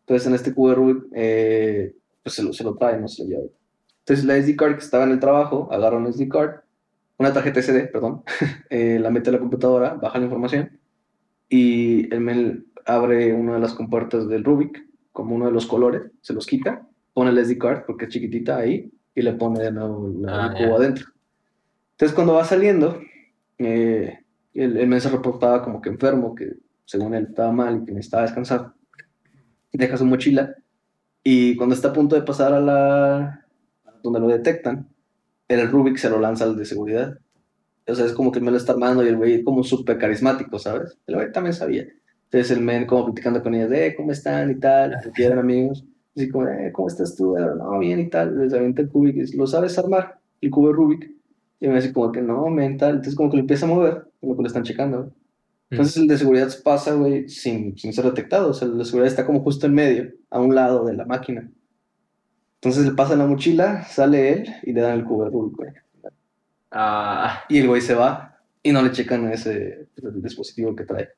[0.00, 1.94] Entonces, en este cubo de Rubik, eh,
[2.24, 3.44] pues se lo, se lo trae, no se lo lleva.
[4.00, 6.60] Entonces la SD card que estaba en el trabajo, agarra una SD card,
[7.16, 8.22] una tarjeta SD, perdón,
[8.70, 10.78] eh, la mete a la computadora, baja la información
[11.48, 16.02] y el men abre una de las compuertas del Rubik, como uno de los colores,
[16.20, 19.72] se los quita, pone la SD card porque es chiquitita ahí y le pone de
[19.72, 20.76] nuevo la- Ah, el cubo ya.
[20.84, 21.06] adentro.
[21.92, 23.00] Entonces cuando va saliendo,
[23.58, 24.18] eh,
[24.54, 26.54] el, el men se reportaba como que enfermo, que
[26.84, 28.72] según él estaba mal y que necesitaba descansar.
[29.72, 30.54] Deja su mochila
[31.22, 33.44] y cuando está a punto de pasar a la
[34.02, 34.88] donde lo detectan,
[35.48, 37.18] el Rubik se lo lanza al de seguridad.
[37.86, 39.98] O sea, es como que el men lo está armando y el güey como súper
[39.98, 40.98] carismático, ¿sabes?
[41.06, 41.86] El güey también sabía.
[42.24, 44.50] Entonces el men como platicando con ellas, de, "Eh, ¿cómo están?
[44.50, 45.84] y tal, porque eran amigos.
[46.16, 47.36] Así como, eh, ¿cómo estás tú?
[47.36, 48.38] No, bien y tal.
[48.38, 50.20] Les avienta el Rubik y dice, ¿lo sabes armar?
[50.40, 51.10] El cubo de Rubik.
[51.60, 52.90] Y me dice como que no, men, tal.
[52.96, 55.10] Entonces como que lo empieza a mover, lo que lo están checando, güey.
[55.70, 58.50] Entonces el de seguridad se pasa, güey, sin, sin ser detectado.
[58.50, 61.04] O sea, el de seguridad está como justo en medio, a un lado de la
[61.06, 61.50] máquina.
[62.60, 65.70] Entonces le pasa la mochila, sale él y le dan el cubo de Rubik, güey.
[66.70, 71.08] Ah, Y el güey se va y no le checan ese dispositivo que trae.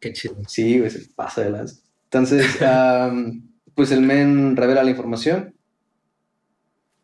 [0.00, 0.36] qué chido.
[0.46, 1.82] Sí, güey, se pasa de las.
[2.04, 5.54] Entonces, am, pues el men revela la información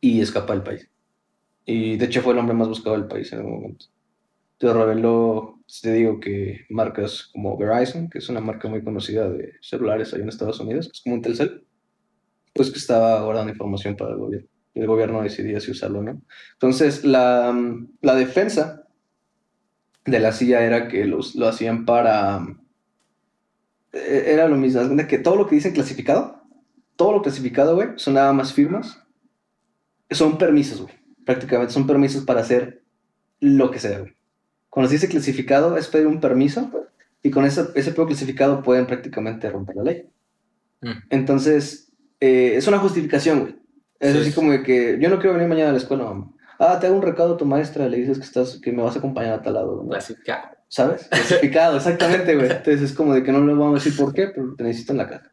[0.00, 0.90] y escapa del país.
[1.66, 3.86] Y de hecho fue el hombre más buscado del país en el momento.
[4.58, 9.28] Te reveló, pues, te digo que marcas como Verizon, que es una marca muy conocida
[9.30, 11.66] de celulares ahí en Estados Unidos, es como un Telcel,
[12.54, 14.48] pues que estaba guardando información para el gobierno.
[14.74, 16.22] El gobierno decidía si usarlo o no.
[16.54, 17.54] Entonces, la,
[18.02, 18.86] la defensa
[20.04, 22.40] de la CIA era que los, lo hacían para...
[23.92, 26.39] eh, Era lo mismo, que todo lo que dicen clasificado,
[27.00, 29.02] todo lo clasificado, güey, son nada más firmas,
[30.10, 30.92] son permisos, güey,
[31.24, 32.82] prácticamente son permisos para hacer
[33.40, 34.12] lo que sea, güey.
[34.68, 36.70] Cuando se dice clasificado es pedir un permiso
[37.22, 40.10] y con ese, ese pedo clasificado pueden prácticamente romper la ley.
[40.82, 40.90] Mm.
[41.08, 41.90] Entonces,
[42.20, 43.56] eh, es una justificación, güey.
[43.98, 44.34] Es Sí, así sí.
[44.34, 46.30] como de que yo no quiero venir mañana a la escuela, mamá.
[46.58, 48.94] Ah, te hago un recado a tu maestra, le dices que estás, que me vas
[48.94, 49.88] a acompañar a tal lado, ¿no?
[49.88, 50.50] Clasificado.
[50.68, 51.08] ¿Sabes?
[51.10, 52.50] Clasificado, exactamente, güey.
[52.50, 54.92] Entonces es como de que no le vamos a decir por qué, pero te necesito
[54.92, 55.30] en la casa.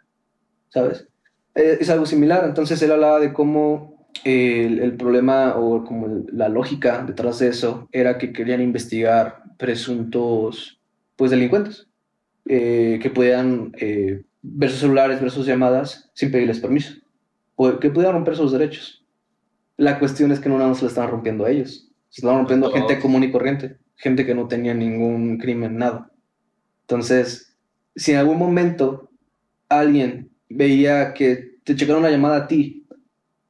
[0.70, 1.06] ¿Sabes?
[1.58, 2.46] Eh, es algo similar.
[2.46, 7.40] Entonces él hablaba de cómo eh, el, el problema o como el- la lógica detrás
[7.40, 10.80] de eso era que querían investigar presuntos,
[11.16, 11.88] pues, delincuentes
[12.46, 16.94] eh, que podían eh, ver sus celulares, ver sus llamadas sin pedirles permiso.
[17.56, 19.04] O que pudieran romper sus derechos.
[19.78, 21.90] La cuestión es que no nada más se la estaban rompiendo a ellos.
[22.10, 23.78] Se estaban rompiendo a gente común y corriente.
[23.96, 26.12] Gente que no tenía ningún crimen, nada.
[26.82, 27.58] Entonces,
[27.96, 29.10] si en algún momento
[29.70, 32.88] alguien veía que te checaron una llamada a ti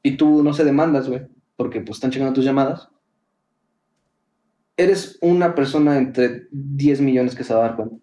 [0.03, 1.21] y tú no se demandas, güey,
[1.55, 2.89] porque pues están checando tus llamadas,
[4.75, 7.95] eres una persona entre 10 millones que se va a dar cuenta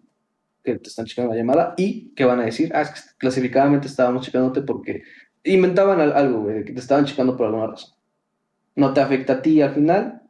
[0.63, 3.87] que te están checando la llamada y que van a decir, ah, es que clasificadamente
[3.87, 5.03] estábamos checándote porque
[5.43, 7.91] inventaban al- algo, güey, que te estaban checando por alguna razón.
[8.75, 10.23] No te afecta a ti al final,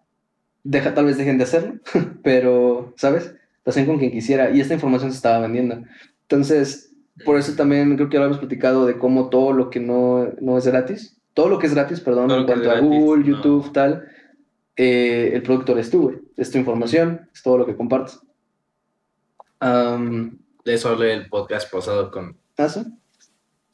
[0.64, 1.82] deja, tal vez dejen de hacerlo,
[2.24, 3.36] pero, ¿sabes?
[3.66, 5.84] Lo hacen con quien quisiera y esta información se estaba vendiendo.
[6.24, 10.28] Entonces, por eso también creo que lo hemos platicado de cómo todo lo que no,
[10.42, 13.24] no es gratis, todo lo que es gratis, perdón, Todo en que cuanto a Google,
[13.24, 13.28] no.
[13.38, 14.08] YouTube, tal,
[14.76, 16.18] eh, el productor es tú, güey.
[16.36, 18.20] Es tu información, es todo lo que compartes.
[19.62, 22.84] De eso hablé el podcast pasado con ¿Ah, sí?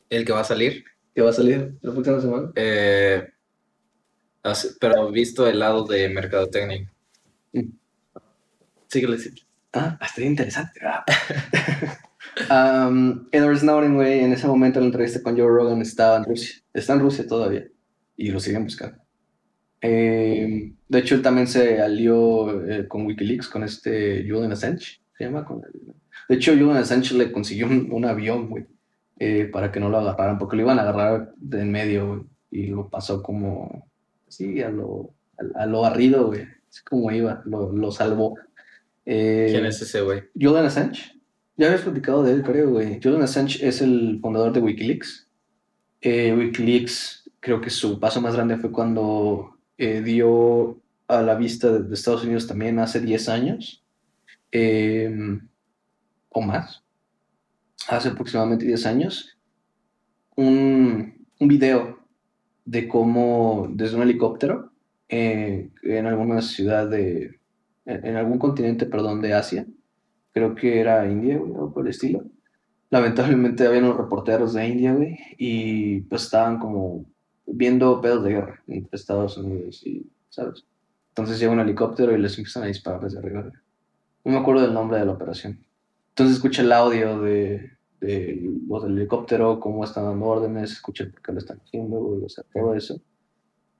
[0.09, 0.83] el que va a salir.
[1.15, 2.51] ¿Qué va a salir la próxima semana?
[2.55, 3.27] Eh,
[4.43, 6.89] así- pero visto el lado de mercadotecnia.
[7.53, 7.69] Mm.
[8.87, 9.31] Síguele, sí.
[9.73, 10.79] Ah, está interesante.
[10.85, 11.03] Ah.
[12.51, 16.25] um, Edward Snowden, güey, en ese momento en la entrevista con Joe Rogan estaba en
[16.25, 16.55] Rusia.
[16.73, 17.67] Está en Rusia todavía.
[18.17, 18.97] Y lo siguen buscando.
[19.81, 25.01] Eh, de hecho, él también se alió eh, con Wikileaks, con este Julian Assange.
[25.17, 25.43] ¿Se llama?
[25.45, 25.93] Con el-
[26.29, 28.65] De hecho, Julian Assange le consiguió un, un avión, güey,
[29.19, 32.21] eh, para que no lo agarraran, porque lo iban a agarrar de en medio, güey,
[32.51, 33.87] y lo pasó como
[34.27, 35.13] sí, a lo,
[35.55, 36.41] a, a lo barrido, güey.
[36.69, 38.35] Así como iba, lo, lo salvó.
[39.05, 40.23] Eh, ¿Quién es ese güey?
[40.39, 41.19] Julian Assange.
[41.61, 42.99] Ya habías platicado de él, creo, güey.
[43.03, 45.29] Julian Assange es el fundador de Wikileaks.
[46.01, 51.71] Eh, Wikileaks, creo que su paso más grande fue cuando eh, dio a la vista
[51.71, 53.85] de, Estados Unidos también hace 10 años.
[54.51, 55.39] eh,
[56.29, 56.83] o más.
[57.87, 59.37] Hace aproximadamente 10 años.
[60.35, 61.99] Un, un video
[62.65, 64.71] de cómo desde un helicóptero
[65.09, 67.39] eh, en alguna ciudad de,
[67.85, 69.67] en, en algún continente, perdón, de Asia,
[70.33, 72.23] creo que era India, güey, o por el estilo.
[72.89, 77.05] Lamentablemente había unos reporteros de India, güey, y pues estaban como
[77.45, 80.65] viendo pedos de guerra entre Estados Unidos y, ¿sabes?
[81.09, 83.41] Entonces llega un helicóptero y les empiezan a disparar desde arriba.
[83.41, 83.53] güey.
[84.23, 85.59] No me acuerdo del nombre de la operación.
[86.09, 91.21] Entonces escucha el audio de, de los del helicóptero, cómo están dando órdenes, escucha por
[91.21, 93.01] qué lo están haciendo, güey, o sea, todo eso.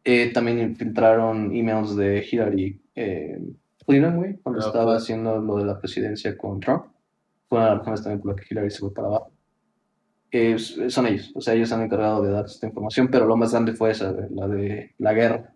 [0.04, 3.40] Eh, también infiltraron emails de Hillary eh,
[3.92, 4.98] Clinton, güey, cuando Ah, estaba ok.
[4.98, 6.86] haciendo lo de la presidencia con Trump.
[7.50, 9.32] Fue una de las razones también por la que Hillary se fue para abajo.
[10.32, 13.36] Eh, son ellos, o sea, ellos se han encargado de dar esta información, pero lo
[13.36, 15.54] más grande fue esa, la de la guerra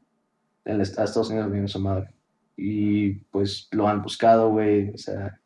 [0.66, 2.10] en el a Estados Unidos viene su madre.
[2.57, 5.40] Y pues lo han buscado, güey, o sea,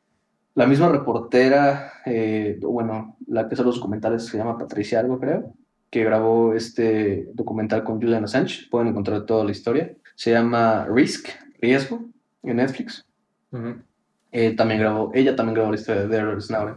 [0.56, 5.54] la misma reportera, eh, bueno, la que hace los documentales se llama Patricia algo, creo,
[5.92, 8.68] que grabó este documental con Julian Assange.
[8.72, 9.96] Pueden encontrar toda la historia.
[10.16, 11.30] Se llama Risk,
[11.62, 12.04] Riesgo,
[12.44, 13.06] en Netflix.
[13.52, 13.82] Ujú.
[14.32, 16.76] Eh, también grabó, ella también grabó la historia de Edward Snowden.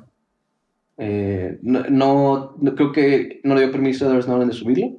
[0.98, 4.98] Eh, no, no- no- creo que no le dio permiso a Edward Snowden de subirlo,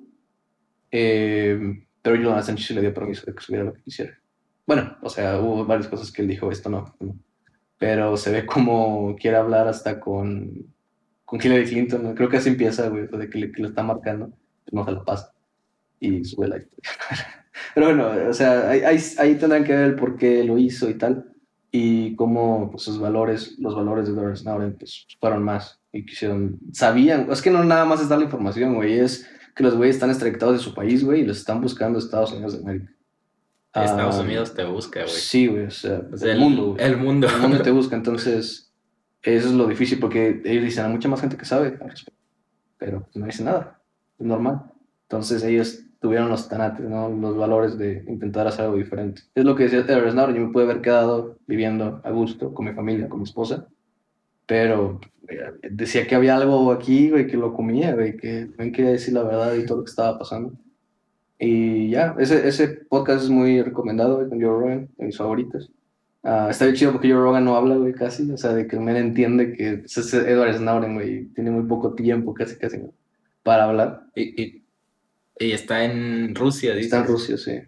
[0.92, 1.60] eh,
[2.02, 4.18] pero Julian Assange sí le dio permiso de que subiera lo que quisiera.
[4.66, 7.16] Bueno, o sea, hubo varias cosas que él dijo, esto no, no.
[7.78, 10.74] pero se ve como quiere hablar hasta con,
[11.26, 14.32] con Hillary Clinton, creo que así empieza, güey, de que le, que le está marcando,
[14.72, 15.34] no se lo pasa
[16.00, 16.92] y sube la historia.
[17.74, 20.90] Pero bueno, o sea, ahí, ahí, ahí tendrán que ver el por qué lo hizo
[20.90, 21.26] y tal,
[21.72, 26.60] y cómo pues, sus valores, los valores de Edward Snowden, pues fueron más y quisieron,
[26.72, 29.96] sabían, es que no nada más es dar la información, güey, es que los güeyes
[29.96, 32.92] están extraditados de su país, güey, y los están buscando Estados Unidos de América.
[33.76, 35.12] Estados Ah, Unidos te busca, güey.
[35.14, 36.84] Sí, güey, o sea, O sea, el mundo, güey.
[36.86, 37.28] El mundo.
[37.28, 38.72] El mundo te busca, entonces
[39.24, 42.20] eso es lo difícil porque ellos dicen, hay mucha más gente que sabe al respecto,
[42.78, 43.82] pero pues, no dice nada,
[44.20, 44.64] es normal.
[45.04, 47.08] Entonces ellos tuvieron los tanates, ¿no?
[47.08, 49.22] los valores de intentar hacer algo diferente.
[49.34, 52.66] Es lo que decía Edward Snowden, yo me pude haber quedado viviendo a gusto con
[52.66, 53.70] mi familia, con mi esposa,
[54.46, 55.00] pero
[55.30, 55.40] eh,
[55.72, 59.24] decía que había algo aquí, güey, que lo comía, güey, que no quería decir la
[59.24, 60.52] verdad y todo lo que estaba pasando.
[61.40, 65.72] Y ya, ese, ese podcast es muy recomendado, güey, con Joe Rogan, de mis favoritos.
[66.22, 68.30] Ah, está bien chido porque Joe Rogan no habla, güey, casi.
[68.30, 71.28] O sea, de que el men entiende que es Edward Snowden, güey.
[71.28, 72.82] Tiene muy poco tiempo, casi, casi,
[73.42, 74.08] para hablar.
[74.16, 74.63] Y, y-
[75.40, 76.86] y está en Rusia, dice.
[76.86, 77.60] Está en Rusia, sí.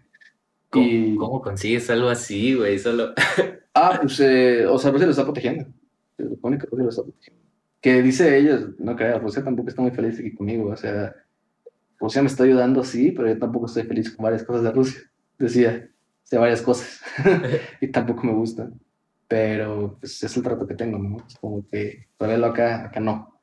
[0.70, 2.78] ¿Cómo, y- cómo consigues algo así, güey?
[2.78, 3.12] Solo.
[3.78, 5.66] Ah, pues, eh, o sea, Rusia lo está protegiendo.
[6.16, 7.42] Se supone que Rusia lo está protegiendo.
[7.82, 10.70] Que dice ellos, no creo, Rusia tampoco está muy feliz aquí conmigo.
[10.70, 11.14] O sea,
[12.00, 14.98] Rusia me está ayudando, sí, pero yo tampoco estoy feliz con varias cosas de Rusia.
[15.38, 15.90] Decía,
[16.30, 17.02] de varias cosas.
[17.82, 18.80] y tampoco me gustan.
[19.28, 21.18] Pero, pues, es el trato que tengo, ¿no?
[21.28, 23.40] Es como que, todavía acá, acá no.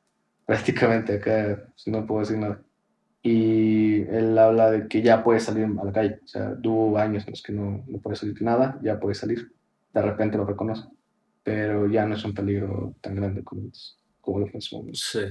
[0.47, 2.59] Prácticamente acá, pues, no puedo decir nada.
[3.25, 6.19] Y él habla de que ya puede salir a la calle.
[6.23, 9.51] O sea, tuvo años en los que no, no puede salir nada, ya puede salir.
[9.93, 10.83] De repente lo reconoce.
[11.41, 13.63] Pero ya no es un peligro tan grande como,
[14.21, 14.99] como lo fue en su momento.
[15.01, 15.21] Sí.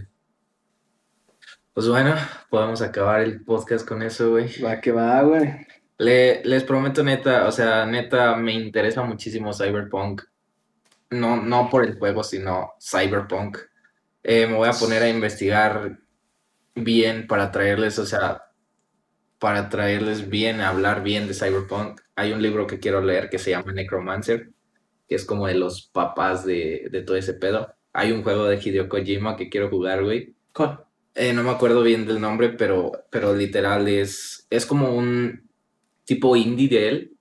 [1.75, 2.15] Pues bueno,
[2.51, 4.49] podemos acabar el podcast con eso, güey.
[4.63, 5.67] Va que va, güey.
[5.99, 10.23] Le- les prometo neta, o sea, neta me interesa muchísimo Cyberpunk.
[11.11, 13.59] No, no por el juego, sino Cyberpunk.
[14.23, 15.99] Eh, me voy a poner a investigar
[16.75, 18.43] bien para traerles, o sea,
[19.39, 22.01] para traerles bien, a hablar bien de Cyberpunk.
[22.17, 24.51] Hay un libro que quiero leer que se llama Necromancer,
[25.09, 27.75] que es como de los papás de, de todo ese pedo.
[27.93, 30.35] Hay un juego de Hideo Kojima que quiero jugar, güey.
[30.53, 30.85] ¿Cuál?
[31.15, 35.51] Eh, no me acuerdo bien del nombre, pero, pero literal es, es como un
[36.05, 37.13] tipo indie de él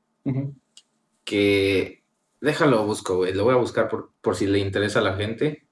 [1.25, 2.03] que...
[2.39, 3.33] Déjalo, busco, güey.
[3.33, 5.67] Lo voy a buscar por, por si le interesa a la gente.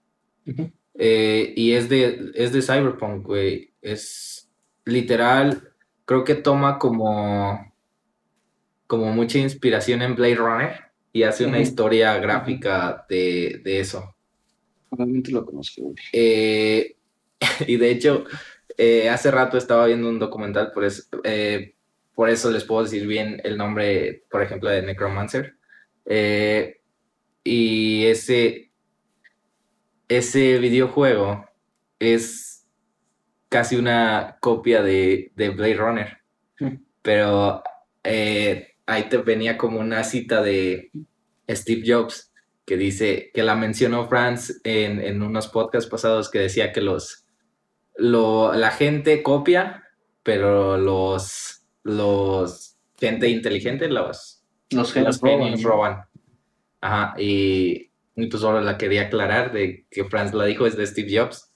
[0.94, 3.69] Eh, y es de, es de Cyberpunk, güey.
[3.82, 4.50] Es
[4.86, 5.74] literal,
[6.06, 7.74] creo que toma como,
[8.88, 14.16] como mucha inspiración en Blade Runner y hace una historia gráfica de, de eso.
[14.90, 15.94] Probablemente lo conozco.
[16.12, 16.96] Eh,
[17.68, 18.26] y de hecho,
[18.78, 21.76] eh, hace rato estaba viendo un documental, por eso, eh,
[22.16, 25.56] por eso les puedo decir bien el nombre, por ejemplo, de Necromancer.
[27.44, 28.72] Y ese,
[30.08, 31.46] ese videojuego
[32.00, 32.49] es
[33.50, 36.18] casi una copia de, de Blade Runner,
[37.02, 37.64] pero
[38.04, 40.92] eh, ahí te venía como una cita de
[41.50, 42.32] Steve Jobs
[42.66, 47.26] que dice que la mencionó Franz en, en unos podcasts pasados que decía que los
[47.96, 49.84] lo, la gente copia,
[50.24, 56.04] pero los los gente inteligente los Los los genios roban.
[56.82, 60.86] Ajá, y, y pues ahora la quería aclarar de que Franz la dijo es de
[60.86, 61.52] Steve Jobs.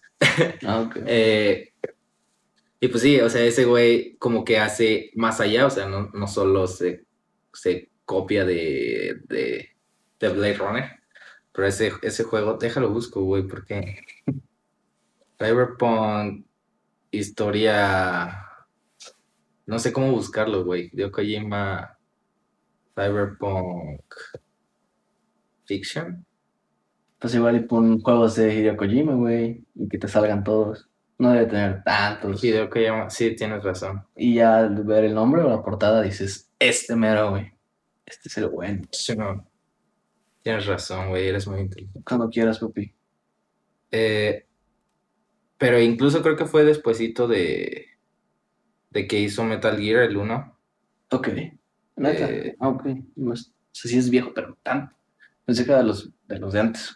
[0.66, 0.90] Ah.
[1.06, 1.73] Eh,
[2.84, 6.10] y pues sí, o sea, ese güey como que hace más allá, o sea, no,
[6.14, 7.06] no solo se,
[7.54, 9.70] se copia de, de,
[10.20, 10.92] de Blade Runner,
[11.54, 14.02] pero ese, ese juego, déjalo busco, güey, porque
[15.40, 16.46] Cyberpunk,
[17.10, 18.50] historia,
[19.66, 21.98] no sé cómo buscarlo, güey, de Kojima,
[22.96, 24.14] Cyberpunk
[25.64, 26.26] Fiction.
[27.18, 30.90] Pues igual y pon juegos de Hideo Kojima, güey, y que te salgan todos.
[31.24, 32.44] No debe tener tantos.
[32.44, 34.06] Hideo Kojima, sí, tienes razón.
[34.14, 37.50] Y ya al ver el nombre o la portada dices, este mero, güey.
[38.06, 38.84] Este es el bueno.
[38.92, 39.50] Sí, no.
[40.42, 42.02] Tienes razón, güey, eres muy inteligente.
[42.06, 42.94] Cuando quieras, papi.
[43.90, 44.46] Eh,
[45.58, 47.86] pero incluso creo que fue despuesito de,
[48.90, 50.58] de que hizo Metal Gear el 1.
[51.12, 51.30] Ok.
[51.96, 52.30] ¿Neta?
[52.30, 52.86] Eh, ah, ok.
[53.16, 53.34] No
[53.72, 54.94] sí es viejo, pero tanto.
[55.46, 56.94] Pensé que era de los, de los de antes.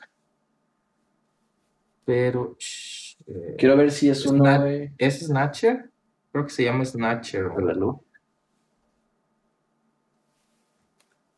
[2.04, 2.58] Pero...
[2.60, 2.97] shh,
[3.28, 4.91] eh, Quiero ver si es uno, Snap- güey.
[4.98, 5.90] ¿Es Snatcher?
[6.32, 7.49] Creo que se llama Snatcher.
[7.58, 8.04] Verlo.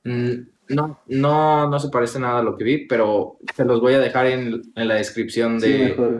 [0.03, 3.94] Mm, No, no, no se parece nada a lo que vi, pero se los voy
[3.95, 6.11] a dejar en, en la descripción Sí, de güey.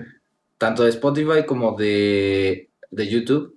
[0.58, 3.56] tanto de Spotify como de, de YouTube.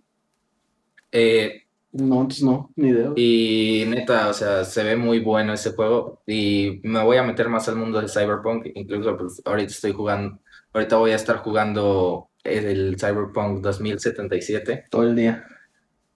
[1.10, 1.62] Eh,
[1.92, 3.12] No, entonces no, ni idea.
[3.16, 7.48] Y neta, o sea, se ve muy bueno ese juego y me voy a meter
[7.48, 10.38] más al mundo de Cyberpunk, incluso pues ahorita estoy jugando,
[10.72, 14.86] ahorita voy a estar jugando el Cyberpunk 2077.
[14.90, 15.46] Todo el día.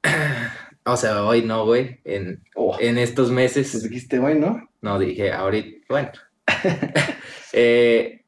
[0.88, 4.70] O sea, hoy no, güey, en, Oh, en estos pues meses, dijiste, güey, ¿no?
[4.82, 6.10] no dije ahorita, bueno.
[7.58, 8.24] Eh,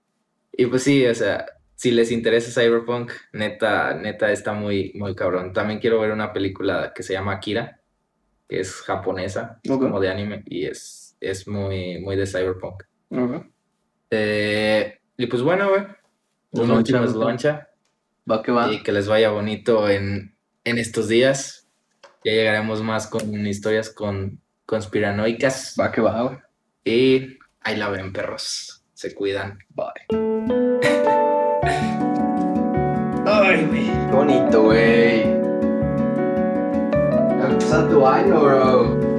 [0.53, 1.45] y pues sí, o sea,
[1.75, 5.53] si les interesa Cyberpunk, neta, neta está muy, muy cabrón.
[5.53, 7.81] También quiero ver una película que se llama Akira,
[8.49, 12.85] que es japonesa, es como de anime y es, es muy, muy de Cyberpunk.
[14.11, 15.83] Eh, y pues bueno, güey,
[16.51, 16.69] Pues un
[17.15, 17.69] loncha,
[18.31, 18.73] Va que va.
[18.73, 20.35] y que les vaya bonito en,
[20.65, 21.69] en estos días.
[22.25, 26.39] Ya llegaremos más con historias con conspiranoicas Va que va, güey.
[26.85, 28.85] y ahí la ven, perros.
[28.95, 29.59] Se cuidan.
[29.71, 30.07] Bye.
[33.27, 33.91] Ay, güey.
[34.11, 35.23] Bonito, güey.
[37.43, 39.18] Empezar tu año, bro.